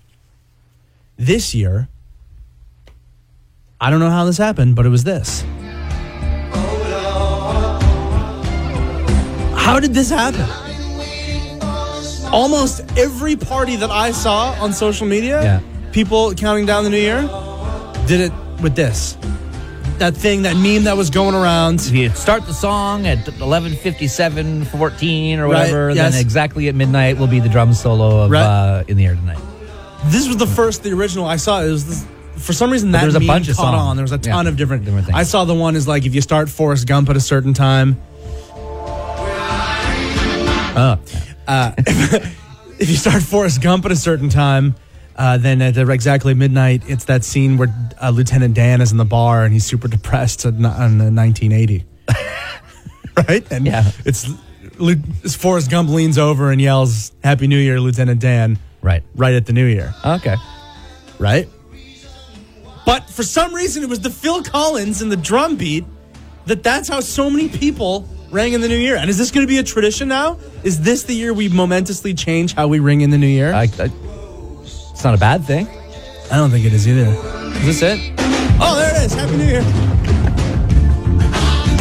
this 1.16 1.54
year, 1.54 1.88
I 3.80 3.90
don't 3.90 4.00
know 4.00 4.10
how 4.10 4.24
this 4.24 4.38
happened, 4.38 4.74
but 4.74 4.86
it 4.86 4.88
was 4.88 5.04
this. 5.04 5.44
How 9.54 9.78
did 9.78 9.94
this 9.94 10.10
happen? 10.10 10.48
Almost 12.32 12.80
every 12.98 13.36
party 13.36 13.76
that 13.76 13.90
I 13.90 14.10
saw 14.10 14.52
on 14.60 14.72
social 14.72 15.06
media, 15.06 15.42
Yeah. 15.42 15.60
People 15.92 16.34
counting 16.34 16.66
down 16.66 16.84
the 16.84 16.90
new 16.90 16.96
year, 16.98 17.22
did 18.06 18.20
it 18.20 18.32
with 18.62 18.74
this. 18.74 19.16
That 19.98 20.16
thing, 20.16 20.42
that 20.42 20.56
meme 20.56 20.84
that 20.84 20.96
was 20.96 21.10
going 21.10 21.34
around. 21.34 21.80
You 21.86 22.08
start 22.10 22.46
the 22.46 22.54
song 22.54 23.06
at 23.06 23.18
11:57, 23.26 24.64
14 24.66 25.38
or 25.38 25.44
Right, 25.48 25.58
whatever, 25.60 25.90
yes. 25.90 26.12
then 26.12 26.20
exactly 26.20 26.66
at 26.68 26.74
midnight 26.74 27.18
will 27.18 27.26
be 27.28 27.38
the 27.40 27.48
drum 27.48 27.72
solo 27.74 28.22
of 28.24 28.30
Right. 28.30 28.42
uh, 28.42 28.84
"In 28.88 28.96
the 28.96 29.06
Air 29.06 29.14
Tonight." 29.14 29.38
This 30.06 30.26
was 30.26 30.36
the 30.38 30.46
first, 30.46 30.82
the 30.82 30.92
original 30.92 31.26
I 31.26 31.36
saw. 31.36 31.62
It 31.62 31.70
was 31.70 31.84
this, 31.84 32.04
for 32.36 32.52
some 32.52 32.70
reason 32.72 32.90
that 32.92 32.98
there 33.00 33.06
was 33.06 33.14
a 33.14 33.20
meme 33.20 33.26
bunch 33.28 33.48
of 33.48 33.56
caught 33.56 33.74
songs. 33.74 33.76
on. 33.90 33.96
There 33.96 34.02
was 34.02 34.10
a 34.12 34.18
ton 34.18 34.46
Yeah, 34.46 34.50
of 34.50 34.56
different. 34.56 34.84
different 34.84 35.06
things. 35.06 35.16
I 35.16 35.22
saw 35.22 35.44
the 35.44 35.54
one 35.54 35.76
is 35.76 35.86
like 35.86 36.04
if 36.04 36.14
you 36.14 36.20
start 36.20 36.48
Forrest 36.48 36.86
Gump 36.88 37.08
at 37.08 37.16
a 37.16 37.20
certain 37.20 37.54
time. 37.54 37.96
Uh, 40.74 40.96
uh, 41.46 41.72
if 42.78 42.88
you 42.90 42.96
start 42.96 43.22
Forrest 43.22 43.60
Gump 43.60 43.84
at 43.84 43.92
a 43.92 43.96
certain 43.96 44.28
time, 44.30 44.74
uh, 45.16 45.38
then 45.38 45.60
at 45.62 45.76
exactly 45.76 46.34
midnight, 46.34 46.82
it's 46.86 47.04
that 47.06 47.24
scene 47.24 47.56
where 47.58 47.68
uh, 48.00 48.10
Lieutenant 48.10 48.54
Dan 48.54 48.80
is 48.80 48.92
in 48.92 48.98
the 48.98 49.04
bar 49.04 49.44
and 49.44 49.52
he's 49.52 49.64
super 49.66 49.88
depressed 49.88 50.44
on, 50.46 50.64
on 50.64 51.00
uh, 51.00 51.10
1980. 51.10 51.84
right? 53.28 53.52
And 53.52 53.66
Yeah. 53.66 53.90
it's, 54.04 54.26
it's 54.80 55.34
Forrest 55.34 55.70
Gump 55.70 55.90
leans 55.90 56.18
over 56.18 56.50
and 56.50 56.60
yells, 56.60 57.12
Happy 57.22 57.46
New 57.46 57.58
Year, 57.58 57.80
Lieutenant 57.80 58.20
Dan, 58.20 58.58
Right. 58.80 59.02
right 59.14 59.34
at 59.34 59.46
the 59.46 59.52
New 59.52 59.66
Year 59.66 59.94
Okay. 60.04 60.36
right? 61.18 61.48
But 62.84 63.08
for 63.08 63.22
some 63.22 63.54
reason, 63.54 63.82
it 63.84 63.88
was 63.88 64.00
the 64.00 64.10
Phil 64.10 64.42
Collins 64.42 65.02
and 65.02 65.12
the 65.12 65.16
drum 65.16 65.56
beat 65.56 65.84
that 66.46 66.62
that's 66.64 66.88
how 66.88 66.98
so 67.00 67.30
many 67.30 67.48
people 67.48 68.08
rang 68.32 68.54
in 68.54 68.60
the 68.60 68.66
new 68.68 68.76
year. 68.76 68.96
And 68.96 69.08
is 69.08 69.18
this 69.18 69.30
going 69.30 69.46
to 69.46 69.48
be 69.48 69.58
a 69.58 69.62
tradition 69.62 70.08
now? 70.08 70.38
Is 70.64 70.80
this 70.80 71.04
the 71.04 71.14
year 71.14 71.32
we 71.32 71.48
momentously 71.48 72.14
change 72.14 72.54
how 72.54 72.66
we 72.66 72.80
ring 72.80 73.02
in 73.02 73.10
the 73.10 73.18
new 73.18 73.26
year? 73.28 73.52
I, 73.52 73.68
I, 73.78 73.88
it's 74.92 75.04
not 75.04 75.14
a 75.14 75.18
bad 75.18 75.44
thing. 75.44 75.66
I 76.30 76.36
don't 76.36 76.50
think 76.50 76.64
it 76.64 76.72
is 76.72 76.86
either. 76.88 77.10
Is 77.66 77.80
this 77.80 77.82
it? 77.82 78.12
Oh, 78.60 78.76
there 78.76 78.94
it 78.94 79.04
is. 79.06 79.14
Happy 79.14 79.36
New 79.36 79.44
Year. 79.44 79.62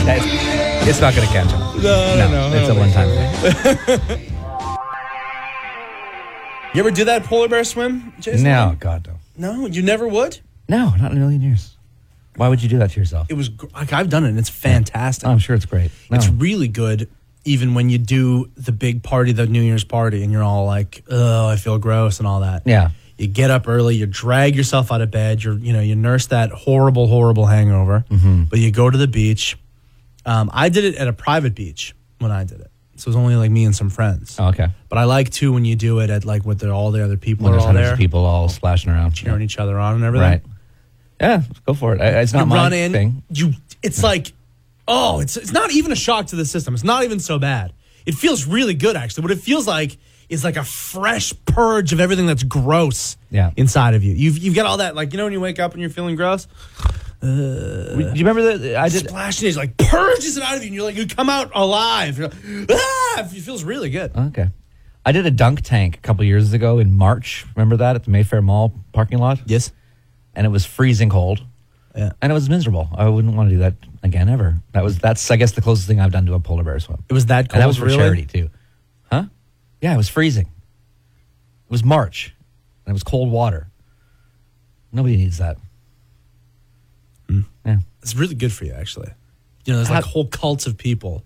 It's, 0.04 0.88
it's 0.89 1.02
not 1.02 1.13
going 1.15 1.28
to 1.28 1.34
catch 1.34 1.54
on. 1.54 1.82
No, 1.82 2.15
No, 2.17 2.50
no, 2.50 2.58
it's 2.58 2.69
a 2.69 2.76
one-time 2.76 4.08
thing. 4.08 4.28
You 6.74 6.80
ever 6.80 6.89
do 6.91 7.04
that 7.04 7.26
polar 7.26 7.50
bear 7.50 7.65
swim, 7.65 8.13
Jason? 8.21 8.43
No, 8.45 8.78
God, 8.80 9.06
no. 9.06 9.15
No, 9.56 9.65
you 9.67 9.82
never 9.82 10.08
would? 10.08 10.39
No, 10.69 10.91
not 10.95 11.12
in 11.12 11.17
a 11.17 11.19
million 11.19 11.41
years. 11.41 11.76
Why 12.38 12.47
would 12.47 12.63
you 12.63 12.69
do 12.69 12.78
that 12.78 12.91
to 12.91 13.00
yourself? 13.00 13.28
It 13.30 13.34
was, 13.34 13.50
gr- 13.50 13.65
like, 13.74 13.91
I've 13.91 14.10
done 14.10 14.24
it 14.24 14.30
and 14.30 14.39
it's 14.39 14.47
fantastic. 14.47 15.28
Oh, 15.28 15.32
I'm 15.32 15.39
sure 15.39 15.54
it's 15.54 15.65
great. 15.65 15.91
No. 16.10 16.15
It's 16.15 16.30
really 16.30 16.69
good 16.69 17.10
even 17.43 17.74
when 17.74 17.89
you 17.89 17.97
do 17.97 18.50
the 18.56 18.71
big 18.71 19.04
party, 19.04 19.34
the 19.34 19.47
New 19.47 19.62
Year's 19.62 19.84
party, 19.84 20.24
and 20.24 20.32
you're 20.32 20.43
all 20.43 20.65
like, 20.65 21.04
oh, 21.12 21.50
I 21.50 21.58
feel 21.58 21.78
gross 21.78 22.19
and 22.19 22.28
all 22.28 22.39
that. 22.39 22.62
Yeah. 22.65 22.91
You 23.21 23.27
get 23.27 23.51
up 23.51 23.67
early, 23.67 23.95
you 23.95 24.05
drag 24.07 24.55
yourself 24.55 24.91
out 24.91 25.01
of 25.01 25.12
bed, 25.12 25.43
you're, 25.43 25.57
you 25.57 25.73
know, 25.73 25.79
you 25.81 25.95
nurse 25.95 26.25
that 26.27 26.51
horrible, 26.51 27.07
horrible 27.07 27.45
hangover, 27.45 28.03
Mm-hmm. 28.10 28.43
but 28.45 28.60
you 28.60 28.71
go 28.71 28.89
to 28.89 28.97
the 28.97 29.07
beach. 29.07 29.57
Um, 30.25 30.49
I 30.53 30.69
did 30.69 30.84
it 30.86 30.95
at 30.95 31.07
a 31.07 31.13
private 31.13 31.55
beach 31.55 31.95
when 32.19 32.31
I 32.31 32.43
did 32.43 32.60
it. 32.62 32.71
So 32.97 33.05
it 33.07 33.10
was 33.10 33.15
only 33.15 33.36
like 33.36 33.49
me 33.49 33.63
and 33.65 33.75
some 33.75 33.89
friends. 33.89 34.38
Oh, 34.39 34.47
okay. 34.49 34.67
But 34.89 34.97
I 34.99 35.05
like 35.05 35.29
too 35.31 35.53
when 35.53 35.65
you 35.65 35.75
do 35.75 35.99
it 35.99 36.10
at 36.10 36.25
like 36.25 36.45
with 36.45 36.60
the, 36.60 36.69
all 36.71 36.91
the 36.91 37.03
other 37.03 37.17
people 37.17 37.45
When 37.45 37.53
are 37.53 37.55
there's 37.55 37.62
all 37.62 37.67
hundreds 37.67 37.86
there, 37.88 37.93
of 37.93 37.99
people 37.99 38.25
all 38.25 38.47
splashing 38.49 38.91
around. 38.91 39.12
cheering 39.13 39.41
each 39.41 39.57
other 39.57 39.79
on 39.79 39.95
and 39.95 40.03
everything. 40.03 40.29
Right. 40.29 40.41
Yeah, 41.19 41.43
go 41.65 41.73
for 41.73 41.95
it. 41.95 42.01
I, 42.01 42.21
it's 42.21 42.34
not 42.34 42.41
you 42.41 42.45
my 42.47 42.55
run 42.55 42.73
in, 42.73 42.91
thing. 42.91 43.23
you 43.31 43.53
it's 43.84 44.01
like 44.03 44.34
oh, 44.88 45.19
it's 45.19 45.38
it's 45.38 45.51
not 45.51 45.71
even 45.71 45.91
a 45.91 45.95
shock 45.95 46.27
to 46.27 46.36
the 46.36 46.45
system. 46.45 46.73
It's 46.73 46.84
not 46.84 47.03
even 47.03 47.19
so 47.19 47.38
bad. 47.39 47.73
It 48.05 48.15
feels 48.15 48.45
really 48.47 48.73
good 48.73 48.95
actually. 48.95 49.21
What 49.23 49.31
it 49.31 49.39
feels 49.39 49.67
like 49.67 49.97
is 50.32 50.44
like 50.44 50.56
a 50.58 50.63
fresh 50.63 51.34
purge 51.46 51.94
of 51.94 52.00
everything 52.00 52.26
that's 52.26 52.41
gross 52.44 53.17
Yeah. 53.30 53.52
inside 53.58 53.94
of 53.94 54.04
you. 54.04 54.13
You've 54.13 54.38
you've 54.39 54.56
got 54.56 54.65
all 54.65 54.78
that 54.78 54.96
like 54.96 55.12
you 55.13 55.17
know 55.17 55.26
when 55.26 55.34
you 55.34 55.41
wake 55.41 55.60
up 55.60 55.74
and 55.74 55.82
you're 55.82 55.89
feeling 55.91 56.15
gross, 56.15 56.48
Do 57.22 57.28
you 57.28 58.26
remember 58.26 58.58
that 58.58 58.76
I 58.78 58.89
did? 58.89 59.08
splashing 59.10 59.48
is 59.48 59.58
like 59.58 59.78
purges 59.78 60.38
it 60.38 60.44
out 60.44 60.56
of 60.56 60.62
you 60.63 60.67
and 60.67 60.76
you're 60.76 60.84
like 60.86 60.96
you 60.96 61.06
come 61.08 61.30
out 61.30 61.52
alive. 61.54 62.17
You're 62.17 62.30
like, 62.30 62.72
ah, 62.72 63.20
it 63.22 63.28
feels 63.41 63.63
really 63.63 63.89
good. 63.89 64.15
Okay. 64.15 64.50
I 65.06 65.12
did 65.12 65.26
a 65.26 65.32
dunk 65.32 65.62
tank 65.62 65.98
a 65.98 66.00
couple 66.00 66.24
years 66.24 66.54
ago 66.54 66.80
in 66.80 66.96
March. 66.96 67.46
Remember 67.56 67.78
that 67.78 67.96
at 67.96 68.04
the 68.06 68.12
Mayfair 68.12 68.41
Mall 68.41 68.74
parking 68.94 69.17
lot? 69.20 69.39
Yes. 69.46 69.72
And 70.36 70.46
it 70.46 70.50
was 70.50 70.65
freezing 70.65 71.10
cold. 71.10 71.41
Yeah. 71.96 72.12
And 72.22 72.32
it 72.32 72.34
was 72.34 72.50
miserable. 72.50 72.88
I 72.96 73.10
wouldn't 73.10 73.36
want 73.36 73.50
to 73.50 73.56
do 73.56 73.60
that 73.62 73.74
again 74.02 74.30
ever. 74.30 74.60
That 74.72 74.84
was 74.84 74.98
that's 75.00 75.30
I 75.30 75.36
guess 75.36 75.52
the 75.52 75.62
closest 75.62 75.88
thing 75.88 76.00
I've 76.00 76.12
done 76.13 76.26
to 76.28 76.34
a 76.36 76.39
polar 76.39 76.63
bear 76.63 76.80
swim. 76.80 77.04
It 77.10 77.13
was 77.13 77.26
that 77.28 77.50
cold. 77.50 77.56
and 77.56 77.62
that 77.63 77.67
was 77.67 77.78
for 77.78 77.86
really? 77.86 77.98
charity 77.98 78.26
too. 78.26 78.50
Yeah, 79.82 79.94
it 79.94 79.98
was 79.98 80.10
freezing. 80.10 80.46
It 80.46 81.72
was 81.72 81.84
March. 81.84 82.36
And 82.86 82.91
it 82.91 82.94
was 82.94 83.04
cold 83.04 83.32
water. 83.32 83.67
Nobody 84.91 85.17
needs 85.17 85.38
that. 85.38 85.58
Hmm. 87.28 87.41
Yeah. 87.65 87.78
It's 88.02 88.15
really 88.15 88.36
good 88.36 88.52
for 88.52 88.65
you 88.65 88.74
actually. 88.74 89.10
You 89.65 89.74
know, 89.74 89.78
there's 89.80 89.89
like 89.89 90.04
How- 90.04 90.10
whole 90.10 90.28
cults 90.28 90.65
of 90.65 90.78
people 90.78 91.24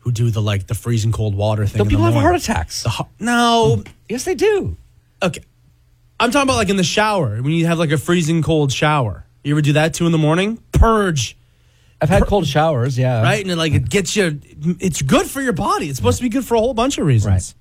who 0.00 0.12
do 0.12 0.30
the 0.30 0.42
like 0.42 0.66
the 0.66 0.74
freezing 0.74 1.12
cold 1.12 1.34
water 1.34 1.66
thing. 1.66 1.78
Don't 1.78 1.86
in 1.86 1.90
people 1.90 2.04
the 2.04 2.12
have 2.12 2.14
morning. 2.14 2.30
heart 2.30 2.42
attacks? 2.42 2.82
The 2.82 2.90
ho- 2.90 3.08
no, 3.18 3.76
hmm. 3.76 3.82
yes, 4.08 4.24
they 4.24 4.34
do. 4.34 4.76
Okay. 5.22 5.42
I'm 6.18 6.30
talking 6.30 6.48
about 6.48 6.56
like 6.56 6.68
in 6.68 6.76
the 6.76 6.84
shower 6.84 7.42
when 7.42 7.52
you 7.52 7.66
have 7.66 7.78
like 7.78 7.90
a 7.90 7.98
freezing 7.98 8.42
cold 8.42 8.72
shower. 8.72 9.24
You 9.44 9.54
ever 9.54 9.62
do 9.62 9.74
that 9.74 9.94
too 9.94 10.06
in 10.06 10.12
the 10.12 10.18
morning? 10.18 10.62
Purge, 10.72 11.36
I've 12.00 12.08
had 12.08 12.24
cold 12.26 12.46
showers, 12.46 12.98
yeah. 12.98 13.22
right? 13.22 13.40
And 13.40 13.50
it, 13.50 13.56
like 13.56 13.72
it 13.72 13.88
gets 13.88 14.16
you. 14.16 14.40
It's 14.80 15.02
good 15.02 15.26
for 15.26 15.40
your 15.40 15.52
body. 15.52 15.88
It's 15.88 15.98
supposed 15.98 16.18
to 16.18 16.22
be 16.22 16.28
good 16.28 16.44
for 16.44 16.54
a 16.54 16.58
whole 16.58 16.74
bunch 16.74 16.98
of 16.98 17.06
reasons, 17.06 17.54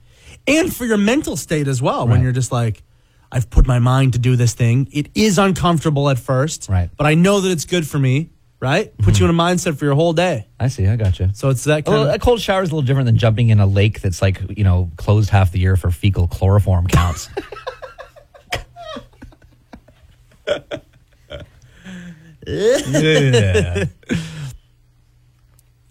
and 0.48 0.74
for 0.76 0.86
your 0.86 0.98
mental 0.98 1.36
state 1.38 1.68
as 1.68 1.82
well. 1.82 2.08
When 2.08 2.22
you're 2.22 2.32
just 2.32 2.52
like, 2.52 2.84
I've 3.32 3.50
put 3.50 3.66
my 3.68 3.80
mind 3.80 4.14
to 4.14 4.20
do 4.20 4.36
this 4.36 4.54
thing. 4.54 4.88
It 4.92 5.10
is 5.16 5.38
uncomfortable 5.38 6.10
at 6.10 6.20
first, 6.20 6.70
Right. 6.70 6.90
But 6.96 7.08
I 7.08 7.16
know 7.16 7.42
that 7.42 7.50
it's 7.52 7.66
good 7.66 7.88
for 7.88 7.98
me, 8.00 8.30
right? 8.60 8.96
Put 9.00 9.20
you 9.20 9.26
in 9.26 9.32
a 9.32 9.34
mindset 9.34 9.78
for 9.78 9.86
your 9.86 9.96
whole 9.96 10.14
day. 10.14 10.48
I 10.60 10.68
see. 10.70 10.88
I 10.88 10.96
got 10.96 11.20
you. 11.20 11.30
So 11.34 11.50
it's 11.50 11.64
that 11.66 11.86
kind 11.86 12.10
a 12.10 12.20
cold 12.20 12.40
shower 12.40 12.62
is 12.62 12.70
a 12.72 12.76
little 12.76 12.86
different 12.86 13.08
than 13.08 13.18
jumping 13.18 13.50
in 13.50 13.60
a 13.60 13.66
lake 13.66 14.02
that's 14.02 14.22
like 14.22 14.42
you 14.58 14.64
know 14.64 14.92
closed 14.98 15.30
half 15.32 15.52
the 15.52 15.60
year 15.60 15.76
for 15.76 15.92
fecal 15.92 16.28
coliform 16.28 16.88
counts. 16.90 17.28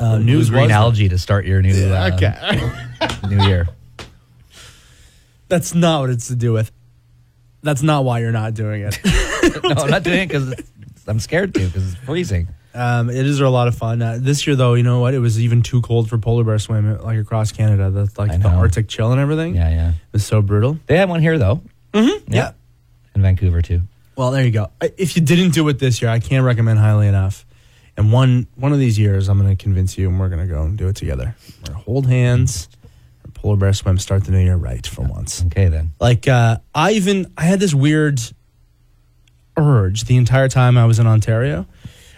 Uh, 0.01 0.17
Blue 0.17 0.25
news 0.25 0.51
green 0.51 0.71
algae 0.71 1.09
to 1.09 1.19
start 1.19 1.47
your 1.47 1.63
new 1.63 1.73
uh, 1.93 2.11
Okay. 2.15 2.35
new 3.29 3.43
year. 3.47 3.69
That's 5.55 5.73
not 5.73 6.01
what 6.01 6.11
it's 6.11 6.27
to 6.29 6.35
do 6.35 6.53
with. 6.53 6.73
That's 7.63 7.81
not 7.83 8.05
why 8.05 8.19
you're 8.19 8.33
not 8.33 8.55
doing 8.55 8.83
it. 8.83 8.99
no, 9.63 9.71
I'm 9.85 9.89
not 9.91 10.03
doing 10.03 10.23
it 10.23 10.29
because 10.29 10.53
I'm 11.07 11.21
scared 11.21 11.55
to 11.55 11.61
because 11.61 11.93
it's 11.93 12.03
freezing. 12.03 12.49
um, 12.75 13.09
it 13.09 13.25
is 13.25 13.39
a 13.41 13.49
lot 13.49 13.69
of 13.69 13.77
fun. 13.77 14.03
Uh, 14.03 14.19
this 14.21 14.49
year, 14.49 14.57
though, 14.57 14.75
you 14.75 14.83
know 14.83 14.99
what? 14.99 15.15
It 15.15 15.21
was 15.21 15.39
even 15.41 15.63
too 15.63 15.81
cold 15.81 16.09
for 16.11 16.19
polar 16.19 16.43
bear 16.43 16.59
swim, 16.59 16.99
like 17.03 17.19
across 17.21 17.53
Canada. 17.53 17.91
That's 17.93 18.19
like 18.19 18.33
the 18.33 18.39
know. 18.39 18.49
Arctic 18.49 18.89
chill 18.89 19.13
and 19.13 19.21
everything. 19.21 19.55
Yeah, 19.55 19.71
yeah. 19.71 19.89
It 19.91 19.95
was 20.13 20.27
so 20.27 20.43
brutal. 20.43 20.77
They 20.87 20.97
had 20.99 21.09
one 21.09 21.21
here 21.23 21.39
though. 21.39 21.63
Mm-hmm. 21.93 22.33
Yeah. 22.33 22.53
in 23.15 23.23
Vancouver 23.23 23.63
too. 23.63 23.83
Well, 24.17 24.33
there 24.33 24.45
you 24.45 24.51
go. 24.51 24.71
I- 24.83 24.93
If 24.99 25.15
you 25.15 25.23
didn't 25.23 25.51
do 25.55 25.69
it 25.69 25.79
this 25.79 26.03
year, 26.03 26.11
I 26.11 26.19
can't 26.19 26.45
recommend 26.45 26.81
highly 26.81 27.07
enough. 27.07 27.47
And 27.97 28.13
one 28.13 28.49
one 28.57 28.73
of 28.73 28.81
these 28.81 28.99
years, 28.99 29.29
I'm 29.29 29.39
going 29.41 29.57
to 29.57 29.63
convince 29.63 29.97
you, 29.97 30.09
and 30.09 30.19
we're 30.19 30.29
going 30.29 30.47
to 30.47 30.53
go 30.53 30.63
and 30.65 30.77
do 30.77 30.89
it 30.89 30.97
together. 30.97 31.37
We're 31.61 31.73
gonna 31.75 31.85
hold 31.85 32.09
hands, 32.09 32.69
and 33.45 33.51
polar 33.51 33.57
bear 33.59 33.73
swim, 33.75 33.99
start 33.99 34.25
the 34.25 34.33
new 34.33 34.39
year 34.43 34.57
right 34.57 34.87
for 34.87 35.03
once. 35.03 35.45
Okay, 35.47 35.69
then. 35.69 35.93
Like 36.01 36.27
uh, 36.27 36.59
I 36.75 36.93
even 36.93 37.31
I 37.37 37.45
had 37.45 37.61
this 37.61 37.75
weird 37.75 38.21
urge 39.57 40.05
the 40.05 40.17
entire 40.17 40.49
time 40.49 40.77
I 40.79 40.87
was 40.87 40.99
in 40.99 41.07
Ontario. 41.07 41.67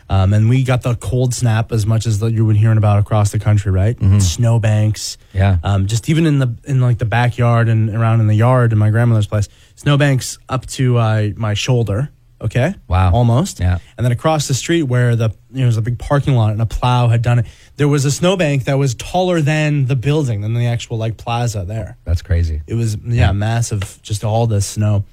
Um, 0.08 0.32
and 0.32 0.48
we 0.48 0.62
got 0.62 0.82
the 0.82 0.94
cold 0.94 1.34
snap 1.34 1.72
as 1.72 1.84
much 1.84 2.06
as 2.06 2.20
the, 2.20 2.26
you've 2.28 2.46
been 2.46 2.54
hearing 2.54 2.78
about 2.78 3.00
across 3.00 3.32
the 3.32 3.40
country, 3.40 3.72
right? 3.72 3.96
Snowbanks, 4.22 5.18
Yeah. 5.32 5.58
um, 5.64 5.88
just 5.88 6.08
even 6.08 6.26
in 6.26 6.38
the 6.38 6.54
in 6.64 6.80
like 6.80 6.98
the 6.98 7.04
backyard 7.04 7.68
and 7.68 7.90
around 7.90 8.20
in 8.20 8.28
the 8.28 8.36
yard 8.36 8.72
in 8.72 8.78
my 8.78 8.90
grandmother's 8.90 9.26
place, 9.26 9.48
snowbanks 9.74 10.38
up 10.48 10.64
to 10.66 10.96
uh, 10.98 11.28
my 11.36 11.54
shoulder. 11.54 12.10
Okay, 12.40 12.74
Wow. 12.86 13.12
almost. 13.12 13.58
Yeah. 13.60 13.78
and 13.96 14.04
then 14.04 14.12
across 14.12 14.46
the 14.46 14.52
street 14.54 14.82
where 14.84 15.16
the 15.16 15.30
you 15.50 15.56
know, 15.56 15.58
there 15.60 15.66
was 15.66 15.76
a 15.78 15.82
big 15.82 15.98
parking 15.98 16.34
lot 16.34 16.52
and 16.52 16.60
a 16.62 16.66
plow 16.66 17.08
had 17.08 17.22
done 17.22 17.40
it. 17.40 17.46
There 17.76 17.88
was 17.88 18.04
a 18.06 18.10
snowbank 18.10 18.64
that 18.64 18.78
was 18.78 18.94
taller 18.94 19.40
than 19.42 19.84
the 19.86 19.96
building, 19.96 20.40
than 20.40 20.54
the 20.54 20.66
actual 20.66 20.96
like 20.96 21.16
plaza 21.18 21.64
there. 21.66 21.98
That's 22.04 22.22
crazy. 22.22 22.62
It 22.66 22.74
was 22.74 22.96
yeah, 22.96 23.32
massive, 23.32 23.98
just 24.02 24.24
all 24.24 24.46
this 24.46 24.64
snow, 24.66 25.04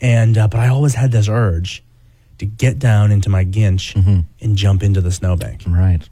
and 0.00 0.36
uh, 0.36 0.48
but 0.48 0.60
I 0.60 0.68
always 0.68 0.94
had 0.94 1.10
this 1.10 1.28
urge 1.28 1.82
to 2.38 2.44
get 2.46 2.78
down 2.78 3.12
into 3.12 3.30
my 3.30 3.44
ginch 3.44 3.94
and 3.94 4.26
jump 4.56 4.82
into 4.82 5.00
the 5.00 5.10
snowbank, 5.12 5.62
Right. 5.66 6.06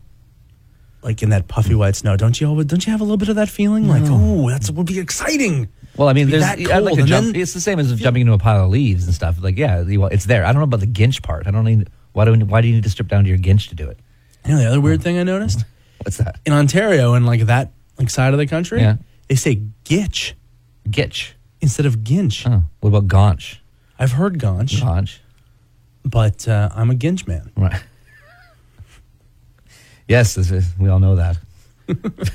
like 1.03 1.23
in 1.23 1.31
that 1.31 1.49
puffy 1.49 1.75
white 1.75 1.97
snow. 1.97 2.17
Don't 2.17 2.41
you 2.41 2.47
always? 2.49 2.67
Don't 2.67 2.87
you 2.87 2.93
have 2.93 3.01
a 3.01 3.05
little 3.05 3.17
bit 3.19 3.29
of 3.29 3.37
that 3.37 3.49
feeling? 3.51 3.87
Like, 3.89 4.05
oh, 4.07 4.49
that's 4.49 4.71
would 4.71 4.87
be 4.87 4.99
exciting. 5.01 5.69
Well, 5.97 6.09
I 6.09 6.13
mean, 6.15 6.27
Be 6.27 6.33
there's 6.33 6.45
that 6.45 6.59
I'd 6.61 6.83
like 6.83 6.85
cold, 6.85 6.95
to 6.95 7.01
and 7.01 7.09
jump. 7.09 7.27
then- 7.33 7.37
it's 7.43 7.53
the 7.53 7.61
same 7.61 7.79
as 7.79 7.93
jumping 8.01 8.23
into 8.23 8.33
a 8.33 8.39
pile 8.39 8.65
of 8.65 8.71
leaves 8.71 9.05
and 9.05 9.15
stuff. 9.15 9.37
Like, 9.43 9.59
yeah, 9.59 9.83
you- 9.83 10.07
it's 10.07 10.25
there. 10.25 10.45
I 10.47 10.53
don't 10.53 10.61
know 10.61 10.65
about 10.65 10.81
the 10.81 10.87
ginch 10.87 11.21
part. 11.23 11.47
I 11.47 11.51
don't 11.51 11.65
need. 11.65 11.91
Why 12.13 12.25
do 12.25 12.33
we, 12.33 12.39
Why 12.39 12.61
do 12.63 12.69
you 12.69 12.75
need 12.75 12.85
to 12.85 12.91
strip 12.91 13.09
down 13.09 13.25
to 13.25 13.29
your 13.29 13.39
ginch 13.39 13.69
to 13.69 13.75
do 13.75 13.89
it? 13.91 13.99
You 14.47 14.53
know, 14.53 14.59
the 14.59 14.67
other 14.69 14.81
weird 14.81 15.03
thing 15.03 15.19
I 15.19 15.23
noticed 15.25 15.65
What's 16.03 16.17
that? 16.19 16.41
in 16.47 16.53
Ontario 16.53 17.15
and 17.15 17.27
like 17.27 17.43
that 17.43 17.73
like 17.99 18.11
side 18.11 18.33
of 18.33 18.39
the 18.39 18.47
country, 18.47 18.81
Yeah. 18.81 18.97
they 19.29 19.35
say 19.35 19.63
gitch 19.85 20.33
Gitch. 20.89 21.33
instead 21.61 21.85
of 21.87 22.03
ginch. 22.03 22.47
Oh, 22.47 22.63
what 22.81 22.89
about 22.89 23.07
gaunch? 23.09 23.61
I've 23.99 24.13
heard 24.13 24.39
gaunch, 24.39 24.81
Gaunch. 24.81 25.19
but 26.05 26.49
uh, 26.49 26.71
I'm 26.75 26.91
a 26.91 26.95
ginch 26.95 27.27
man. 27.27 27.51
Right. 27.57 27.83
yes, 30.09 30.35
this 30.35 30.51
is, 30.51 30.73
we 30.79 30.89
all 30.89 30.99
know 31.01 31.17
that. 31.17 31.39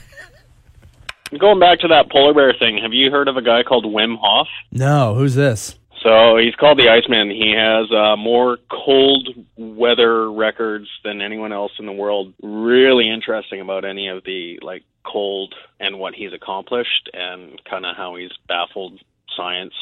Going 1.40 1.60
back 1.60 1.80
to 1.80 1.88
that 1.90 2.10
polar 2.12 2.34
bear 2.34 2.54
thing, 2.58 2.78
have 2.82 2.94
you 2.94 3.10
heard 3.12 3.28
of 3.28 3.36
a 3.36 3.42
guy 3.42 3.64
called 3.64 3.84
Wim 3.86 4.16
Hof? 4.22 4.48
No, 4.72 5.16
who's 5.16 5.34
this? 5.36 5.78
So 6.06 6.38
he's 6.38 6.54
called 6.54 6.78
the 6.78 6.88
Iceman. 6.88 7.32
He 7.32 7.52
has 7.58 7.92
uh, 7.92 8.16
more 8.16 8.60
cold 8.70 9.28
weather 9.58 10.32
records 10.32 10.88
than 11.04 11.20
anyone 11.20 11.52
else 11.52 11.72
in 11.80 11.88
the 11.88 11.92
world. 11.92 12.32
Really 12.44 13.10
interesting 13.10 13.60
about 13.60 13.86
any 13.86 14.08
of 14.10 14.24
the 14.24 14.60
like 14.62 14.84
cold 15.04 15.56
and 15.80 15.98
what 15.98 16.14
he's 16.14 16.32
accomplished 16.32 17.10
and 17.12 17.60
kind 17.68 17.88
of 17.88 17.96
how 17.98 18.18
he's 18.18 18.30
baffled 18.48 19.00
science. 19.36 19.74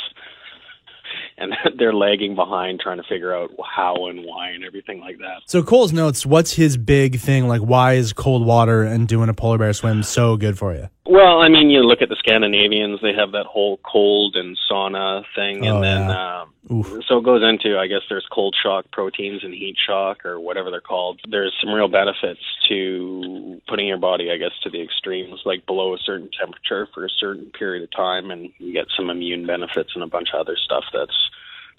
And 1.37 1.53
they're 1.77 1.93
lagging 1.93 2.35
behind 2.35 2.79
trying 2.79 2.97
to 2.97 3.03
figure 3.03 3.35
out 3.35 3.51
how 3.75 4.07
and 4.07 4.23
why 4.25 4.49
and 4.49 4.63
everything 4.63 4.99
like 4.99 5.17
that. 5.19 5.41
So 5.45 5.63
Cole's 5.63 5.93
notes. 5.93 6.25
What's 6.25 6.53
his 6.53 6.77
big 6.77 7.19
thing? 7.19 7.47
Like, 7.47 7.61
why 7.61 7.93
is 7.93 8.13
cold 8.13 8.45
water 8.45 8.83
and 8.83 9.07
doing 9.07 9.29
a 9.29 9.33
polar 9.33 9.57
bear 9.57 9.73
swim 9.73 10.03
so 10.03 10.37
good 10.37 10.57
for 10.57 10.73
you? 10.73 10.89
Well, 11.05 11.41
I 11.41 11.49
mean, 11.49 11.69
you 11.69 11.81
look 11.81 12.01
at 12.01 12.07
the 12.07 12.15
Scandinavians; 12.17 12.99
they 13.01 13.13
have 13.13 13.33
that 13.33 13.45
whole 13.45 13.77
cold 13.83 14.35
and 14.37 14.57
sauna 14.71 15.23
thing, 15.35 15.57
and 15.65 15.77
Oh, 15.77 15.81
then 15.81 16.07
yeah. 16.07 16.41
um, 16.43 17.03
so 17.09 17.17
it 17.17 17.25
goes 17.25 17.43
into, 17.43 17.77
I 17.77 17.87
guess, 17.87 18.01
there's 18.07 18.25
cold 18.31 18.55
shock 18.63 18.85
proteins 18.93 19.43
and 19.43 19.53
heat 19.53 19.75
shock, 19.85 20.25
or 20.25 20.39
whatever 20.39 20.71
they're 20.71 20.79
called. 20.79 21.19
There's 21.29 21.53
some 21.61 21.73
real 21.73 21.89
benefits 21.89 22.39
to 22.69 23.59
putting 23.67 23.85
your 23.87 23.97
body, 23.97 24.31
I 24.31 24.37
guess, 24.37 24.51
to 24.63 24.69
the 24.69 24.81
extremes, 24.81 25.41
like 25.43 25.65
below 25.65 25.93
a 25.93 25.97
certain 25.97 26.29
temperature 26.39 26.87
for 26.93 27.03
a 27.05 27.09
certain 27.09 27.47
period 27.47 27.83
of 27.83 27.91
time, 27.91 28.31
and 28.31 28.49
you 28.59 28.71
get 28.71 28.85
some 28.95 29.09
immune 29.09 29.45
benefits 29.45 29.91
and 29.95 30.03
a 30.03 30.07
bunch 30.07 30.29
of 30.33 30.39
other 30.39 30.55
stuff 30.55 30.85
that's 30.93 31.29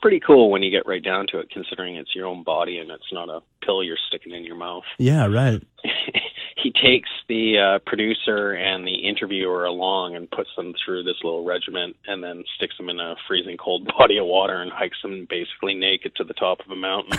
pretty 0.00 0.20
cool 0.20 0.50
when 0.50 0.62
you 0.62 0.70
get 0.70 0.86
right 0.86 1.02
down 1.02 1.26
to 1.28 1.38
it, 1.38 1.50
considering 1.50 1.96
it's 1.96 2.14
your 2.14 2.26
own 2.26 2.42
body 2.42 2.78
and 2.78 2.90
it's 2.90 3.12
not 3.12 3.28
a 3.28 3.40
pill 3.64 3.82
you're 3.82 3.96
sticking 4.08 4.32
in 4.34 4.44
your 4.44 4.56
mouth 4.56 4.84
Yeah, 4.98 5.26
right. 5.26 5.62
he 6.64 6.72
takes 6.72 7.10
the 7.28 7.58
uh, 7.58 7.78
producer 7.86 8.52
and 8.52 8.86
the 8.86 9.06
interviewer 9.06 9.64
along 9.64 10.16
and 10.16 10.30
puts 10.30 10.48
them 10.56 10.74
through 10.84 11.02
this 11.02 11.16
little 11.22 11.44
regiment 11.44 11.94
and 12.06 12.22
then 12.22 12.42
sticks 12.56 12.76
them 12.78 12.88
in 12.88 12.98
a 13.00 13.14
freezing 13.28 13.56
cold 13.56 13.86
body 13.98 14.18
of 14.18 14.26
water 14.26 14.62
and 14.62 14.72
hikes 14.72 14.96
them 15.02 15.26
basically 15.28 15.74
naked 15.74 16.14
to 16.16 16.24
the 16.24 16.34
top 16.34 16.60
of 16.60 16.70
a 16.70 16.76
mountain. 16.76 17.18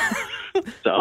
so 0.83 0.99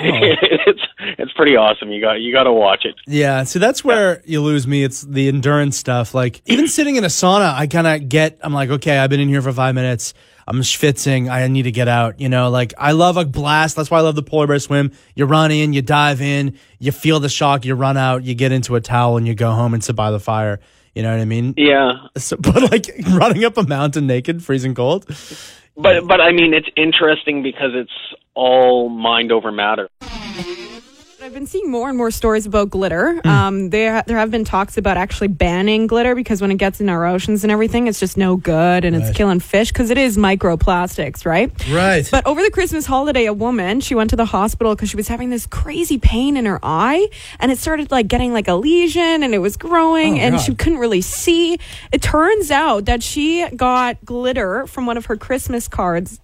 it's 0.00 0.82
it's 1.18 1.32
pretty 1.32 1.56
awesome. 1.56 1.90
You 1.90 2.00
got 2.00 2.14
you 2.20 2.32
got 2.32 2.44
to 2.44 2.52
watch 2.52 2.84
it. 2.84 2.94
Yeah, 3.06 3.42
see, 3.44 3.58
that's 3.58 3.84
where 3.84 4.22
you 4.24 4.40
lose 4.40 4.66
me. 4.66 4.84
It's 4.84 5.02
the 5.02 5.28
endurance 5.28 5.76
stuff. 5.76 6.14
Like, 6.14 6.42
even 6.46 6.68
sitting 6.68 6.96
in 6.96 7.04
a 7.04 7.08
sauna, 7.08 7.54
I 7.54 7.66
kind 7.66 7.86
of 7.86 8.08
get, 8.08 8.38
I'm 8.42 8.52
like, 8.52 8.70
okay, 8.70 8.98
I've 8.98 9.10
been 9.10 9.20
in 9.20 9.28
here 9.28 9.42
for 9.42 9.52
five 9.52 9.74
minutes. 9.74 10.14
I'm 10.46 10.60
schwitzing. 10.60 11.30
I 11.30 11.46
need 11.48 11.62
to 11.62 11.70
get 11.72 11.88
out. 11.88 12.20
You 12.20 12.28
know, 12.28 12.50
like, 12.50 12.74
I 12.78 12.92
love 12.92 13.16
a 13.16 13.24
blast. 13.24 13.76
That's 13.76 13.90
why 13.90 13.98
I 13.98 14.02
love 14.02 14.14
the 14.14 14.22
polar 14.22 14.46
bear 14.46 14.58
swim. 14.58 14.92
You 15.14 15.24
run 15.24 15.50
in, 15.50 15.72
you 15.72 15.82
dive 15.82 16.20
in, 16.20 16.58
you 16.78 16.92
feel 16.92 17.20
the 17.20 17.28
shock, 17.28 17.64
you 17.64 17.74
run 17.74 17.96
out, 17.96 18.24
you 18.24 18.34
get 18.34 18.52
into 18.52 18.74
a 18.76 18.80
towel, 18.80 19.16
and 19.16 19.26
you 19.26 19.34
go 19.34 19.50
home 19.52 19.72
and 19.74 19.82
sit 19.82 19.96
by 19.96 20.10
the 20.10 20.20
fire. 20.20 20.60
You 20.94 21.02
know 21.02 21.10
what 21.10 21.20
I 21.20 21.24
mean? 21.24 21.54
Yeah, 21.56 21.92
So, 22.16 22.36
but 22.36 22.70
like 22.70 22.86
running 23.10 23.44
up 23.44 23.56
a 23.56 23.62
mountain 23.64 24.06
naked, 24.06 24.44
freezing 24.44 24.74
cold. 24.74 25.06
but 25.76 26.06
but 26.06 26.20
I 26.20 26.30
mean 26.30 26.54
it's 26.54 26.68
interesting 26.76 27.42
because 27.42 27.72
it's 27.74 27.90
all 28.34 28.88
mind 28.88 29.32
over 29.32 29.50
matter. 29.50 29.88
I've 31.24 31.32
been 31.32 31.46
seeing 31.46 31.70
more 31.70 31.88
and 31.88 31.96
more 31.96 32.10
stories 32.10 32.44
about 32.44 32.68
glitter. 32.68 33.18
Um, 33.26 33.70
there, 33.70 34.02
there 34.06 34.18
have 34.18 34.30
been 34.30 34.44
talks 34.44 34.76
about 34.76 34.98
actually 34.98 35.28
banning 35.28 35.86
glitter 35.86 36.14
because 36.14 36.42
when 36.42 36.50
it 36.50 36.58
gets 36.58 36.82
in 36.82 36.90
our 36.90 37.06
oceans 37.06 37.44
and 37.44 37.50
everything, 37.50 37.86
it's 37.86 37.98
just 37.98 38.18
no 38.18 38.36
good 38.36 38.84
and 38.84 38.94
Right. 38.94 39.06
it's 39.08 39.16
killing 39.16 39.40
fish 39.40 39.68
because 39.68 39.88
it 39.88 39.96
is 39.96 40.18
microplastics, 40.18 41.24
right? 41.24 41.50
Right. 41.70 42.06
But 42.10 42.26
over 42.26 42.42
the 42.42 42.50
Christmas 42.50 42.84
holiday, 42.84 43.24
a 43.24 43.32
woman 43.32 43.80
she 43.80 43.94
went 43.94 44.10
to 44.10 44.16
the 44.16 44.26
hospital 44.26 44.74
because 44.74 44.90
she 44.90 44.96
was 44.98 45.08
having 45.08 45.30
this 45.30 45.46
crazy 45.46 45.96
pain 45.96 46.36
in 46.36 46.44
her 46.44 46.60
eye, 46.62 47.08
and 47.40 47.50
it 47.50 47.56
started 47.56 47.90
like 47.90 48.06
getting 48.06 48.34
like 48.34 48.46
a 48.48 48.54
lesion, 48.54 49.22
and 49.22 49.32
it 49.34 49.38
was 49.38 49.56
growing, 49.56 50.18
Oh, 50.18 50.22
and 50.22 50.34
God. 50.36 50.42
she 50.44 50.54
couldn't 50.54 50.78
really 50.78 51.00
see. 51.00 51.58
It 51.90 52.02
turns 52.02 52.50
out 52.50 52.84
that 52.84 53.02
she 53.02 53.48
got 53.56 53.96
glitter 54.04 54.66
from 54.66 54.84
one 54.84 54.98
of 54.98 55.06
her 55.06 55.16
Christmas 55.16 55.68
cards 55.68 56.20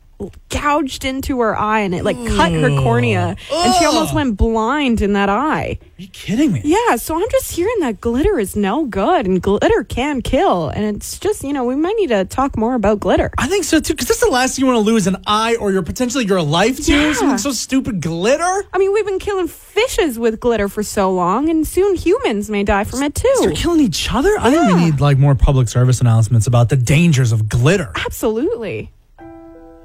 gouged 0.49 1.05
into 1.05 1.41
her 1.41 1.57
eye, 1.57 1.81
and 1.81 1.95
it 1.95 2.05
like 2.05 2.17
cut 2.27 2.53
her 2.53 2.69
cornea, 2.83 3.37
and 3.53 3.75
she 3.75 3.85
almost 3.85 4.15
went 4.15 4.37
blind 4.37 5.01
in 5.01 5.15
that 5.15 5.29
eye. 5.29 5.79
Are 5.81 6.03
you 6.03 6.09
kidding 6.09 6.53
me? 6.53 6.63
Yeah, 6.65 6.97
so 6.97 7.15
I'm 7.15 7.31
just 7.31 7.53
hearing 7.53 7.77
that 7.81 8.01
glitter 8.01 8.39
is 8.39 8.57
no 8.57 8.85
good, 8.85 9.27
and 9.27 9.41
glitter 9.41 9.85
can 9.85 10.23
kill, 10.23 10.69
and 10.69 10.97
it's 10.97 11.19
just 11.19 11.43
you 11.43 11.53
know 11.53 11.65
we 11.65 11.77
might 11.77 11.97
need 11.97 12.09
to 12.09 12.25
talk 12.25 12.57
more 12.57 12.75
about 12.75 13.01
glitter. 13.01 13.31
I 13.39 13.47
think 13.47 13.65
so 13.65 13.81
too, 13.81 13.95
because 13.95 14.09
that's 14.09 14.21
the 14.21 14.31
last 14.31 14.57
thing 14.57 14.65
you 14.65 14.73
want 14.73 14.85
to 14.85 14.91
lose 14.93 15.07
an 15.07 15.17
eye 15.27 15.57
or 15.57 15.73
your 15.73 15.83
potentially 15.83 16.25
your 16.25 16.43
life 16.43 16.85
to. 16.87 16.93
Yeah. 16.93 17.13
Something 17.13 17.39
so 17.39 17.53
stupid, 17.53 18.01
glitter. 18.01 18.65
I 18.73 18.79
mean, 18.79 18.93
we've 18.93 19.07
been 19.07 19.19
killing 19.19 19.49
fishes 19.49 20.19
with 20.19 20.41
glitter 20.41 20.69
for 20.69 20.83
so 20.83 21.13
long, 21.13 21.49
and 21.49 21.67
soon 21.67 21.95
humans 21.97 22.51
may 22.51 22.65
die 22.65 22.85
from 22.85 23.03
it 23.03 23.15
too. 23.15 23.33
They're 23.41 23.51
too. 23.51 23.57
killing 23.57 23.81
each 23.81 24.13
other. 24.13 24.37
I 24.39 24.51
think 24.51 24.75
we 24.75 24.85
need 24.85 25.01
like 25.01 25.19
more 25.19 25.35
public 25.35 25.69
service 25.69 26.01
announcements 26.01 26.47
about 26.47 26.69
the 26.69 26.77
dangers 26.77 27.33
of 27.33 27.49
glitter. 27.49 27.93
Absolutely. 27.95 28.93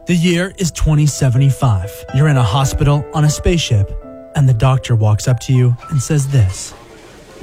The 0.08 0.16
year 0.16 0.54
is 0.60 0.70
2075. 0.70 2.06
You're 2.14 2.28
in 2.28 2.38
a 2.38 2.44
hospital 2.44 3.04
on 3.16 3.26
a 3.26 3.30
spaceship, 3.30 3.92
and 4.36 4.48
the 4.48 4.54
doctor 4.54 4.96
walks 4.96 5.28
up 5.28 5.40
to 5.42 5.54
you 5.54 5.76
and 5.90 6.00
says 6.00 6.28
this. 6.28 6.76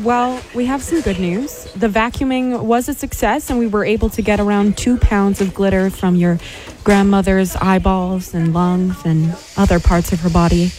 Well, 0.01 0.41
we 0.55 0.67
have 0.67 0.81
some 0.81 1.01
good 1.01 1.19
news. 1.19 1.65
The 1.75 1.89
vacuuming 1.89 2.63
was 2.63 2.89
a 2.89 2.95
success, 2.95 3.51
and 3.51 3.59
we 3.59 3.67
were 3.67 3.85
able 3.85 4.11
to 4.11 4.23
get 4.23 4.39
around 4.39 4.79
two 4.79 4.97
pounds 4.97 5.41
of 5.41 5.53
glitter 5.53 5.91
from 5.91 6.15
your 6.15 6.39
grandmother's 6.85 7.57
eyeballs 7.57 8.33
and 8.33 8.55
lungs 8.55 9.05
and 9.05 9.37
other 9.57 9.81
parts 9.81 10.13
of 10.13 10.21
her 10.21 10.31
body. 10.31 10.71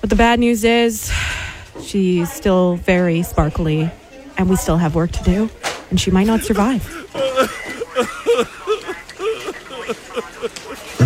But 0.00 0.10
the 0.10 0.16
bad 0.16 0.38
news 0.38 0.62
is, 0.62 1.12
she's 1.82 2.32
still 2.32 2.76
very 2.76 3.24
sparkly, 3.24 3.90
and 4.38 4.48
we 4.48 4.54
still 4.54 4.76
have 4.76 4.94
work 4.94 5.10
to 5.10 5.24
do, 5.24 5.50
and 5.90 6.00
she 6.00 6.12
might 6.12 6.28
not 6.28 6.42
survive. 6.42 6.88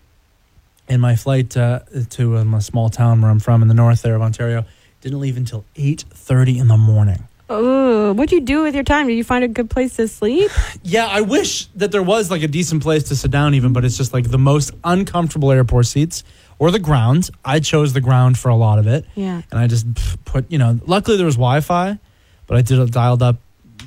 And 0.90 1.00
my 1.00 1.16
flight 1.16 1.56
uh, 1.56 1.80
to 2.10 2.36
um, 2.36 2.52
a 2.52 2.60
small 2.60 2.90
town 2.90 3.22
where 3.22 3.30
I'm 3.30 3.40
from 3.40 3.62
in 3.62 3.68
the 3.68 3.74
north 3.74 4.02
there 4.02 4.16
of 4.16 4.20
Ontario 4.20 4.66
didn't 5.00 5.18
leave 5.18 5.38
until 5.38 5.64
8.30 5.76 6.60
in 6.60 6.68
the 6.68 6.76
morning. 6.76 7.26
Oh, 7.54 8.12
what'd 8.14 8.32
you 8.32 8.40
do 8.40 8.62
with 8.62 8.74
your 8.74 8.84
time? 8.84 9.06
Did 9.06 9.14
you 9.14 9.24
find 9.24 9.44
a 9.44 9.48
good 9.48 9.68
place 9.68 9.96
to 9.96 10.08
sleep? 10.08 10.50
Yeah, 10.82 11.06
I 11.06 11.20
wish 11.20 11.66
that 11.76 11.92
there 11.92 12.02
was 12.02 12.30
like 12.30 12.42
a 12.42 12.48
decent 12.48 12.82
place 12.82 13.04
to 13.04 13.16
sit 13.16 13.30
down 13.30 13.54
even, 13.54 13.72
but 13.72 13.84
it's 13.84 13.96
just 13.96 14.12
like 14.12 14.30
the 14.30 14.38
most 14.38 14.72
uncomfortable 14.84 15.52
airport 15.52 15.86
seats 15.86 16.24
or 16.58 16.70
the 16.70 16.78
ground. 16.78 17.30
I 17.44 17.60
chose 17.60 17.92
the 17.92 18.00
ground 18.00 18.38
for 18.38 18.48
a 18.48 18.56
lot 18.56 18.78
of 18.78 18.86
it. 18.86 19.04
Yeah. 19.14 19.42
And 19.50 19.60
I 19.60 19.66
just 19.66 19.86
put, 20.24 20.50
you 20.50 20.58
know, 20.58 20.78
luckily 20.86 21.16
there 21.16 21.26
was 21.26 21.36
Wi-Fi, 21.36 21.98
but 22.46 22.56
I 22.56 22.62
did 22.62 22.78
it 22.78 22.90
dialed 22.90 23.22
up, 23.22 23.36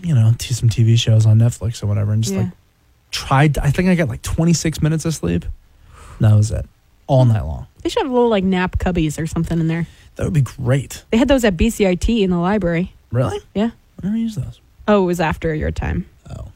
you 0.03 0.13
know, 0.13 0.33
to 0.37 0.53
some 0.53 0.69
TV 0.69 0.97
shows 0.97 1.25
on 1.25 1.39
Netflix 1.39 1.83
or 1.83 1.87
whatever 1.87 2.13
and 2.13 2.23
just 2.23 2.35
Yeah. 2.35 2.43
like 2.43 2.51
tried 3.11 3.57
I 3.57 3.71
think 3.71 3.89
I 3.89 3.95
got 3.95 4.09
like 4.09 4.21
26 4.21 4.81
minutes 4.81 5.05
of 5.05 5.15
sleep. 5.15 5.45
That 6.19 6.35
was 6.35 6.51
it. 6.51 6.65
All 7.07 7.25
hmm. 7.25 7.33
night 7.33 7.45
long. 7.45 7.67
They 7.81 7.89
should 7.89 8.03
have 8.03 8.11
little 8.11 8.29
like 8.29 8.43
nap 8.43 8.77
cubbies 8.77 9.21
or 9.21 9.27
something 9.27 9.59
in 9.59 9.67
there. 9.67 9.87
That 10.15 10.23
would 10.23 10.33
be 10.33 10.41
great. 10.41 11.03
They 11.11 11.17
had 11.17 11.27
those 11.27 11.43
at 11.43 11.57
BCIT 11.57 12.23
in 12.23 12.29
the 12.29 12.37
library. 12.37 12.94
Really? 13.15 13.39
Yeah. 13.53 13.71
I 14.03 14.05
never 14.05 14.17
use 14.17 14.35
those. 14.35 14.59
Oh, 14.87 15.03
it 15.03 15.05
was 15.05 15.19
after 15.19 15.55
your 15.55 15.71
time. 15.71 16.07
Oh. 16.29 16.51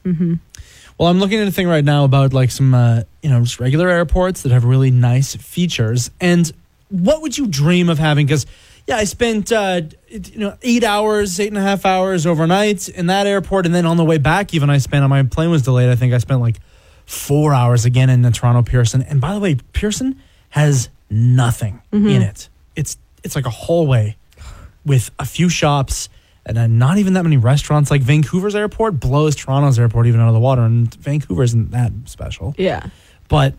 Well, 0.98 1.08
I'm 1.08 1.20
looking 1.20 1.40
at 1.40 1.48
a 1.48 1.52
thing 1.52 1.68
right 1.68 1.84
now 1.86 2.04
about 2.04 2.34
like 2.34 2.52
some, 2.52 2.74
uh, 2.74 3.04
you 3.24 3.30
know, 3.30 3.40
just 3.42 3.60
regular 3.60 3.88
airports 3.88 4.42
that 4.42 4.52
have 4.52 4.66
really 4.66 4.92
nice 4.92 5.36
features. 5.36 6.12
And 6.20 6.52
what 6.90 7.22
would 7.22 7.38
you 7.38 7.48
dream 7.48 7.88
of 7.88 7.98
having? 7.98 8.26
Because, 8.26 8.46
yeah, 8.86 8.98
I 8.98 9.06
spent, 9.06 9.52
uh, 9.52 9.82
you 10.10 10.40
know, 10.40 10.58
eight 10.62 10.84
hours, 10.84 11.40
eight 11.40 11.48
and 11.48 11.58
a 11.58 11.62
half 11.62 11.86
hours 11.86 12.26
overnight 12.26 12.90
in 12.90 13.06
that 13.06 13.26
airport. 13.28 13.66
And 13.66 13.74
then 13.74 13.86
on 13.86 13.96
the 13.96 14.04
way 14.04 14.18
back, 14.18 14.54
even 14.54 14.70
I 14.70 14.80
spent, 14.80 15.06
on 15.06 15.10
my 15.10 15.24
plane 15.24 15.50
was 15.50 15.62
delayed. 15.62 15.90
I 15.90 15.96
think 15.96 16.14
I 16.14 16.18
spent 16.18 16.42
like 16.42 16.58
four 17.06 17.54
hours 17.54 17.86
again 17.86 18.10
in 18.10 18.22
the 18.22 18.32
Toronto 18.32 18.64
Pearson. 18.70 19.02
And 19.04 19.22
by 19.22 19.34
the 19.34 19.40
way, 19.40 19.56
Pearson 19.72 20.22
has 20.50 20.90
nothing 21.10 21.82
in 21.94 22.22
it. 22.22 22.50
It's, 22.76 22.98
it's 23.24 23.36
like 23.36 23.46
a 23.46 23.50
hallway 23.52 24.18
with 24.86 25.12
a 25.18 25.26
few 25.26 25.48
shops 25.48 26.10
and 26.58 26.80
not 26.80 26.98
even 26.98 27.14
that 27.14 27.24
many 27.24 27.38
restaurants. 27.38 27.90
Like 27.92 28.02
Vancouver's 28.02 28.56
airport 28.56 29.00
blows 29.00 29.36
Toronto's 29.36 29.78
airport 29.80 30.08
even 30.08 30.20
out 30.22 30.28
of 30.28 30.34
the 30.34 30.40
water, 30.40 30.62
and 30.64 30.94
Vancouver 30.96 31.44
isn't 31.44 31.72
that 31.72 31.92
special. 32.06 32.56
Yeah. 32.58 32.88
But 33.28 33.54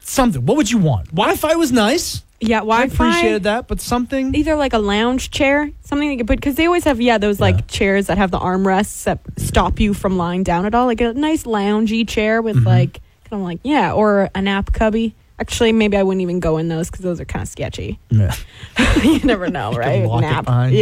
something. 0.00 0.44
What 0.44 0.56
would 0.56 0.70
you 0.70 0.78
want? 0.78 1.08
Wi-Fi 1.14 1.54
was 1.56 1.72
nice. 1.72 2.22
Yeah, 2.40 2.56
I 2.56 2.60
Wi-Fi. 2.60 2.86
appreciated 2.94 3.42
that, 3.44 3.68
but 3.68 3.80
something. 3.80 4.34
Either 4.34 4.56
like 4.56 4.72
a 4.72 4.78
lounge 4.78 5.30
chair, 5.30 5.70
something 5.84 6.10
you 6.10 6.16
could 6.16 6.26
put, 6.26 6.36
because 6.38 6.56
they 6.56 6.66
always 6.66 6.82
have, 6.84 7.00
yeah, 7.00 7.16
those 7.18 7.38
Yeah. 7.38 7.44
like 7.46 7.68
chairs 7.68 8.08
that 8.08 8.18
have 8.18 8.32
the 8.32 8.38
armrests 8.40 9.04
that 9.04 9.20
stop 9.36 9.78
you 9.78 9.94
from 9.94 10.16
lying 10.16 10.42
down 10.42 10.66
at 10.66 10.74
all. 10.74 10.86
Like 10.86 11.00
a 11.00 11.12
nice 11.12 11.44
loungy 11.44 12.06
chair 12.06 12.42
with 12.42 12.56
Mm-hmm. 12.56 12.66
like, 12.66 13.00
kind 13.30 13.40
of 13.42 13.46
like, 13.46 13.60
yeah, 13.62 13.92
or 13.92 14.28
a 14.34 14.42
nap 14.42 14.72
cubby. 14.72 15.14
Actually, 15.38 15.72
maybe 15.72 15.96
I 15.96 16.02
wouldn't 16.02 16.20
even 16.22 16.38
go 16.40 16.58
in 16.58 16.68
those 16.68 16.88
because 16.90 17.02
those 17.04 17.20
are 17.20 17.24
kind 17.24 17.42
of 17.42 17.48
sketchy. 17.48 17.98
Yeah. 18.10 18.34
you 19.04 19.20
never 19.20 19.48
know, 19.48 19.72
right? 19.76 20.04
nap. 20.20 20.44
behind 20.44 20.74
you. 20.74 20.80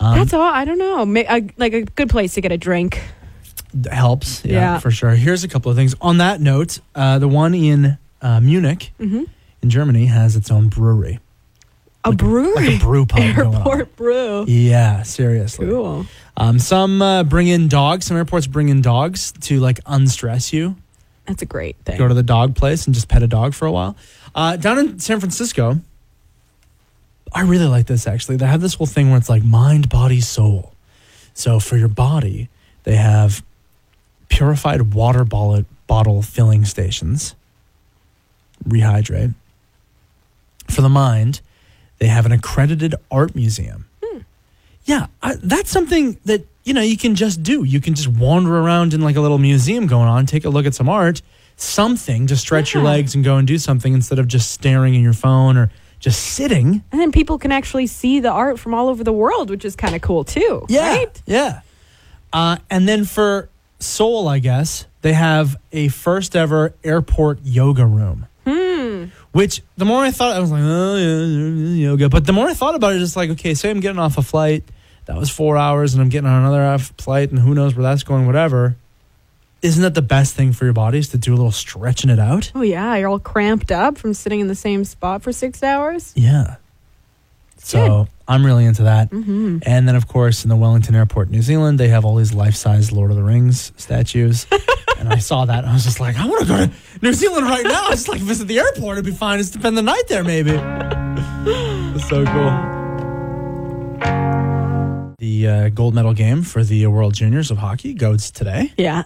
Um, 0.00 0.18
That's 0.18 0.32
all. 0.32 0.42
I 0.42 0.64
don't 0.64 0.78
know. 0.78 1.04
Ma- 1.06 1.20
a, 1.28 1.48
like 1.56 1.72
a 1.72 1.82
good 1.82 2.08
place 2.10 2.34
to 2.34 2.40
get 2.40 2.52
a 2.52 2.58
drink. 2.58 3.00
helps. 3.90 4.44
Yeah, 4.44 4.52
Yeah. 4.52 4.78
for 4.78 4.90
sure. 4.90 5.10
Here's 5.12 5.44
a 5.44 5.48
couple 5.48 5.70
of 5.70 5.76
things. 5.76 5.94
On 6.00 6.18
that 6.18 6.40
note, 6.40 6.80
uh, 6.94 7.18
the 7.18 7.28
one 7.28 7.54
in 7.54 7.98
uh, 8.22 8.40
Munich, 8.40 8.92
Mm-hmm. 9.00 9.24
in 9.62 9.70
Germany, 9.70 10.06
has 10.06 10.36
its 10.36 10.50
own 10.50 10.68
brewery, 10.68 11.18
A 12.04 12.12
brewery. 12.12 12.54
like 12.54 12.76
a 12.76 12.78
brew 12.84 13.04
pub 13.06 13.18
going 13.36 13.48
on. 13.48 13.54
Airport 13.56 13.96
brew. 13.96 14.44
Yeah, 14.46 15.02
seriously. 15.02 15.66
Cool. 15.66 16.06
Um, 16.36 16.58
some 16.58 17.02
uh, 17.02 17.24
bring 17.24 17.48
in 17.48 17.68
dogs. 17.68 18.06
Some 18.06 18.16
airports 18.16 18.46
bring 18.46 18.68
in 18.68 18.80
dogs 18.80 19.32
to 19.42 19.60
like 19.60 19.80
unstress 19.86 20.52
you. 20.52 20.76
That's 21.26 21.42
a 21.42 21.46
great 21.46 21.76
thing. 21.84 21.96
Go 21.98 22.06
to 22.08 22.14
the 22.14 22.22
dog 22.22 22.54
place 22.54 22.86
and 22.86 22.94
just 22.94 23.08
pet 23.08 23.22
a 23.22 23.26
dog 23.26 23.54
for 23.54 23.66
a 23.66 23.72
while. 23.72 23.96
Uh, 24.34 24.56
down 24.56 24.78
in 24.78 24.98
San 24.98 25.20
Francisco, 25.20 25.80
I 27.34 27.42
really 27.42 27.66
like 27.66 27.86
this 27.86 28.06
actually. 28.06 28.36
They 28.36 28.46
have 28.46 28.60
this 28.60 28.74
whole 28.74 28.86
thing 28.86 29.10
where 29.10 29.18
it's 29.18 29.28
like 29.28 29.42
mind, 29.42 29.88
body, 29.88 30.20
soul. 30.20 30.72
So 31.34 31.58
for 31.58 31.76
your 31.76 31.88
body, 31.88 32.48
they 32.84 32.94
have 32.94 33.42
purified 34.28 34.94
water 34.94 35.24
bottle, 35.24 35.64
bottle 35.86 36.22
filling 36.22 36.64
stations. 36.64 37.34
Rehydrate. 38.66 39.34
For 40.70 40.80
the 40.80 40.88
mind, 40.88 41.40
they 41.98 42.06
have 42.06 42.24
an 42.24 42.32
accredited 42.32 42.94
art 43.10 43.34
museum. 43.34 43.86
Hmm. 44.02 44.20
Yeah, 44.84 45.06
I, 45.22 45.34
that's 45.42 45.70
something 45.70 46.18
that 46.24 46.46
you 46.62 46.72
know 46.72 46.82
you 46.82 46.96
can 46.96 47.16
just 47.16 47.42
do. 47.42 47.64
You 47.64 47.80
can 47.80 47.94
just 47.94 48.08
wander 48.08 48.56
around 48.56 48.94
in 48.94 49.00
like 49.00 49.16
a 49.16 49.20
little 49.20 49.38
museum 49.38 49.86
going 49.86 50.08
on, 50.08 50.24
take 50.26 50.44
a 50.44 50.50
look 50.50 50.66
at 50.66 50.74
some 50.74 50.88
art, 50.88 51.20
something 51.56 52.26
to 52.28 52.36
stretch 52.36 52.74
your 52.74 52.82
legs 52.82 53.14
and 53.14 53.24
go 53.24 53.36
and 53.36 53.46
do 53.46 53.58
something 53.58 53.92
instead 53.92 54.18
of 54.18 54.28
just 54.28 54.50
staring 54.50 54.94
in 54.94 55.02
your 55.02 55.12
phone 55.12 55.56
or 55.56 55.70
just 56.04 56.20
sitting. 56.20 56.84
And 56.92 57.00
then 57.00 57.12
people 57.12 57.38
can 57.38 57.50
actually 57.50 57.86
see 57.86 58.20
the 58.20 58.28
art 58.30 58.58
from 58.58 58.74
all 58.74 58.88
over 58.88 59.02
the 59.02 59.12
world, 59.12 59.48
which 59.48 59.64
is 59.64 59.74
kind 59.74 59.94
of 59.94 60.02
cool 60.02 60.22
too. 60.22 60.66
Yeah, 60.68 60.96
Right? 60.96 61.22
yeah. 61.24 61.60
Uh, 62.30 62.58
and 62.68 62.86
then 62.86 63.06
for 63.06 63.48
soul, 63.80 64.28
I 64.28 64.38
guess 64.38 64.84
they 65.00 65.14
have 65.14 65.56
a 65.72 65.88
first 65.88 66.36
ever 66.36 66.74
airport 66.84 67.38
yoga 67.42 67.86
room. 67.86 68.26
Hmm. 68.46 69.06
Which 69.32 69.62
the 69.78 69.86
more 69.86 70.04
I 70.04 70.10
thought, 70.10 70.36
I 70.36 70.40
was 70.40 70.50
like, 70.50 70.60
oh 70.62 70.96
yeah, 70.96 71.86
yoga. 71.88 72.10
But 72.10 72.26
the 72.26 72.34
more 72.34 72.48
I 72.48 72.54
thought 72.54 72.74
about 72.74 72.92
it, 72.92 73.00
it's 73.00 73.16
like, 73.16 73.30
okay, 73.30 73.54
say 73.54 73.70
I'm 73.70 73.80
getting 73.80 73.98
off 73.98 74.18
a 74.18 74.22
flight 74.22 74.62
that 75.06 75.16
was 75.16 75.30
four 75.30 75.56
hours, 75.56 75.94
and 75.94 76.02
I'm 76.02 76.10
getting 76.10 76.28
on 76.28 76.44
another 76.44 76.78
flight, 76.98 77.30
and 77.30 77.38
who 77.38 77.54
knows 77.54 77.74
where 77.74 77.82
that's 77.82 78.02
going, 78.02 78.26
whatever. 78.26 78.76
Isn't 79.64 79.82
that 79.82 79.94
the 79.94 80.02
best 80.02 80.34
thing 80.34 80.52
for 80.52 80.66
your 80.66 80.74
bodies 80.74 81.08
to 81.08 81.16
do 81.16 81.32
a 81.32 81.36
little 81.36 81.50
stretching 81.50 82.10
it 82.10 82.18
out? 82.18 82.52
Oh 82.54 82.60
yeah, 82.60 82.96
you're 82.96 83.08
all 83.08 83.18
cramped 83.18 83.72
up 83.72 83.96
from 83.96 84.12
sitting 84.12 84.40
in 84.40 84.46
the 84.46 84.54
same 84.54 84.84
spot 84.84 85.22
for 85.22 85.32
six 85.32 85.62
hours. 85.62 86.12
Yeah. 86.14 86.56
So 87.56 88.06
I'm 88.28 88.44
really 88.44 88.66
into 88.66 88.82
that. 88.82 89.08
Mm-hmm. 89.08 89.60
And 89.62 89.88
then, 89.88 89.96
of 89.96 90.06
course, 90.06 90.44
in 90.44 90.50
the 90.50 90.56
Wellington 90.56 90.94
Airport, 90.94 91.30
New 91.30 91.40
Zealand, 91.40 91.80
they 91.80 91.88
have 91.88 92.04
all 92.04 92.16
these 92.16 92.34
life-size 92.34 92.92
Lord 92.92 93.10
of 93.10 93.16
the 93.16 93.22
Rings 93.22 93.72
statues. 93.78 94.46
and 94.98 95.08
I 95.08 95.16
saw 95.16 95.46
that, 95.46 95.60
and 95.60 95.70
I 95.70 95.72
was 95.72 95.84
just 95.84 95.98
like, 95.98 96.18
I 96.18 96.26
want 96.26 96.42
to 96.42 96.46
go 96.46 96.66
to 96.66 96.72
New 97.00 97.14
Zealand 97.14 97.46
right 97.46 97.64
now. 97.64 97.86
I 97.86 97.92
just 97.92 98.08
like 98.08 98.20
visit 98.20 98.48
the 98.48 98.58
airport. 98.58 98.98
It'd 98.98 99.06
be 99.06 99.12
fine. 99.12 99.38
Just 99.38 99.54
spend 99.54 99.78
the 99.78 99.82
night 99.82 100.04
there, 100.08 100.24
maybe. 100.24 100.52
It's 101.94 102.08
so 102.08 102.24
cool. 102.24 102.50
The 105.18 105.48
uh, 105.48 105.68
gold 105.68 105.94
medal 105.94 106.12
game 106.12 106.42
for 106.42 106.64
the 106.64 106.86
World 106.88 107.14
Juniors 107.14 107.50
of 107.50 107.58
Hockey 107.58 107.94
goes 107.94 108.30
today. 108.30 108.72
Yeah. 108.76 109.04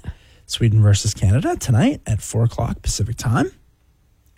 Sweden 0.48 0.80
versus 0.80 1.12
Canada 1.12 1.56
tonight 1.56 2.00
at 2.06 2.22
four 2.22 2.44
o'clock 2.44 2.80
Pacific 2.80 3.16
time. 3.16 3.52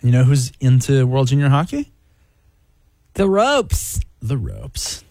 And 0.01 0.03
you 0.03 0.11
know 0.11 0.25
who's 0.25 0.51
into 0.59 1.07
World 1.07 1.29
Junior 1.29 1.47
Hockey? 1.47 1.89
The 3.13 3.29
ropes. 3.29 4.01
The 4.21 4.37
ropes. 4.37 5.05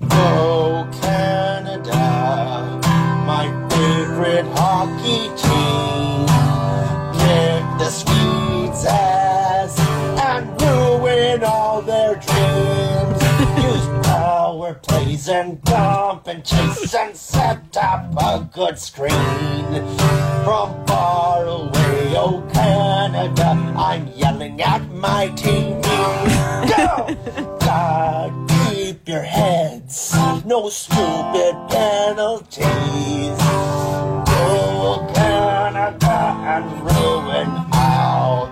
Go 0.00 0.88
Canada, 1.00 2.80
my 3.26 3.46
favorite 3.70 4.46
hockey 4.56 5.28
team. 5.38 6.26
Kick 7.14 7.78
the 7.78 7.90
Swedes' 7.90 8.84
ass 8.84 9.78
and 10.20 10.60
ruin 10.60 11.44
all 11.44 11.80
their 11.80 12.14
dreams. 12.14 13.22
Use 13.64 14.06
power 14.06 14.74
plays 14.74 15.28
and 15.28 15.62
dump 16.08 16.26
and 16.26 16.42
chase 16.42 16.94
and 16.94 17.14
set 17.14 17.76
up 17.76 18.14
a 18.16 18.48
good 18.54 18.78
screen. 18.78 19.12
From 20.42 20.86
far 20.86 21.44
away, 21.44 22.14
oh 22.16 22.42
Canada, 22.54 23.50
I'm 23.76 24.08
yelling 24.16 24.62
at 24.62 24.90
my 24.90 25.28
team. 25.36 25.82
Go! 25.82 27.14
God, 27.60 28.32
keep 28.70 29.06
your 29.06 29.20
heads. 29.22 30.14
No 30.46 30.70
stupid 30.70 31.54
penalties. 31.68 33.38
Go 34.32 35.12
Canada 35.14 36.18
and 36.54 36.66
ruin 36.88 37.50
all 37.74 38.50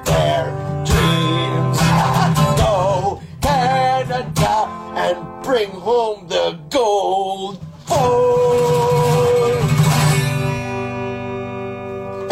bring 5.46 5.70
home 5.70 6.26
the 6.26 6.58
gold. 6.70 7.64
Oh, 7.88 9.38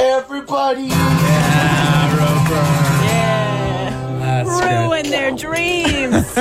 everybody. 0.01 0.83
Yeah, 0.83 2.17
Roper. 2.19 2.65
Yeah. 3.05 4.19
That's 4.19 4.51
good. 4.51 4.65
Ruin 4.65 5.11
their 5.11 5.31
dreams. 5.31 6.39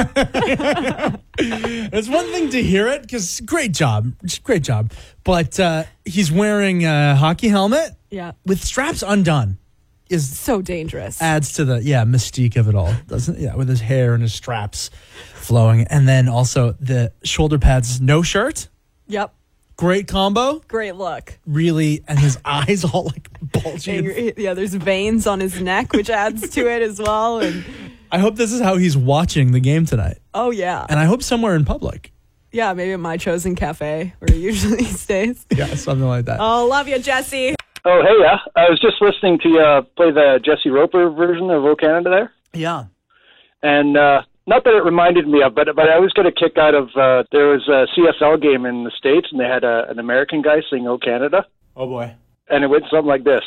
It's 1.36 2.08
one 2.08 2.26
thing 2.32 2.50
to 2.52 2.62
hear 2.62 2.88
it 2.88 3.02
because 3.02 3.42
great 3.42 3.72
job, 3.74 4.14
great 4.44 4.64
job. 4.64 4.94
But 5.24 5.60
uh, 5.60 5.84
he's 6.06 6.32
wearing 6.32 6.86
a 6.86 7.16
hockey 7.16 7.48
helmet 7.50 7.90
yeah. 8.10 8.32
with 8.46 8.64
straps 8.64 9.04
undone. 9.06 9.58
Is 10.10 10.38
So 10.38 10.62
dangerous. 10.62 11.22
adds 11.22 11.54
to 11.54 11.66
the 11.66 11.82
yeah 11.84 12.04
mystique 12.06 12.56
of 12.56 12.68
it 12.68 12.76
all, 12.76 12.94
doesn't? 13.08 13.40
Yeah, 13.40 13.56
with 13.56 13.68
his 13.68 13.82
hair 13.82 14.14
and 14.14 14.22
his 14.22 14.34
straps 14.34 14.90
flowing, 15.44 15.86
and 15.90 16.08
then 16.08 16.28
also 16.28 16.74
the 16.80 17.12
shoulder 17.24 17.60
pads, 17.60 18.00
no 18.02 18.22
shirt. 18.22 18.70
yep. 19.08 19.34
Great 19.76 20.08
combo, 20.08 20.60
Great 20.68 20.96
look. 20.96 21.40
really, 21.48 22.04
and 22.08 22.20
his 22.20 22.38
eyes 22.46 22.84
all 22.86 23.06
like 23.06 23.28
bulging. 23.64 24.06
and- 24.08 24.18
And, 24.18 24.34
yeah, 24.38 24.54
there's 24.54 24.76
veins 24.76 25.26
on 25.26 25.40
his 25.40 25.60
neck, 25.60 25.94
which 25.94 26.12
adds 26.12 26.48
to 26.52 26.70
it 26.72 26.84
as 26.84 27.00
well. 27.02 27.40
And 27.40 27.66
I 28.12 28.20
hope 28.20 28.36
this 28.36 28.52
is 28.54 28.62
how 28.62 28.78
he's 28.78 28.96
watching 28.96 29.52
the 29.52 29.60
game 29.60 29.86
tonight, 29.88 30.20
oh 30.36 30.52
yeah, 30.52 30.86
and 30.90 31.00
I 31.00 31.06
hope 31.06 31.24
somewhere 31.24 31.56
in 31.56 31.66
public. 31.66 32.12
yeah, 32.52 32.72
maybe 32.74 32.94
at 32.94 33.00
my 33.00 33.18
chosen 33.18 33.56
cafe 33.56 34.14
where 34.20 34.36
he 34.38 34.42
usually 34.52 34.84
stays. 34.86 35.44
Yeah, 35.50 35.66
something 35.74 36.08
like 36.08 36.26
that. 36.26 36.38
Oh, 36.40 36.68
love 36.68 36.88
you, 36.88 37.00
Jesse. 37.00 37.56
Oh, 37.84 38.02
hey, 38.04 38.16
yeah. 38.22 38.38
I 38.56 38.70
was 38.70 38.80
just 38.80 39.02
listening 39.02 39.40
to 39.40 39.50
you 39.50 39.60
uh, 39.60 39.82
play 39.98 40.12
the 40.12 40.40
Jesse 40.46 40.70
Roper 40.70 41.10
version 41.10 41.50
of 41.50 41.66
O 41.66 41.76
Canada 41.76 42.10
there. 42.12 42.32
yeah. 42.54 42.86
And 43.64 43.98
uh, 43.98 44.22
not 44.46 44.64
that 44.64 44.74
it 44.74 44.84
reminded 44.84 45.28
me 45.28 45.42
of, 45.42 45.56
but 45.56 45.68
but 45.76 45.90
I 45.90 45.96
always 45.96 46.14
get 46.14 46.26
a 46.26 46.32
kick 46.32 46.58
out 46.58 46.76
of 46.76 46.90
uh, 46.96 47.24
there 47.32 47.50
was 47.50 47.68
a 47.68 47.88
CFL 47.96 48.42
game 48.42 48.66
in 48.66 48.84
the 48.84 48.92
States 48.92 49.28
and 49.32 49.40
they 49.40 49.46
had 49.46 49.64
a, 49.64 49.90
an 49.90 50.00
American 50.00 50.42
guy 50.42 50.62
sing 50.70 50.88
"Oh 50.88 50.98
Canada. 50.98 51.46
Oh 51.76 51.88
boy. 51.88 52.14
And 52.50 52.64
it 52.64 52.68
went 52.68 52.84
something 52.92 53.08
like 53.08 53.24
this 53.24 53.44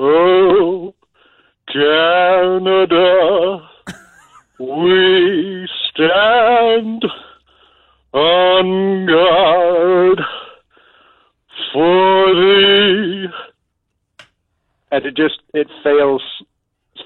Oh, 0.00 0.94
Canada, 1.72 3.68
we 4.60 5.68
stand 5.90 7.04
on 8.12 9.06
guard 9.06 10.20
for 11.72 12.34
thee. 12.34 13.26
And 14.92 15.04
it 15.04 15.16
just, 15.16 15.40
it 15.52 15.66
fails 15.82 16.22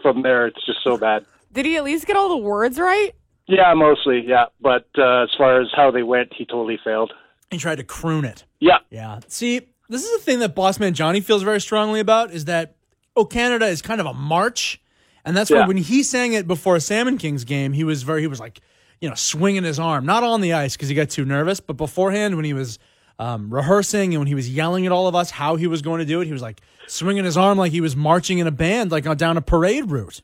from 0.02 0.20
there. 0.20 0.46
It's 0.48 0.66
just 0.66 0.84
so 0.84 0.98
bad. 0.98 1.24
Did 1.52 1.66
he 1.66 1.76
at 1.76 1.84
least 1.84 2.06
get 2.06 2.16
all 2.16 2.28
the 2.28 2.36
words 2.36 2.78
right? 2.78 3.14
Yeah, 3.46 3.74
mostly, 3.74 4.24
yeah. 4.26 4.46
But 4.60 4.86
uh, 4.96 5.24
as 5.24 5.30
far 5.36 5.60
as 5.60 5.68
how 5.74 5.90
they 5.90 6.02
went, 6.02 6.32
he 6.36 6.44
totally 6.46 6.78
failed. 6.82 7.12
He 7.50 7.58
tried 7.58 7.76
to 7.76 7.84
croon 7.84 8.24
it. 8.24 8.44
Yeah. 8.60 8.78
Yeah. 8.90 9.20
See, 9.28 9.60
this 9.88 10.04
is 10.04 10.18
the 10.18 10.24
thing 10.24 10.38
that 10.38 10.54
Bossman 10.56 10.92
Johnny 10.94 11.20
feels 11.20 11.42
very 11.42 11.60
strongly 11.60 12.00
about 12.00 12.30
is 12.30 12.46
that 12.46 12.76
Oh 13.14 13.24
Canada 13.26 13.66
is 13.66 13.82
kind 13.82 14.00
of 14.00 14.06
a 14.06 14.14
march, 14.14 14.80
and 15.24 15.36
that's 15.36 15.50
why 15.50 15.58
Yeah. 15.58 15.66
when 15.66 15.76
he 15.76 16.02
sang 16.02 16.32
it 16.32 16.46
before 16.48 16.76
a 16.76 16.80
Salmon 16.80 17.18
Kings 17.18 17.44
game, 17.44 17.74
he 17.74 17.84
was 17.84 18.02
very 18.04 18.22
he 18.22 18.26
was 18.26 18.40
like 18.40 18.60
you 19.02 19.08
know 19.08 19.14
swinging 19.14 19.64
his 19.64 19.78
arm, 19.78 20.06
not 20.06 20.22
on 20.22 20.40
the 20.40 20.54
ice 20.54 20.74
because 20.76 20.88
he 20.88 20.94
got 20.94 21.10
too 21.10 21.26
nervous, 21.26 21.60
but 21.60 21.76
beforehand 21.76 22.36
when 22.36 22.46
he 22.46 22.54
was 22.54 22.78
um, 23.18 23.52
rehearsing 23.52 24.14
and 24.14 24.20
when 24.20 24.28
he 24.28 24.34
was 24.34 24.48
yelling 24.48 24.86
at 24.86 24.92
all 24.92 25.08
of 25.08 25.14
us 25.14 25.30
how 25.30 25.56
he 25.56 25.66
was 25.66 25.82
going 25.82 25.98
to 25.98 26.06
do 26.06 26.22
it, 26.22 26.26
he 26.26 26.32
was 26.32 26.40
like 26.40 26.62
swinging 26.86 27.24
his 27.24 27.36
arm 27.36 27.58
like 27.58 27.72
he 27.72 27.82
was 27.82 27.94
marching 27.94 28.38
in 28.38 28.46
a 28.46 28.50
band, 28.50 28.90
like 28.90 29.06
on 29.06 29.16
down 29.18 29.36
a 29.36 29.42
parade 29.42 29.90
route. 29.90 30.22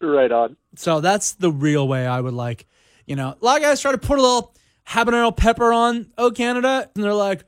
Right 0.00 0.32
on. 0.32 0.56
So 0.76 1.00
that's 1.00 1.32
the 1.32 1.50
real 1.50 1.86
way 1.86 2.06
I 2.06 2.20
would 2.20 2.34
like, 2.34 2.66
you 3.06 3.16
know, 3.16 3.36
a 3.40 3.44
lot 3.44 3.56
of 3.56 3.62
guys 3.62 3.80
try 3.80 3.92
to 3.92 3.98
put 3.98 4.18
a 4.18 4.22
little 4.22 4.54
habanero 4.88 5.36
pepper 5.36 5.72
on 5.72 6.12
Oh 6.16 6.30
Canada, 6.30 6.88
and 6.94 7.04
they're 7.04 7.12
like, 7.14 7.44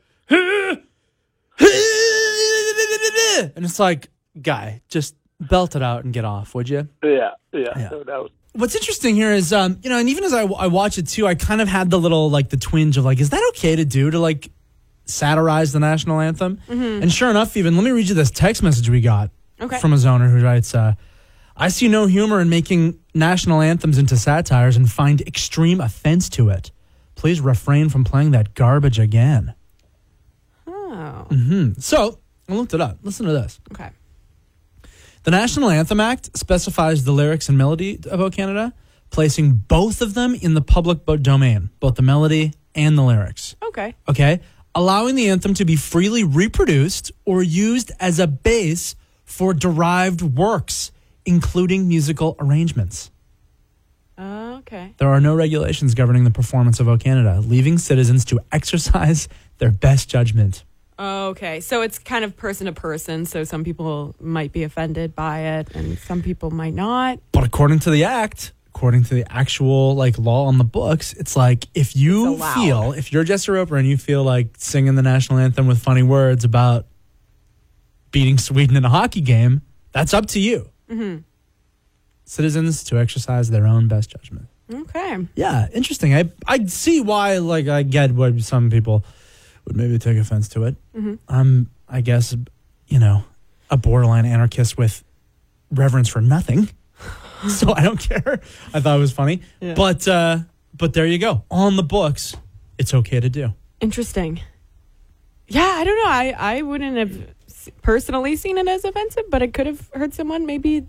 and 3.49 3.65
it's 3.65 3.79
like, 3.79 4.09
guy, 4.41 4.83
just 4.89 5.15
belt 5.41 5.75
it 5.77 5.83
out 5.83 6.05
and 6.05 6.13
get 6.13 6.25
off, 6.25 6.55
would 6.55 6.69
you? 6.69 6.89
Yeah, 7.03 7.31
yeah, 7.53 7.69
Yeah. 7.77 7.89
no 7.91 8.05
doubt. 8.05 8.33
What's 8.55 8.75
interesting 8.75 9.15
here 9.15 9.33
is, 9.33 9.53
um, 9.53 9.79
you 9.83 9.89
know, 9.89 9.99
and 9.99 10.09
even 10.11 10.25
as 10.25 10.35
I, 10.35 10.43
I 10.43 10.67
watch 10.67 10.99
it 10.99 11.09
too, 11.09 11.27
I 11.27 11.35
kind 11.35 11.61
of 11.63 11.69
had 11.69 11.89
the 11.91 11.99
little 11.99 12.29
like 12.29 12.51
the 12.51 12.59
twinge 12.59 12.99
of 12.99 13.05
like, 13.05 13.19
is 13.19 13.31
that 13.31 13.43
okay 13.55 13.75
to 13.77 13.85
do 13.87 14.11
to 14.11 14.19
like 14.19 14.51
satirize 15.07 15.73
the 15.73 15.81
national 15.81 16.21
anthem? 16.21 16.61
And 16.69 17.11
sure 17.11 17.31
enough, 17.31 17.57
even 17.57 17.77
let 17.77 17.85
me 17.85 17.91
read 17.93 18.09
you 18.11 18.15
this 18.15 18.31
text 18.31 18.63
message 18.63 18.91
we 18.91 19.01
got 19.01 19.31
Okay. 19.61 19.79
from 19.79 19.93
a 19.95 19.97
zoner 19.97 20.31
who 20.31 20.45
writes, 20.45 20.75
uh, 20.75 20.95
"I 21.57 21.69
see 21.69 21.89
no 21.89 22.07
humor 22.07 22.41
in 22.41 22.49
making 22.49 22.99
national 23.15 23.61
anthems 23.61 23.99
into 23.99 24.17
satires 24.17 24.77
and 24.77 24.91
find 24.91 25.21
extreme 25.23 25.81
offense 25.81 26.29
to 26.31 26.49
it. 26.49 26.71
Please 27.15 27.41
refrain 27.41 27.89
from 27.89 28.05
playing 28.05 28.31
that 28.33 28.55
garbage 28.55 28.99
again." 28.99 29.55
Oh, 30.67 31.27
mm-hmm. 31.31 31.81
So 31.81 32.19
I 32.49 32.55
looked 32.55 32.75
it 32.75 32.81
up. 32.81 32.99
Listen 33.03 33.27
to 33.27 33.33
this. 33.33 33.61
okay. 33.73 33.91
The 35.25 35.31
National 35.31 35.71
Anthem 35.71 36.01
Act 36.01 36.37
specifies 36.37 37.05
the 37.05 37.13
lyrics 37.13 37.49
and 37.49 37.57
melody 37.57 38.01
of 38.11 38.21
O 38.21 38.29
Canada, 38.29 38.75
placing 39.11 39.53
both 39.53 40.03
of 40.03 40.15
them 40.15 40.35
in 40.35 40.55
the 40.55 40.63
public 40.63 41.07
domain, 41.23 41.71
both 41.79 41.95
the 41.95 42.03
melody 42.03 42.53
and 42.75 42.99
the 42.99 43.03
lyrics. 43.03 43.55
Okay. 43.63 43.95
Okay? 44.09 44.41
Allowing 44.75 45.15
the 45.15 45.29
anthem 45.29 45.55
to 45.55 45.65
be 45.65 45.77
freely 45.77 46.25
reproduced 46.25 47.13
or 47.25 47.43
used 47.43 47.93
as 48.01 48.19
a 48.19 48.27
base 48.27 48.97
for 49.25 49.55
derived 49.55 50.23
works, 50.23 50.91
including 51.25 51.89
musical 51.89 52.37
arrangements. 52.39 53.11
Uh, 54.19 54.59
okay. 54.59 54.95
There 54.99 55.09
are 55.09 55.21
no 55.21 55.35
regulations 55.35 55.95
governing 55.95 56.25
the 56.25 56.31
performance 56.31 56.81
of 56.81 56.89
O 56.89 56.97
Canada, 56.99 57.41
leaving 57.41 57.79
citizens 57.79 58.25
to 58.27 58.41
exercise 58.53 59.29
their 59.59 59.71
best 59.71 60.09
judgment. 60.09 60.65
Okay. 60.99 61.61
So 61.61 61.83
it's 61.83 61.99
kind 61.99 62.25
of 62.25 62.37
person 62.37 62.67
to 62.67 62.73
person. 62.73 63.27
So 63.27 63.45
some 63.45 63.65
people 63.65 64.15
might 64.21 64.53
be 64.53 64.63
offended 64.63 65.17
by 65.17 65.41
it 65.41 65.75
and 65.75 65.99
some 65.99 66.23
people 66.23 66.51
might 66.51 66.75
not. 66.75 67.19
But 67.33 67.45
according 67.45 67.81
to 67.81 67.91
the 67.91 68.05
act, 68.05 68.53
according 68.69 69.05
to 69.05 69.15
the 69.15 69.25
actual 69.33 69.95
like 69.95 70.19
law 70.19 70.47
on 70.47 70.59
the 70.59 70.65
books, 70.65 71.13
it's 71.15 71.37
like 71.37 71.67
if 71.75 71.97
you 71.97 72.39
feel 72.55 72.93
if 72.93 73.13
you're 73.13 73.25
Jesse 73.25 73.51
Roper 73.51 73.77
and 73.77 73.89
you 73.89 73.97
feel 73.97 74.23
like 74.23 74.49
singing 74.59 74.95
the 74.95 75.03
national 75.03 75.39
anthem 75.39 75.67
with 75.67 75.79
funny 75.79 76.03
words 76.03 76.45
about 76.45 76.87
beating 78.11 78.39
Sweden 78.39 78.77
in 78.77 78.85
a 78.85 78.91
hockey 78.91 79.23
game, 79.23 79.63
that's 79.93 80.15
up 80.15 80.27
to 80.27 80.41
you. 80.41 80.72
Mm-hmm. 80.93 81.19
Citizens 82.25 82.85
to 82.85 82.99
exercise 82.99 83.51
their 83.51 83.67
own 83.67 83.89
best 83.89 84.11
judgment. 84.11 84.47
Okay. 84.73 85.27
Yeah, 85.35 85.69
interesting. 85.75 86.15
I 86.15 86.31
I 86.47 86.65
see 86.67 87.01
why 87.01 87.39
like 87.39 87.69
I 87.69 87.83
get 87.83 88.13
why 88.13 88.37
some 88.39 88.71
people 88.71 89.05
would 89.67 89.77
maybe 89.77 89.99
take 89.99 90.17
offense 90.17 90.49
to 90.51 90.65
it. 90.65 90.77
Mm-hmm. 90.97 91.15
I'm 91.29 91.71
I 91.89 92.01
guess 92.01 92.35
you 92.87 92.99
know 92.99 93.25
a 93.71 93.77
borderline 93.77 94.25
anarchist 94.25 94.79
with 94.79 95.03
reverence 95.71 96.09
for 96.09 96.21
nothing, 96.21 96.71
so 97.49 97.73
I 97.75 97.83
don't 97.83 97.99
care. 98.01 98.41
I 98.73 98.81
thought 98.81 98.97
it 98.97 99.01
was 99.01 99.13
funny, 99.13 99.43
Yeah. 99.61 99.75
but 99.75 100.07
uh, 100.09 100.39
but 100.75 100.93
there 100.95 101.07
you 101.07 101.19
go. 101.19 101.45
On 101.51 101.77
the 101.77 101.83
books, 101.83 102.37
it's 102.79 102.95
okay 102.95 103.21
to 103.21 103.29
do. 103.29 103.53
Interesting. 103.81 104.41
Yeah, 105.49 105.67
I 105.81 105.85
don't 105.85 105.97
know. 105.97 106.11
I, 106.11 106.35
I 106.57 106.63
wouldn't 106.63 106.97
have 106.97 107.35
personally 107.83 108.37
seen 108.37 108.59
it 108.59 108.69
as 108.69 108.85
offensive, 108.85 109.25
but 109.31 109.43
it 109.43 109.53
could 109.55 109.67
have 109.67 109.91
hurt 109.95 110.15
someone. 110.15 110.47
Maybe 110.47 110.87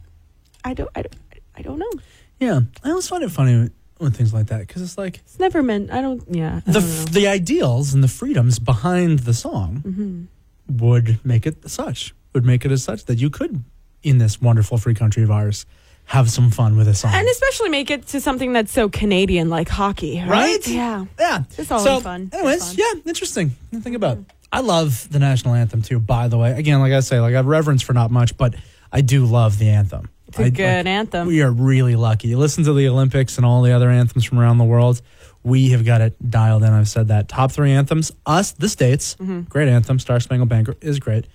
I 0.64 0.74
don't. 0.74 0.90
I 0.96 1.02
don't. 1.04 1.16
I 1.56 1.62
don't 1.62 1.80
know. 1.80 1.92
Yeah, 2.40 2.62
I 2.84 2.90
always 2.90 3.08
find 3.08 3.24
it 3.24 3.30
funny 3.32 3.70
when, 4.00 4.12
things 4.12 4.34
like 4.34 4.48
that 4.48 4.60
because 4.68 4.82
it's 4.82 4.98
like 4.98 5.18
It's 5.20 5.40
never 5.40 5.62
meant. 5.64 5.92
I 5.92 6.02
don't. 6.02 6.24
Yeah. 6.30 6.58
I 6.68 6.72
the 6.72 6.80
don't 6.80 6.84
f- 6.90 7.12
the 7.12 7.28
ideals 7.28 7.94
and 7.94 8.04
the 8.04 8.08
freedoms 8.08 8.60
behind 8.60 9.20
the 9.20 9.34
song 9.34 9.84
Mm-hmm. 9.86 10.78
would 10.78 11.20
make 11.26 11.46
it 11.46 11.70
such 11.70 12.14
would 12.34 12.46
make 12.46 12.66
it 12.66 12.72
as 12.72 12.84
such 12.84 13.06
that 13.06 13.20
you 13.20 13.30
could 13.30 13.64
in 14.02 14.18
this 14.18 14.42
wonderful 14.42 14.78
free 14.78 14.94
country 14.96 15.24
of 15.24 15.30
ours 15.32 15.66
have 16.06 16.30
some 16.30 16.50
fun 16.52 16.76
with 16.76 16.88
a 16.88 16.94
song 16.94 17.12
and 17.14 17.28
especially 17.30 17.70
make 17.70 17.90
it 17.92 18.06
to 18.08 18.20
something 18.20 18.52
that's 18.52 18.72
so 18.74 18.90
Canadian, 18.90 19.50
like 19.50 19.70
hockey, 19.70 20.20
right? 20.20 20.28
Right? 20.30 20.68
Yeah. 20.68 21.06
yeah 21.20 21.44
It's 21.58 21.72
all 21.72 21.80
so, 21.80 22.00
fun. 22.02 22.30
Anyways 22.34 22.74
fun. 22.74 22.76
yeah 22.78 23.02
interesting 23.06 23.52
think 23.82 23.96
about 23.96 24.18
i 24.54 24.62
love 24.62 25.08
the 25.12 25.20
national 25.20 25.54
anthem 25.54 25.82
too 25.82 26.00
by 26.00 26.30
the 26.30 26.38
way 26.38 26.52
again 26.54 26.80
like 26.80 26.94
i 26.94 27.02
say 27.02 27.20
like 27.20 27.34
i 27.34 27.38
have 27.38 27.46
reverence 27.46 27.82
for 27.82 27.92
not 27.94 28.10
much 28.12 28.38
but 28.38 28.56
i 28.92 29.02
do 29.02 29.26
love 29.26 29.58
the 29.60 29.68
anthem 29.70 30.10
It's 30.30 30.40
a 30.40 30.44
I- 30.46 30.50
good 30.50 30.86
like, 30.86 30.86
anthem. 30.86 31.28
we 31.28 31.42
are 31.42 31.52
really 31.52 31.96
lucky 31.98 32.30
you 32.30 32.38
listen 32.38 32.64
to 32.66 32.74
the 32.74 32.88
olympics 32.88 33.36
and 33.38 33.46
all 33.46 33.62
the 33.64 33.72
other 33.74 33.90
anthems 33.90 34.24
from 34.24 34.40
around 34.40 34.60
the 34.60 34.64
world 34.66 35.02
we 35.44 35.72
have 35.72 35.84
got 35.84 36.00
it 36.00 36.16
dialed 36.30 36.64
in 36.64 36.72
i've 36.72 36.88
said 36.88 37.10
that 37.10 37.28
top 37.28 37.52
three 37.52 37.72
anthems 37.72 38.12
us 38.26 38.54
the 38.54 38.70
states 38.70 39.16
Mm-hmm. 39.20 39.42
great 39.42 39.68
anthem 39.68 40.00
star 40.00 40.20
spangled 40.22 40.48
banner 40.50 40.76
is 40.82 41.00
great 41.00 41.26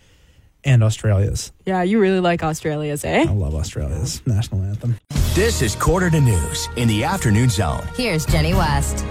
and 0.64 0.82
australia's 0.82 1.52
yeah, 1.66 1.82
you 1.82 2.00
really 2.00 2.20
like 2.20 2.42
Australia's, 2.42 3.04
eh? 3.04 3.24
i 3.28 3.32
love 3.32 3.54
australia's 3.54 4.20
national 4.26 4.62
anthem 4.62 4.96
This 5.34 5.62
is 5.62 5.76
Quarter 5.76 6.10
to 6.10 6.20
News 6.20 6.68
in 6.76 6.88
the 6.88 7.04
Afternoon 7.04 7.48
Zone. 7.48 7.86
Here's 7.96 8.26
Jenny 8.26 8.54
West. 8.54 9.04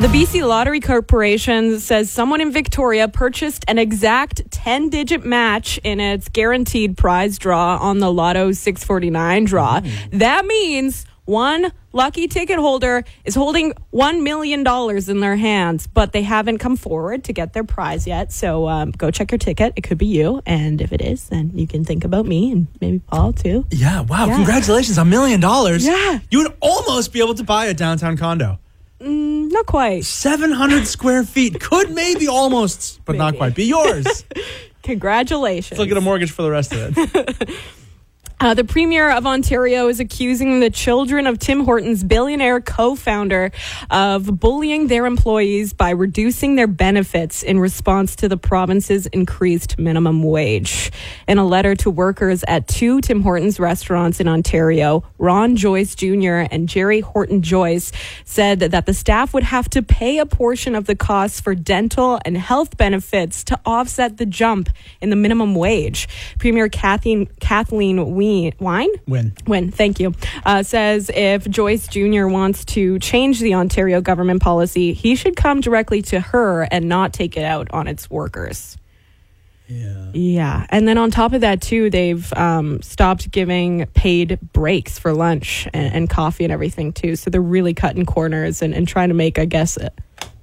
The 0.00 0.08
BC 0.10 0.46
Lottery 0.46 0.80
Corporation 0.80 1.80
says 1.80 2.10
someone 2.10 2.40
in 2.40 2.52
Victoria 2.52 3.08
purchased 3.08 3.64
an 3.68 3.78
exact 3.78 4.50
10 4.50 4.90
digit 4.90 5.24
match 5.24 5.78
in 5.82 5.98
its 5.98 6.28
guaranteed 6.28 6.96
prize 6.96 7.38
draw 7.38 7.78
on 7.78 8.00
the 8.00 8.12
Lotto 8.12 8.52
649 8.52 9.44
draw. 9.44 9.80
That 10.12 10.44
means 10.44 11.06
One 11.26 11.72
lucky 11.92 12.28
ticket 12.28 12.58
holder 12.58 13.02
is 13.24 13.34
holding 13.34 13.72
$1 13.94 14.22
million 14.22 14.60
in 15.08 15.20
their 15.20 15.36
hands, 15.36 15.86
but 15.86 16.12
they 16.12 16.20
haven't 16.20 16.58
come 16.58 16.76
forward 16.76 17.24
to 17.24 17.32
get 17.32 17.54
their 17.54 17.64
prize 17.64 18.06
yet. 18.06 18.30
So 18.30 18.68
um, 18.68 18.90
go 18.90 19.10
check 19.10 19.30
your 19.30 19.38
ticket. 19.38 19.72
It 19.74 19.84
could 19.84 19.96
be 19.96 20.04
you. 20.04 20.42
And 20.44 20.82
if 20.82 20.92
it 20.92 21.00
is, 21.00 21.30
then 21.30 21.52
you 21.54 21.66
can 21.66 21.82
think 21.82 22.04
about 22.04 22.26
me 22.26 22.52
and 22.52 22.66
maybe 22.78 22.98
Pol 22.98 23.32
too. 23.32 23.64
Yeah, 23.70 24.02
wow. 24.02 24.26
Yeah. 24.26 24.34
Congratulations, 24.36 24.98
a 24.98 25.04
million 25.06 25.40
dollars. 25.40 25.86
Yeah. 25.86 26.18
You 26.30 26.42
would 26.42 26.52
almost 26.60 27.10
be 27.10 27.20
able 27.20 27.34
to 27.36 27.44
buy 27.44 27.66
a 27.66 27.74
downtown 27.74 28.18
condo. 28.18 28.58
Mm, 29.00 29.50
not 29.50 29.66
quite. 29.66 30.04
700 30.04 30.86
square 30.86 31.24
feet. 31.24 31.60
Could 31.60 31.90
maybe 31.90 32.28
almost, 32.28 33.00
but 33.04 33.16
not 33.16 33.36
quite, 33.36 33.54
be 33.54 33.64
yours. 33.64 34.24
Congratulations. 34.82 35.78
Look 35.78 35.90
at 35.90 35.96
a 35.96 36.00
mortgage 36.00 36.30
for 36.30 36.42
the 36.42 36.50
rest 36.50 36.72
of 36.72 36.94
it. 36.96 37.50
Uh, 38.44 38.52
the 38.52 38.62
Premier 38.62 39.10
of 39.10 39.26
Ontario 39.26 39.88
is 39.88 40.00
accusing 40.00 40.60
the 40.60 40.68
children 40.68 41.26
of 41.26 41.38
Tim 41.38 41.64
Hortons 41.64 42.04
billionaire 42.04 42.60
co 42.60 42.94
founder 42.94 43.52
of 43.90 44.38
bullying 44.38 44.88
their 44.88 45.06
employees 45.06 45.72
by 45.72 45.88
reducing 45.88 46.54
their 46.54 46.66
benefits 46.66 47.42
in 47.42 47.58
response 47.58 48.14
to 48.16 48.28
the 48.28 48.36
province's 48.36 49.06
increased 49.06 49.78
minimum 49.78 50.22
wage. 50.22 50.92
In 51.26 51.38
a 51.38 51.46
letter 51.46 51.74
to 51.76 51.90
workers 51.90 52.44
at 52.46 52.68
two 52.68 53.00
Tim 53.00 53.22
Hortons 53.22 53.58
restaurants 53.58 54.20
in 54.20 54.28
Ontario, 54.28 55.04
Ron 55.16 55.56
Joyce 55.56 55.94
Jr. 55.94 56.44
and 56.50 56.68
Jeri 56.68 57.00
Horton-Joyce 57.00 57.92
said 58.26 58.60
that 58.60 58.84
the 58.84 58.92
staff 58.92 59.32
would 59.32 59.44
have 59.44 59.70
to 59.70 59.82
pay 59.82 60.18
a 60.18 60.26
portion 60.26 60.74
of 60.74 60.84
the 60.84 60.94
costs 60.94 61.40
for 61.40 61.54
dental 61.54 62.20
and 62.26 62.36
health 62.36 62.76
benefits 62.76 63.42
to 63.44 63.58
offset 63.64 64.18
the 64.18 64.26
jump 64.26 64.68
in 65.00 65.08
the 65.08 65.16
minimum 65.16 65.54
wage. 65.54 66.08
Premier 66.38 66.68
Kathleen, 66.68 67.24
Kathleen 67.40 68.14
Ween, 68.42 68.54
Wine? 68.58 68.90
Wynne. 69.06 69.32
Wynne, 69.46 69.70
thank 69.70 70.00
you. 70.00 70.14
Uh, 70.44 70.62
says 70.62 71.10
if 71.14 71.48
Joyce 71.48 71.88
Jr. 71.88 72.26
wants 72.26 72.64
to 72.66 72.98
change 72.98 73.40
the 73.40 73.54
Ontario 73.54 74.00
government 74.00 74.42
policy, 74.42 74.92
he 74.92 75.16
should 75.16 75.36
come 75.36 75.60
directly 75.60 76.02
to 76.02 76.20
her 76.20 76.62
and 76.62 76.88
not 76.88 77.12
take 77.12 77.36
it 77.36 77.44
out 77.44 77.70
on 77.70 77.86
its 77.86 78.10
workers. 78.10 78.76
Yeah. 79.66 80.10
Yeah. 80.12 80.66
And 80.68 80.86
then 80.86 80.98
on 80.98 81.10
top 81.10 81.32
of 81.32 81.40
that, 81.40 81.62
too, 81.62 81.88
they've 81.88 82.32
um, 82.34 82.82
stopped 82.82 83.30
giving 83.30 83.86
paid 83.94 84.38
breaks 84.52 84.98
for 84.98 85.14
lunch 85.14 85.66
and, 85.72 85.94
and 85.94 86.10
coffee 86.10 86.44
and 86.44 86.52
everything, 86.52 86.92
too. 86.92 87.16
So 87.16 87.30
they're 87.30 87.40
really 87.40 87.72
cutting 87.72 88.04
corners 88.04 88.60
and, 88.60 88.74
and 88.74 88.86
trying 88.86 89.08
to 89.08 89.14
make, 89.14 89.38
I 89.38 89.46
guess, 89.46 89.76
a, 89.78 89.90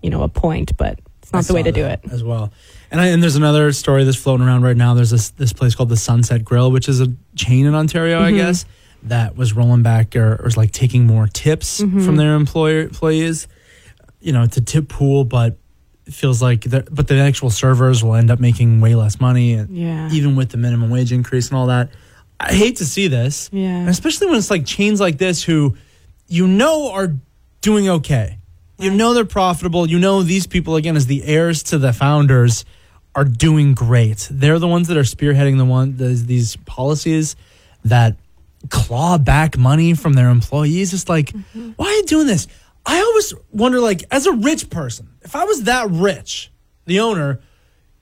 you 0.02 0.10
know, 0.10 0.24
a 0.24 0.30
point, 0.30 0.76
but 0.76 1.00
it's 1.22 1.32
not 1.32 1.40
I 1.40 1.48
the 1.48 1.54
way 1.54 1.64
to 1.64 1.72
do 1.72 1.86
it. 1.86 2.00
as 2.12 2.24
well. 2.24 2.52
And, 2.92 3.00
I, 3.00 3.08
and 3.08 3.24
there's 3.24 3.38
another 3.38 3.72
story 3.72 4.04
that's 4.04 4.18
floating 4.18 4.46
around 4.46 4.64
right 4.64 4.76
now. 4.76 4.94
There's 4.94 5.12
this 5.12 5.30
this 5.30 5.54
place 5.54 5.76
called 5.76 5.90
the 5.90 5.96
Sunset 5.98 6.44
Grill, 6.44 6.72
which 6.72 6.90
is 6.90 7.00
a 7.00 7.08
chain 7.36 7.66
in 7.66 7.74
Ontario, 7.74 8.22
I 8.22 8.32
Mhm. 8.32 8.36
guess, 8.38 8.66
that 9.04 9.38
was 9.38 9.54
rolling 9.54 9.82
back 9.82 10.16
or, 10.16 10.34
or 10.34 10.42
was 10.44 10.58
like 10.58 10.72
taking 10.72 11.08
more 11.08 11.28
tips 11.28 11.80
Mhm. 11.82 12.04
from 12.06 12.18
their 12.18 12.36
employer 12.36 12.82
employees. 12.82 13.48
You 14.20 14.34
know, 14.34 14.44
it's 14.44 14.58
a 14.58 14.62
tip 14.62 14.90
pool, 14.90 15.24
but 15.24 15.58
it 16.06 16.14
feels 16.14 16.42
like 16.42 16.70
but 16.70 17.08
the 17.08 17.16
actual 17.20 17.50
servers 17.50 18.04
will 18.04 18.16
end 18.16 18.30
up 18.30 18.40
making 18.42 18.82
way 18.82 18.94
less 18.96 19.20
money, 19.22 19.54
and 19.54 19.70
Yeah. 19.76 20.10
even 20.12 20.36
with 20.36 20.50
the 20.50 20.58
minimum 20.58 20.90
wage 20.90 21.12
increase 21.14 21.48
and 21.48 21.58
all 21.58 21.68
that. 21.68 21.90
I 22.42 22.54
hate 22.54 22.76
to 22.78 22.86
see 22.86 23.08
this, 23.08 23.50
Yeah. 23.54 23.70
and 23.70 23.88
especially 23.90 24.28
when 24.28 24.38
it's 24.38 24.52
like 24.52 24.66
chains 24.66 25.00
like 25.00 25.18
this 25.18 25.44
who 25.44 25.76
you 26.28 26.46
know 26.48 26.92
are 26.92 27.16
doing 27.62 27.88
okay. 27.88 28.38
You 28.80 28.90
know 28.92 29.14
they're 29.14 29.26
profitable. 29.26 29.88
You 29.90 30.00
know 30.00 30.24
these 30.24 30.46
people 30.48 30.76
again 30.76 30.98
as 30.98 31.06
the 31.06 31.24
heirs 31.24 31.62
to 31.64 31.78
the 31.78 31.94
founders 31.94 32.66
are 33.16 33.26
doing 33.26 33.74
great. 33.74 34.28
They're 34.32 34.60
the 34.60 34.68
ones 34.68 34.88
that 34.88 34.98
are 34.98 35.02
spearheading 35.02 35.58
the 35.58 35.66
one 35.66 35.98
these, 35.98 36.26
these 36.26 36.56
policies 36.58 37.36
that 37.84 38.16
claw 38.70 39.18
back 39.18 39.58
money 39.58 39.94
from 39.94 40.14
their 40.14 40.30
employees. 40.30 40.94
It's 40.94 41.10
like, 41.10 41.28
mm-hmm. 41.28 41.72
why 41.76 41.88
are 41.88 41.94
you 41.94 42.04
doing 42.04 42.28
this? 42.28 42.48
I 42.86 43.00
always 43.00 43.34
wonder, 43.52 43.80
like, 43.80 44.04
as 44.12 44.26
a 44.26 44.32
rich 44.32 44.70
person, 44.70 45.10
if 45.22 45.36
I 45.36 45.44
was 45.44 45.64
that 45.64 45.90
rich, 45.90 46.52
the 46.86 47.00
owner, 47.02 47.42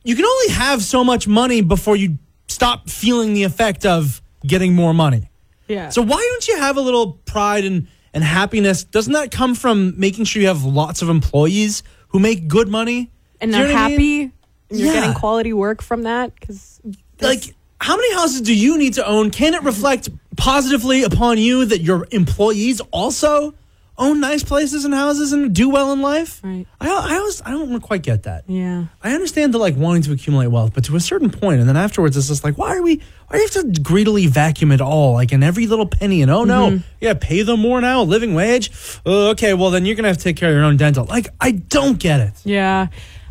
you 0.03 0.15
can 0.15 0.25
only 0.25 0.49
have 0.49 0.81
so 0.81 1.03
much 1.03 1.27
money 1.27 1.61
before 1.61 1.95
you 1.95 2.17
stop 2.47 2.89
feeling 2.89 3.33
the 3.33 3.43
effect 3.43 3.85
of 3.85 4.21
getting 4.45 4.73
more 4.73 4.93
money. 4.93 5.29
Yeah. 5.67 5.89
So 5.89 6.01
why 6.01 6.17
don't 6.17 6.47
you 6.47 6.57
have 6.57 6.77
a 6.77 6.81
little 6.81 7.13
pride 7.25 7.65
and, 7.65 7.87
and 8.13 8.23
happiness? 8.23 8.83
Doesn't 8.83 9.13
that 9.13 9.31
come 9.31 9.53
from 9.53 9.99
making 9.99 10.25
sure 10.25 10.41
you 10.41 10.47
have 10.47 10.63
lots 10.63 11.01
of 11.01 11.09
employees 11.09 11.83
who 12.09 12.19
make 12.19 12.47
good 12.47 12.69
money? 12.69 13.11
and 13.41 13.53
they're 13.53 13.67
what 13.67 13.75
I 13.75 13.79
happy 13.79 13.97
mean? 13.97 14.33
You're 14.69 14.87
Yeah. 14.87 14.93
getting 15.01 15.13
quality 15.13 15.53
work 15.53 15.81
from 15.81 16.03
that 16.03 16.33
because 16.39 16.79
Like, 17.21 17.55
how 17.81 17.95
many 17.95 18.13
houses 18.13 18.41
do 18.41 18.53
you 18.55 18.77
need 18.77 18.93
to 18.95 19.05
own? 19.07 19.29
Can 19.31 19.53
it 19.53 19.63
reflect 19.63 20.09
positively 20.37 21.03
upon 21.03 21.37
you 21.37 21.65
that 21.65 21.81
your 21.81 22.07
employees 22.11 22.81
also 22.91 23.53
own 23.97 24.21
nice 24.21 24.43
places 24.43 24.85
and 24.85 24.93
houses 24.93 25.33
and 25.33 25.53
do 25.53 25.67
well 25.69 25.91
in 25.91 26.01
life? 26.01 26.39
Right. 26.41 26.65
I, 26.79 26.87
I 26.87 27.17
always, 27.17 27.41
I 27.45 27.51
don't 27.51 27.81
quite 27.81 28.01
get 28.01 28.23
that. 28.23 28.45
yeah 28.47 28.85
I 29.03 29.11
understand 29.13 29.53
the 29.53 29.57
like 29.57 29.75
wanting 29.75 30.03
to 30.03 30.13
accumulate 30.13 30.47
wealth, 30.47 30.71
but 30.73 30.85
to 30.85 30.95
a 30.95 30.99
certain 31.01 31.29
point, 31.29 31.59
and 31.59 31.67
then 31.67 31.75
afterwards, 31.75 32.15
it's 32.15 32.29
just 32.29 32.43
like, 32.45 32.57
why 32.57 32.77
are 32.77 32.81
we? 32.81 33.01
Why 33.27 33.37
do 33.37 33.37
you 33.43 33.49
have 33.53 33.73
to 33.75 33.81
greedily 33.81 34.27
vacuum 34.27 34.71
it 34.71 34.79
all, 34.81 35.13
like 35.13 35.33
in 35.33 35.43
every 35.43 35.67
little 35.67 35.85
penny? 35.85 36.21
And 36.21 36.31
oh 36.31 36.45
no, 36.45 36.79
yeah, 37.01 37.13
pay 37.15 37.41
them 37.43 37.59
more 37.59 37.81
now, 37.81 38.01
living 38.03 38.33
wage. 38.33 38.71
Uh, 39.05 39.29
okay, 39.31 39.53
well 39.53 39.69
then 39.71 39.85
you're 39.85 39.95
gonna 39.97 40.07
have 40.07 40.17
to 40.17 40.23
take 40.23 40.37
care 40.37 40.49
of 40.49 40.55
your 40.55 40.63
own 40.63 40.77
dental. 40.77 41.03
Like, 41.05 41.27
I 41.41 41.51
don't 41.51 41.99
get 41.99 42.21
it. 42.21 42.33
Yeah. 42.45 42.87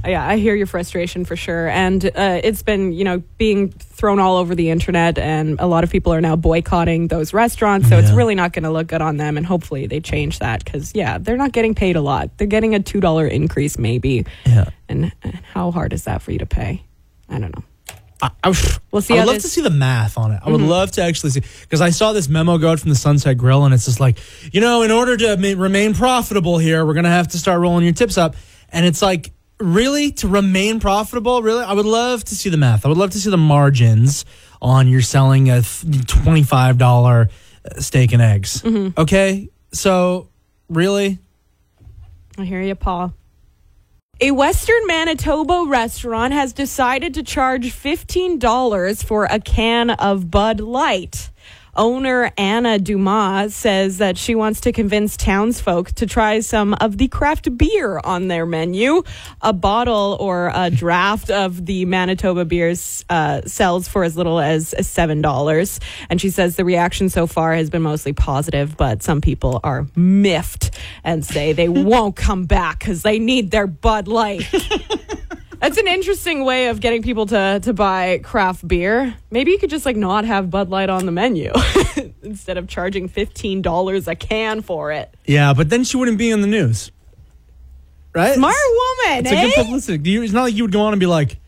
Yeah, 0.06 0.26
I 0.26 0.36
hear 0.36 0.54
your 0.54 0.66
frustration 0.66 1.24
for 1.24 1.34
sure. 1.36 1.68
And 1.68 2.04
uh, 2.04 2.40
it's 2.42 2.62
been, 2.62 2.92
you 2.92 3.04
know, 3.04 3.22
being 3.36 3.70
thrown 3.70 4.20
all 4.20 4.36
over 4.36 4.54
the 4.54 4.70
internet, 4.70 5.18
and 5.18 5.58
a 5.60 5.66
lot 5.66 5.84
of 5.84 5.90
people 5.90 6.12
are 6.14 6.20
now 6.20 6.36
boycotting 6.36 7.08
those 7.08 7.32
restaurants. 7.34 7.88
So 7.88 7.98
it's 7.98 8.10
really 8.12 8.34
not 8.34 8.52
going 8.52 8.62
to 8.62 8.70
look 8.70 8.86
good 8.86 9.02
on 9.02 9.16
them. 9.16 9.36
And 9.36 9.44
hopefully 9.44 9.86
they 9.86 10.00
change 10.00 10.38
that 10.38 10.64
because, 10.64 10.94
yeah, 10.94 11.18
they're 11.18 11.36
not 11.36 11.52
getting 11.52 11.74
paid 11.74 11.96
a 11.96 12.00
lot. 12.00 12.30
They're 12.38 12.46
getting 12.46 12.74
a 12.74 12.80
$2 12.80 13.30
increase, 13.30 13.76
maybe. 13.78 14.24
Yeah. 14.46 14.70
And, 14.88 15.12
and 15.22 15.34
how 15.52 15.70
hard 15.72 15.92
is 15.92 16.04
that 16.04 16.22
for 16.22 16.30
you 16.32 16.38
to 16.38 16.46
pay? 16.46 16.84
I 17.28 17.38
don't 17.38 17.54
know. 17.54 17.64
I, 18.22 18.30
I, 18.42 18.54
We'll 18.90 19.02
see 19.02 19.14
I 19.14 19.24
would 19.24 19.32
love 19.32 19.42
to 19.42 19.48
see 19.48 19.60
the 19.60 19.70
math 19.70 20.16
on 20.16 20.32
it. 20.32 20.40
I 20.44 20.50
would 20.50 20.60
Mhm. 20.60 20.68
love 20.68 20.90
to 20.92 21.02
actually 21.02 21.30
see 21.30 21.42
because 21.62 21.80
I 21.80 21.90
saw 21.90 22.12
this 22.12 22.28
memo 22.28 22.56
go 22.58 22.70
out 22.70 22.80
from 22.80 22.88
the 22.90 22.96
Sunset 22.96 23.36
Grill, 23.36 23.64
and 23.64 23.72
it's 23.74 23.84
just 23.84 24.00
like, 24.00 24.18
you 24.52 24.60
know, 24.60 24.82
in 24.82 24.90
order 24.90 25.16
to 25.16 25.36
ma- 25.36 25.60
remain 25.62 25.94
profitable 25.94 26.58
here, 26.58 26.84
we're 26.86 26.94
gonna 26.94 27.10
have 27.10 27.28
to 27.28 27.38
start 27.38 27.60
rolling 27.60 27.84
your 27.84 27.92
tips 27.94 28.16
up, 28.18 28.34
and 28.70 28.84
it's 28.86 29.02
like, 29.02 29.30
really, 29.60 30.12
to 30.12 30.28
remain 30.28 30.80
profitable, 30.80 31.42
really, 31.42 31.64
I 31.64 31.72
would 31.72 31.86
love 31.86 32.24
to 32.24 32.34
see 32.34 32.48
the 32.50 32.56
math. 32.56 32.84
I 32.84 32.88
would 32.88 32.98
love 32.98 33.10
to 33.10 33.18
see 33.18 33.30
the 33.30 33.36
margins 33.36 34.24
on 34.60 34.88
you're 34.88 35.02
selling 35.02 35.50
a 35.50 35.62
twenty 36.06 36.42
five 36.42 36.78
dollar 36.78 37.28
steak 37.78 38.12
and 38.12 38.22
eggs. 38.22 38.62
Mhm. 38.62 38.96
Okay, 38.96 39.48
so 39.72 40.28
really, 40.68 41.18
I 42.38 42.44
hear 42.44 42.62
you, 42.62 42.74
Pol. 42.74 43.12
A 44.20 44.32
Western 44.32 44.84
Manitoba 44.88 45.64
restaurant 45.68 46.32
has 46.32 46.52
decided 46.52 47.14
to 47.14 47.22
charge 47.22 47.72
$15 47.72 49.04
for 49.04 49.26
a 49.26 49.38
can 49.38 49.90
of 49.90 50.28
Bud 50.28 50.58
Light. 50.60 51.30
Owner 51.78 52.32
Anna 52.36 52.80
Dumas 52.80 53.54
says 53.54 53.98
that 53.98 54.18
she 54.18 54.34
wants 54.34 54.62
to 54.62 54.72
convince 54.72 55.16
townsfolk 55.16 55.92
to 55.92 56.06
try 56.06 56.40
some 56.40 56.74
of 56.74 56.98
the 56.98 57.06
craft 57.06 57.56
beer 57.56 58.00
on 58.02 58.26
their 58.26 58.44
menu. 58.44 59.04
A 59.42 59.52
bottle 59.52 60.16
or 60.18 60.50
a 60.52 60.70
draft 60.70 61.30
of 61.30 61.64
the 61.64 61.84
Manitoba 61.84 62.44
beers 62.44 63.04
uh, 63.08 63.42
sells 63.46 63.86
for 63.86 64.02
as 64.02 64.16
little 64.16 64.40
as 64.40 64.74
$7. 64.76 65.80
And 66.10 66.20
she 66.20 66.30
says 66.30 66.56
the 66.56 66.64
reaction 66.64 67.08
so 67.10 67.28
far 67.28 67.54
has 67.54 67.70
been 67.70 67.82
mostly 67.82 68.12
positive, 68.12 68.76
but 68.76 69.04
some 69.04 69.20
people 69.20 69.60
are 69.62 69.86
miffed 69.94 70.76
and 71.04 71.24
say 71.24 71.52
they 71.52 71.68
won't 71.68 72.16
come 72.16 72.46
back 72.46 72.80
because 72.80 73.02
they 73.02 73.20
need 73.20 73.52
their 73.52 73.68
Bud 73.68 74.08
Light. 74.08 74.42
That's 75.60 75.76
an 75.76 75.88
interesting 75.88 76.44
way 76.44 76.68
of 76.68 76.80
getting 76.80 77.02
people 77.02 77.26
to, 77.26 77.58
to 77.62 77.72
buy 77.72 78.18
craft 78.22 78.66
beer. 78.66 79.16
Maybe 79.30 79.50
you 79.50 79.58
could 79.58 79.70
just 79.70 79.84
like 79.84 79.96
not 79.96 80.24
have 80.24 80.50
Bud 80.50 80.68
Light 80.70 80.88
on 80.88 81.04
the 81.04 81.12
menu 81.12 81.52
instead 82.22 82.58
of 82.58 82.68
charging 82.68 83.08
fifteen 83.08 83.60
dollars 83.60 84.06
a 84.06 84.14
can 84.14 84.62
for 84.62 84.92
it. 84.92 85.12
yeah, 85.26 85.52
but 85.54 85.68
then 85.70 85.82
she 85.84 85.96
wouldn't 85.96 86.16
be 86.18 86.30
in 86.30 86.40
the 86.42 86.46
news, 86.46 86.92
right? 88.14 88.34
Smart 88.36 88.54
woman, 89.04 89.26
It's 89.26 89.32
eh? 89.32 89.42
a 89.42 89.46
good 89.46 89.54
publicity. 89.64 90.10
You- 90.10 90.22
It's 90.22 90.32
not 90.32 90.42
like 90.44 90.54
you 90.54 90.62
would 90.64 90.72
go 90.72 90.82
on 90.82 90.92
and 90.92 91.00
be 91.00 91.06
like, 91.06 91.38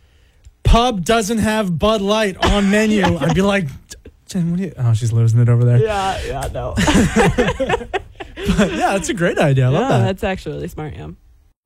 "Pub 0.65 1.05
doesn't 1.05 1.39
have 1.39 1.79
Bud 1.79 2.01
Light 2.01 2.37
on 2.45 2.69
menu." 2.77 3.05
I'd 3.05 3.35
be 3.35 3.43
like, 3.43 3.69
"Jen, 4.27 4.51
what 4.51 4.57
do 4.59 4.65
you?" 4.65 4.73
Oh, 4.77 4.93
she's 4.93 5.13
losing 5.13 5.39
it 5.41 5.49
over 5.49 5.65
there. 5.65 5.79
Yeah, 5.79 6.21
yeah, 6.27 6.49
no. 6.53 6.75
But 8.57 8.71
yeah, 8.73 8.93
that's 8.97 9.09
a 9.11 9.15
great 9.15 9.39
idea. 9.39 9.67
I 9.67 9.69
love 9.69 9.83
yeah, 9.83 9.89
that. 9.99 10.05
that's 10.07 10.25
actually 10.25 10.55
really 10.57 10.69
smart. 10.69 10.95
Yeah. 10.95 11.11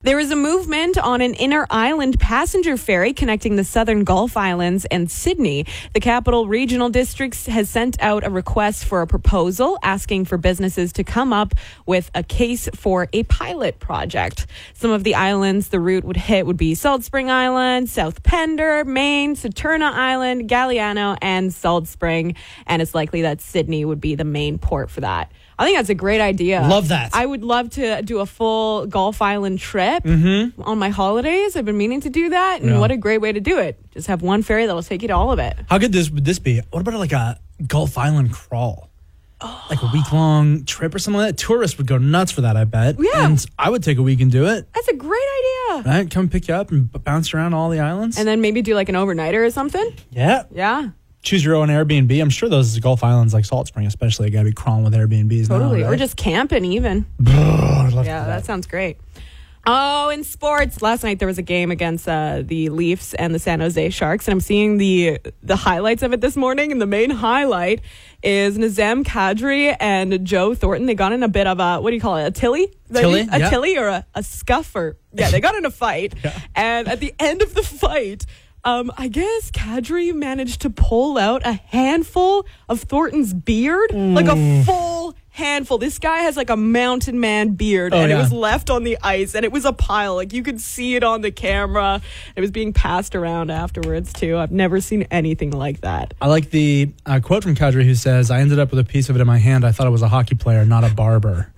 There 0.05 0.18
is 0.18 0.30
a 0.30 0.36
movement 0.36 0.98
on 0.98 1.22
an 1.22 1.32
inner 1.32 1.66
island 1.70 2.20
passenger 2.20 2.76
ferry 2.76 3.14
connecting 3.14 3.57
the 3.57 3.64
southern 3.64 4.05
Gulf 4.05 4.36
Islands 4.36 4.84
and 4.90 5.11
Sidney. 5.11 5.64
The 5.94 6.00
Capital 6.00 6.46
Regional 6.46 6.90
District 6.90 7.46
has 7.46 7.70
sent 7.70 7.96
out 8.02 8.22
a 8.22 8.28
request 8.28 8.84
for 8.84 9.00
a 9.00 9.07
proposal 9.07 9.78
asking 9.82 10.26
for 10.26 10.36
businesses 10.36 10.92
to 10.92 11.05
come 11.05 11.32
up 11.32 11.55
with 11.86 12.11
a 12.14 12.22
case 12.22 12.68
for 12.74 13.09
a 13.14 13.22
pilot 13.22 13.80
project. 13.80 14.46
Some 14.74 14.90
of 14.90 15.05
the 15.05 15.14
islands 15.14 15.68
the 15.68 15.80
route 15.80 16.05
would 16.05 16.18
hit 16.18 16.44
would 16.44 16.59
be 16.59 16.74
Salt 16.74 17.02
Spring 17.02 17.30
Island, 17.30 17.88
South 17.88 18.22
Pender, 18.22 18.84
Mayne, 18.84 19.34
Saturna 19.36 19.90
Island, 19.90 20.50
Galiano, 20.50 21.16
and 21.22 21.50
Salt 21.50 21.88
Spring. 21.88 22.34
And 22.66 22.82
it's 22.82 22.94
likely 22.94 23.22
that 23.22 23.40
Sidney 23.40 23.86
would 23.86 24.02
be 24.02 24.16
the 24.16 24.24
main 24.24 24.59
port 24.59 24.90
for 24.90 25.00
that. 25.00 25.32
I 25.59 25.64
think 25.64 25.76
that's 25.78 25.88
a 25.90 25.94
great 25.94 26.20
idea. 26.20 26.61
Love 26.62 26.88
that. 26.88 27.11
I 27.14 27.24
would 27.24 27.44
love 27.44 27.70
to 27.70 28.02
do 28.02 28.18
a 28.20 28.26
full 28.26 28.86
Gulf 28.86 29.22
Island 29.22 29.59
trip 29.61 30.02
Mm-hmm. 30.05 30.62
on 30.62 30.78
my 30.78 30.88
holidays. 30.88 31.57
I've 31.57 31.64
been 31.64 31.78
meaning 31.78 32.00
to 32.02 32.11
do 32.11 32.30
that, 32.30 32.61
and 32.61 32.70
Yeah. 32.70 32.78
what 32.80 32.90
a 32.90 32.96
great 32.96 33.18
way 33.20 33.32
to 33.32 33.40
do 33.40 33.59
it. 33.59 33.78
Just 33.92 34.09
have 34.09 34.22
one 34.22 34.42
ferry 34.42 34.66
that'll 34.66 34.82
take 34.82 35.02
you 35.02 35.09
to 35.09 35.14
all 35.14 35.30
of 35.32 35.38
it. 35.38 35.57
How 35.70 35.78
good 35.78 35.92
this 35.92 36.11
would 36.11 36.24
this 36.24 36.38
be? 36.38 36.61
What 36.70 36.80
about 36.80 36.94
like 36.94 37.12
a 37.12 37.38
Gulf 37.66 37.96
Island 37.96 38.32
crawl? 38.32 38.90
Like 39.68 39.82
a 39.82 39.90
week 39.92 40.11
long 40.11 40.64
trip 40.64 40.94
or 40.94 40.98
something 40.98 41.20
like 41.20 41.36
that. 41.36 41.36
Tourists 41.36 41.76
would 41.76 41.86
go 41.86 41.98
nuts 41.98 42.32
for 42.32 42.40
that, 42.40 42.57
I 42.57 42.64
bet. 42.64 42.96
Yeah. 42.98 43.26
And 43.26 43.44
I 43.59 43.68
would 43.68 43.82
take 43.82 43.98
a 43.98 44.02
week 44.02 44.22
and 44.22 44.32
do 44.32 44.46
it. 44.46 44.66
That's 44.74 44.88
a 44.88 44.94
great 44.94 45.20
idea. 45.20 45.82
Right? 45.92 46.11
Come 46.11 46.30
pick 46.30 46.48
you 46.48 46.55
up 46.55 46.70
and 46.70 46.90
b- 46.90 46.98
bounce 47.00 47.34
around 47.34 47.52
all 47.52 47.68
the 47.68 47.78
islands. 47.80 48.16
And 48.16 48.26
then 48.26 48.40
maybe 48.40 48.62
do 48.62 48.74
like 48.74 48.88
an 48.88 48.94
overnighter 48.94 49.44
or 49.46 49.50
something. 49.50 49.92
yeah. 50.11 50.44
Yeah, 50.50 50.90
Choose 51.25 51.43
your 51.45 51.55
own 51.57 51.68
Airbnb. 51.68 52.20
I'm 52.20 52.31
sure 52.31 52.49
those 52.49 52.79
Gulf 52.79 53.03
Islands 53.03 53.33
like 53.33 53.45
Salt 53.47 53.66
Spring, 53.66 53.87
especially, 53.87 54.31
gotta 54.31 54.45
be 54.45 54.53
crawling 54.53 54.85
with 54.85 54.93
Airbnbs. 54.93 55.49
now, 55.49 55.59
totally. 55.59 55.83
Or 55.83 55.97
just 55.97 56.16
camping 56.16 56.64
even. 56.66 57.07
To 57.25 57.25
Yeah, 57.25 57.89
do 57.91 58.05
that 58.05 58.45
sounds 58.45 58.66
great. 58.66 58.99
Oh, 59.66 60.11
in 60.11 60.25
sports, 60.25 60.83
last 60.83 61.03
night 61.03 61.18
there 61.18 61.27
was 61.29 61.39
a 61.39 61.43
game 61.43 61.70
against 61.70 62.07
uh, 62.07 62.43
the 62.45 62.68
Leafs 62.68 63.14
and 63.14 63.35
the 63.35 63.39
San 63.39 63.61
Jose 63.61 63.89
Sharks, 63.91 64.29
and 64.29 64.33
I'm 64.35 64.41
seeing 64.41 64.77
the 64.77 65.18
the 65.43 65.57
highlights 65.57 66.03
of 66.03 66.12
it 66.12 66.20
this 66.20 66.37
morning. 66.37 66.70
And 66.70 66.83
the 66.83 66.87
main 66.87 67.09
highlight 67.09 67.81
is 68.22 68.59
Nazem 68.59 69.05
Kadri 69.05 69.75
and 69.81 70.22
Joe 70.27 70.55
Thornton. 70.55 70.85
They 70.85 70.95
got 70.95 71.12
in 71.12 71.22
a 71.22 71.29
bit 71.29 71.47
of 71.47 71.61
a 71.61 71.81
what 71.81 71.89
do 71.91 71.95
you 71.97 72.03
call 72.03 72.18
it? 72.18 72.27
A 72.27 72.31
tilly? 72.31 72.70
Tilly, 72.93 73.20
A 73.20 73.39
yeah. 73.39 73.49
tilly 73.51 73.79
or 73.79 73.89
a, 73.89 74.07
a 74.14 74.22
scuffer? 74.22 74.99
Yeah, 75.14 75.31
they 75.31 75.41
got 75.41 75.55
in 75.55 75.64
a 75.64 75.70
fight, 75.70 76.12
and 76.55 76.87
at 76.87 77.01
the 77.01 77.14
end 77.18 77.41
of 77.41 77.55
the 77.55 77.62
fight. 77.62 78.27
Um, 78.65 78.91
I 78.97 79.09
guess 79.09 79.51
Kadri 79.51 80.15
managed 80.15 80.62
to 80.62 80.71
pull 80.71 81.19
out 81.19 81.43
a 81.45 81.53
handful 81.53 82.47
of 82.69 82.81
Thornton's 82.81 83.35
beard, 83.35 83.93
like 83.93 84.27
a 84.27 84.65
full 84.65 85.15
handful. 85.29 85.77
This 85.77 85.99
guy 85.99 86.19
has 86.21 86.37
like 86.37 86.49
a 86.49 86.57
mountain 86.57 87.21
man 87.21 87.51
beard, 87.51 87.93
Oh, 87.93 87.99
and 87.99 88.11
it 88.11 88.15
was 88.15 88.33
left 88.33 88.71
on 88.71 88.85
the 88.85 88.97
ice, 89.03 89.35
and 89.35 89.45
it 89.45 89.53
was 89.53 89.67
a 89.67 89.73
pile. 89.75 90.15
Like 90.15 90.33
you 90.33 90.43
could 90.43 90.61
see 90.62 90.95
it 90.97 91.05
on 91.05 91.21
the 91.21 91.31
camera. 91.31 92.01
It 92.37 92.41
was 92.41 92.51
being 92.51 92.73
passed 92.73 93.15
around 93.15 93.51
afterwards 93.51 94.12
too. 94.15 94.39
I've 94.39 94.53
never 94.53 94.81
seen 94.81 95.03
anything 95.11 95.51
like 95.51 95.83
that. 95.83 96.15
I 96.21 96.29
like 96.29 96.49
the 96.51 96.93
uh, 97.05 97.21
quote 97.21 97.43
from 97.43 97.55
Kadri 97.55 97.85
who 97.85 97.95
says, 97.95 98.31
I 98.31 98.41
ended 98.41 98.59
up 98.59 98.71
with 98.71 98.79
a 98.79 98.85
piece 98.85 99.11
of 99.11 99.17
it 99.17 99.21
in 99.21 99.27
my 99.27 99.39
hand. 99.39 99.67
I 99.67 99.73
thought 99.73 99.87
it 99.87 99.91
was 99.91 100.03
a 100.03 100.09
hockey 100.09 100.37
player, 100.37 100.65
not 100.65 100.85
a 100.85 100.89
barber. 100.95 101.53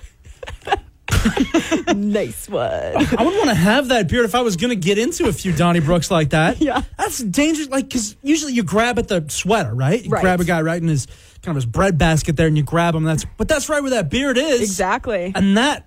nice 1.95 2.49
one. 2.49 2.63
I 2.65 3.01
wouldn't 3.01 3.37
want 3.37 3.49
to 3.49 3.55
have 3.55 3.89
that 3.89 4.09
beard 4.09 4.25
if 4.25 4.35
I 4.35 4.41
was 4.43 4.57
going 4.57 4.71
to 4.71 4.77
get 4.77 4.99
into 4.99 5.27
a 5.29 5.33
few 5.33 5.53
Donnie 5.53 5.81
Brooks 5.81 6.11
like 6.11 6.31
that. 6.31 6.61
Yeah. 6.67 6.83
That's 6.99 7.19
dangerous. 7.23 7.69
Like, 7.69 7.89
because 7.89 8.17
usually 8.23 8.53
you 8.55 8.63
grab 8.65 8.99
at 8.99 9.09
the 9.09 9.25
sweater, 9.29 9.75
right? 9.75 10.03
You 10.03 10.11
Right. 10.11 10.21
grab 10.23 10.41
a 10.41 10.45
guy 10.45 10.61
right 10.63 10.81
in 10.81 10.89
his 10.89 11.07
kind 11.43 11.49
of 11.49 11.57
his 11.57 11.67
bread 11.67 11.97
basket 11.99 12.37
there 12.37 12.47
and 12.49 12.57
you 12.57 12.63
grab 12.65 12.95
him. 12.95 13.05
That's 13.05 13.25
But 13.37 13.47
that's 13.49 13.69
right 13.69 13.81
where 13.81 13.91
that 13.91 14.11
beard 14.11 14.37
is. 14.39 14.61
Exactly. 14.63 15.31
And 15.35 15.57
that, 15.57 15.87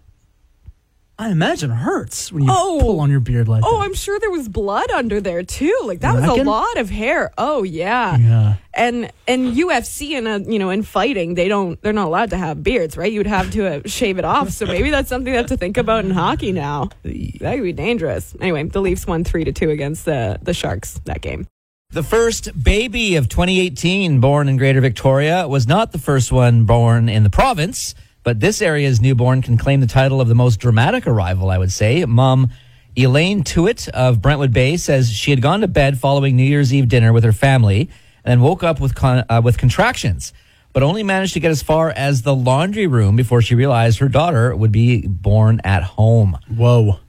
I 1.17 1.29
imagine, 1.31 1.69
hurts 1.69 2.31
when 2.31 2.43
you 2.43 2.49
Oh. 2.49 2.77
pull 2.81 2.99
on 3.01 3.09
your 3.11 3.19
beard 3.19 3.49
like 3.49 3.63
Oh, 3.65 3.71
that. 3.71 3.77
Oh, 3.77 3.81
I'm 3.81 3.93
sure 3.93 4.17
there 4.19 4.31
was 4.31 4.47
blood 4.47 4.89
under 4.91 5.19
there 5.19 5.43
too. 5.43 5.77
Like 5.83 5.99
that 5.99 6.15
was 6.15 6.23
a 6.23 6.43
lot 6.43 6.77
of 6.77 6.89
hair. 6.89 7.31
Oh 7.37 7.63
yeah. 7.63 8.15
Yeah. 8.17 8.48
And 8.79 9.11
and 9.27 9.55
UFC 9.55 10.17
and 10.17 10.25
uh, 10.25 10.49
you 10.49 10.57
know 10.57 10.69
in 10.69 10.83
fighting 10.83 11.35
they 11.35 11.49
don't 11.49 11.81
they're 11.81 11.91
not 11.91 12.07
allowed 12.07 12.29
to 12.29 12.37
have 12.37 12.63
beards, 12.63 12.95
right? 12.95 13.11
You'd 13.11 13.27
have 13.27 13.51
to 13.51 13.67
uh, 13.67 13.81
shave 13.85 14.17
it 14.17 14.23
off. 14.23 14.51
So 14.51 14.65
maybe 14.65 14.89
that's 14.89 15.09
something 15.09 15.33
have 15.33 15.47
to 15.47 15.57
think 15.57 15.75
about 15.75 16.05
in 16.05 16.11
hockey 16.11 16.53
now. 16.53 16.89
That 17.03 17.55
could 17.55 17.63
be 17.63 17.73
dangerous. 17.73 18.33
Anyway, 18.39 18.63
the 18.63 18.79
Leafs 18.79 19.05
won 19.05 19.25
three 19.25 19.43
to 19.43 19.51
two 19.51 19.69
against 19.69 20.05
the 20.05 20.39
the 20.41 20.53
Sharks 20.53 21.01
that 21.03 21.19
game. 21.19 21.45
The 21.91 22.03
first 22.03 22.63
baby 22.63 23.15
of 23.15 23.27
2018 23.27 24.21
born 24.21 24.47
in 24.47 24.57
Greater 24.57 24.79
Victoria 24.79 25.47
was 25.47 25.67
not 25.67 25.91
the 25.91 25.97
first 25.97 26.31
one 26.31 26.65
born 26.65 27.09
in 27.09 27.23
the 27.23 27.29
province, 27.29 27.95
but 28.23 28.39
this 28.39 28.61
area's 28.61 29.01
newborn 29.01 29.41
can 29.41 29.57
claim 29.57 29.81
the 29.81 29.87
title 29.87 30.21
of 30.21 30.27
the 30.27 30.35
most 30.35 30.57
dramatic 30.57 31.05
arrival, 31.05 31.49
I 31.49 31.57
would 31.57 31.71
say. 31.71 32.05
Mom 32.05 32.49
Elaine 32.95 33.43
Tuitt 33.43 33.89
of 33.89 34.21
Brentwood 34.21 34.53
Bay 34.53 34.77
says 34.77 35.11
she 35.11 35.31
had 35.31 35.41
gone 35.41 35.61
to 35.61 35.67
bed 35.67 35.97
following 35.97 36.35
New 36.35 36.43
Year's 36.43 36.73
Eve 36.73 36.87
dinner 36.87 37.11
with 37.11 37.23
her 37.23 37.33
family 37.33 37.89
then 38.29 38.41
woke 38.41 38.63
up 38.63 38.79
with 38.79 38.95
con- 38.95 39.25
uh, 39.29 39.41
with 39.43 39.57
contractions, 39.57 40.33
but 40.71 40.83
only 40.83 41.03
managed 41.03 41.33
to 41.33 41.39
get 41.39 41.51
as 41.51 41.63
far 41.63 41.89
as 41.89 42.21
the 42.21 42.35
laundry 42.35 42.87
room 42.87 43.15
before 43.15 43.41
she 43.41 43.55
realized 43.55 43.99
her 43.99 44.07
daughter 44.09 44.55
would 44.55 44.71
be 44.71 45.07
born 45.07 45.59
at 45.63 45.83
home. 45.83 46.37
Whoa. 46.47 46.99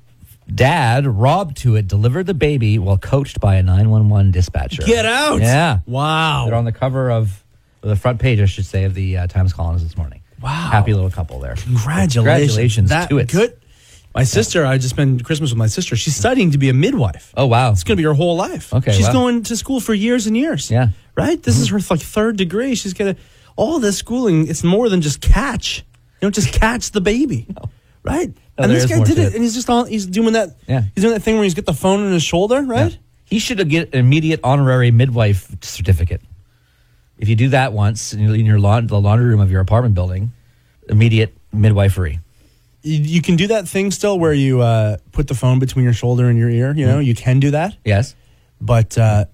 Dad, 0.53 1.07
Rob 1.07 1.55
Tuitt, 1.55 1.87
delivered 1.87 2.27
the 2.27 2.35
baby 2.35 2.79
while 2.79 2.99
coached 2.99 3.39
by 3.39 3.57
a 3.57 3.63
911 3.63 4.33
dispatcher. 4.33 4.83
Get 4.83 5.07
out. 5.07 5.41
Yeah. 5.41 5.81
Wow. 5.87 6.47
They're 6.47 6.57
on 6.57 6.65
the 6.65 6.73
cover 6.73 7.11
of 7.11 7.45
the 7.83 7.97
front 7.97 8.19
page, 8.19 8.41
I 8.41 8.47
should 8.47 8.67
say, 8.67 8.85
of 8.85 8.95
the 8.95 9.19
uh, 9.19 9.27
Times 9.29 9.53
Colonist 9.53 9.85
this 9.85 9.97
morning. 9.97 10.23
Wow. 10.43 10.71
Happy 10.73 10.95
little 10.95 11.11
couple 11.11 11.39
there. 11.39 11.55
Congratulations. 11.55 12.15
Congratulations 12.15 12.91
that 12.91 13.13
it. 13.13 13.31
Good. 13.31 13.60
My 14.15 14.25
sister, 14.25 14.67
I 14.67 14.77
just 14.77 14.91
spent 14.91 15.25
Christmas 15.25 15.51
with 15.51 15.59
my 15.59 15.69
sister. 15.69 15.95
She's 15.95 16.17
studying 16.17 16.51
to 16.51 16.59
be 16.59 16.69
a 16.69 16.75
midwife. 16.75 17.33
Oh, 17.37 17.47
wow. 17.47 17.71
It's 17.71 17.85
going 17.85 17.97
to 17.97 18.01
be 18.01 18.05
her 18.05 18.15
whole 18.15 18.37
life. 18.37 18.75
Okay, 18.75 18.93
She's 18.93 19.07
wow. 19.07 19.13
going 19.13 19.43
to 19.45 19.57
school 19.57 19.79
for 19.79 19.95
years 19.95 20.27
and 20.27 20.37
years. 20.37 20.71
Yeah. 20.71 20.89
Right? 21.15 21.41
This 21.41 21.59
is 21.59 21.69
mm-hmm. 21.69 21.77
her 21.77 21.95
like 21.95 22.01
third 22.01 22.37
degree. 22.37 22.75
She's 22.75 22.93
going 22.93 23.15
to, 23.15 23.21
all 23.57 23.79
this 23.79 23.99
schooling, 23.99 24.49
it's 24.49 24.65
more 24.65 24.89
than 24.89 25.01
just 25.01 25.21
catch. 25.21 25.79
You 25.79 26.23
don't 26.23 26.35
just 26.35 26.53
catch 26.53 26.91
the 26.91 27.01
baby. 27.01 27.47
Right? 28.03 28.29
No, 28.57 28.65
and 28.65 28.73
this 28.73 28.87
guy 28.87 29.05
did 29.05 29.19
it, 29.19 29.27
it. 29.27 29.35
and 29.35 29.43
he's 29.43 29.53
just 29.53 29.69
on, 29.69 29.87
he's 29.87 30.07
doing 30.07 30.33
that. 30.33 30.57
Yeah. 30.67 30.85
He's 30.95 31.05
doing 31.05 31.13
that 31.13 31.21
thing 31.21 31.35
where 31.35 31.45
he's 31.45 31.53
got 31.53 31.67
the 31.67 31.75
phone 31.75 32.01
on 32.01 32.13
his 32.13 32.23
shoulder, 32.23 32.63
right? 32.63 32.93
Yeah. 32.93 32.99
He 33.27 33.39
should 33.39 33.69
get 33.69 33.93
an 33.93 34.01
immediate 34.01 34.41
honorary 34.43 34.91
midwife 34.91 35.55
certificate. 35.61 36.23
If 37.19 37.29
you 37.29 37.37
do 37.37 37.51
that 37.51 37.75
once 37.75 38.15
in 38.15 38.21
your, 38.21 38.35
in 38.35 38.47
your 38.47 38.59
laun- 38.59 38.87
the 38.87 38.99
laundry 38.99 39.27
room 39.27 39.41
of 39.41 39.51
your 39.51 39.61
apartment 39.61 39.95
building, 39.95 40.33
immediate 40.89 41.37
midwifery. 41.53 42.21
You, 42.83 42.99
you 42.99 43.23
can 43.23 43.37
do 43.37 43.47
that 43.49 43.69
thing 43.69 43.91
still 43.91 44.19
where 44.19 44.33
you 44.33 44.61
uh, 44.63 44.97
put 45.13 45.29
the 45.29 45.35
phone 45.35 45.59
between 45.59 45.85
your 45.85 45.93
shoulder 45.93 46.29
and 46.29 46.39
your 46.39 46.49
ear. 46.51 46.75
You 46.75 46.87
know, 46.87 46.95
Mm-hmm. 46.95 47.03
you 47.03 47.15
can 47.15 47.41
do 47.41 47.51
that. 47.53 47.77
Yes. 47.85 48.15
but 48.61 48.97
uh, 48.99 49.25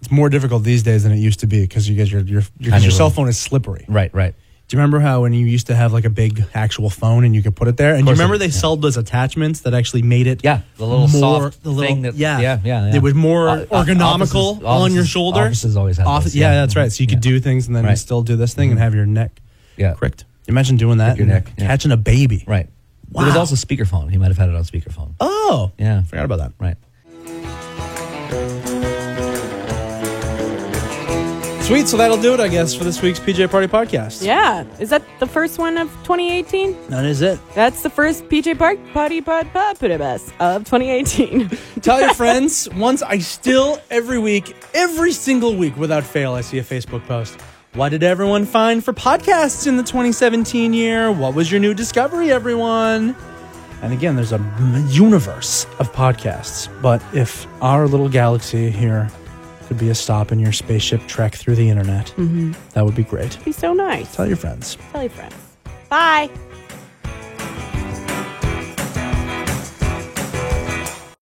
it's 0.00 0.10
more 0.10 0.28
difficult 0.28 0.64
these 0.64 0.82
days 0.82 1.04
than 1.04 1.12
it 1.12 1.18
used 1.18 1.40
to 1.40 1.46
be 1.46 1.60
because 1.60 1.88
you 1.88 1.94
guys 1.96 2.10
your 2.10 2.22
your, 2.22 2.42
your, 2.58 2.76
your 2.78 2.90
cell 2.90 3.08
phone 3.10 3.28
is 3.28 3.38
slippery. 3.38 3.84
Right, 3.88 4.12
right. 4.12 4.34
Do 4.68 4.76
you 4.76 4.80
remember 4.80 5.00
how 5.00 5.20
when 5.22 5.32
you 5.32 5.44
used 5.46 5.66
to 5.68 5.74
have 5.76 5.92
like 5.92 6.04
a 6.06 6.10
big 6.10 6.44
actual 6.54 6.88
phone 6.90 7.24
and 7.24 7.34
you 7.36 7.42
could 7.42 7.54
put 7.54 7.68
it 7.68 7.76
there? 7.76 7.94
And 7.94 8.04
do 8.06 8.10
you 8.10 8.14
remember 8.14 8.38
they 8.38 8.46
yeah. 8.46 8.50
sold 8.52 8.80
those 8.82 8.96
attachments 8.96 9.60
that 9.60 9.74
actually 9.74 10.02
made 10.02 10.26
it 10.26 10.40
Yeah, 10.42 10.62
the 10.78 10.86
little 10.86 11.06
more, 11.08 11.42
soft 11.50 11.62
the 11.62 11.70
little, 11.70 11.86
thing 11.94 12.02
that- 12.02 12.14
yeah, 12.14 12.40
yeah, 12.40 12.58
yeah, 12.64 12.86
yeah. 12.86 12.96
It 12.96 13.02
was 13.02 13.12
more 13.14 13.46
ergonomical 13.66 14.56
offices- 14.56 14.64
on 14.64 14.92
your 14.94 15.04
shoulder. 15.04 15.40
offices 15.42 15.76
always 15.76 15.98
had 15.98 16.06
Office- 16.06 16.32
those, 16.32 16.36
yeah, 16.36 16.52
yeah. 16.52 16.60
that's 16.62 16.74
right. 16.74 16.90
So 16.90 17.02
you 17.02 17.06
could 17.06 17.20
do 17.20 17.38
things 17.38 17.66
and 17.66 17.76
then 17.76 17.84
Right. 17.84 17.98
still 17.98 18.22
do 18.22 18.34
this 18.36 18.54
thing 18.54 18.70
and 18.70 18.78
have 18.80 18.94
your 18.94 19.06
neck 19.06 19.40
Yeah. 19.76 19.92
cricked. 19.94 20.24
Imagine 20.52 20.76
doing 20.76 20.98
that. 20.98 21.16
Your 21.16 21.24
and 21.24 21.32
neck, 21.32 21.52
yeah. 21.56 21.66
Catching 21.66 21.92
a 21.92 21.96
baby. 21.96 22.44
Right. 22.46 22.68
There 23.10 23.24
was 23.24 23.34
Wow. 23.34 23.40
also 23.40 23.54
speakerphone. 23.56 24.10
He 24.10 24.18
might 24.18 24.28
have 24.28 24.36
had 24.38 24.50
it 24.50 24.54
on 24.54 24.64
speakerphone. 24.64 25.14
Oh, 25.18 25.72
Yeah. 25.78 26.02
forgot 26.02 26.26
about 26.26 26.38
that. 26.40 26.52
Right. 26.58 26.76
Sweet. 31.62 31.88
So 31.88 31.96
that'll 31.96 32.20
do 32.20 32.34
it, 32.34 32.40
I 32.40 32.48
guess, 32.48 32.74
for 32.74 32.84
this 32.84 33.00
week's 33.00 33.18
PJ 33.20 33.48
Party 33.50 33.66
podcast. 33.68 34.22
Yeah, 34.26 34.64
is 34.78 34.90
that 34.90 35.02
the 35.20 35.26
first 35.26 35.58
one 35.58 35.78
of 35.78 35.88
2018? 36.02 36.76
That 36.88 37.06
is 37.06 37.22
it. 37.22 37.38
That's 37.54 37.82
the 37.82 37.88
first 37.88 38.28
PJ 38.28 38.58
Park 38.58 38.78
Party 38.92 39.20
Pod 39.22 39.50
Pod 39.54 39.78
Bus 39.78 40.30
of 40.40 40.64
2018. 40.64 41.48
Tell 41.80 42.00
your 42.00 42.12
friends. 42.22 42.68
Once 42.74 43.00
I 43.02 43.18
still 43.20 43.80
every 43.90 44.18
week, 44.18 44.54
every 44.74 45.12
single 45.12 45.56
week 45.56 45.76
without 45.78 46.04
fail, 46.04 46.34
I 46.34 46.42
see 46.42 46.58
a 46.58 46.64
Facebook 46.64 47.06
post. 47.06 47.38
What 47.74 47.88
did 47.88 48.02
everyone 48.02 48.44
find 48.44 48.84
for 48.84 48.92
podcasts 48.92 49.66
in 49.66 49.78
the 49.78 49.82
2017 49.82 50.74
year? 50.74 51.10
What 51.10 51.34
was 51.34 51.50
your 51.50 51.58
new 51.58 51.72
discovery, 51.72 52.30
everyone? 52.30 53.16
And 53.80 53.94
again, 53.94 54.14
there's 54.14 54.32
a 54.32 54.86
universe 54.88 55.64
of 55.78 55.90
podcasts. 55.90 56.68
But 56.82 57.02
if 57.14 57.46
our 57.62 57.88
little 57.88 58.10
galaxy 58.10 58.70
here 58.70 59.08
could 59.68 59.78
be 59.78 59.88
a 59.88 59.94
stop 59.94 60.32
in 60.32 60.38
your 60.38 60.52
spaceship 60.52 61.06
trek 61.06 61.34
through 61.34 61.54
the 61.54 61.70
internet, 61.70 62.08
mm-hmm. 62.18 62.52
that 62.74 62.84
would 62.84 62.94
be 62.94 63.04
great. 63.04 63.42
Be 63.42 63.52
so 63.52 63.72
nice. 63.72 64.14
Tell 64.14 64.26
your 64.26 64.36
friends. 64.36 64.76
Tell 64.92 65.00
your 65.00 65.10
friends. 65.10 65.34
Bye. 65.88 66.28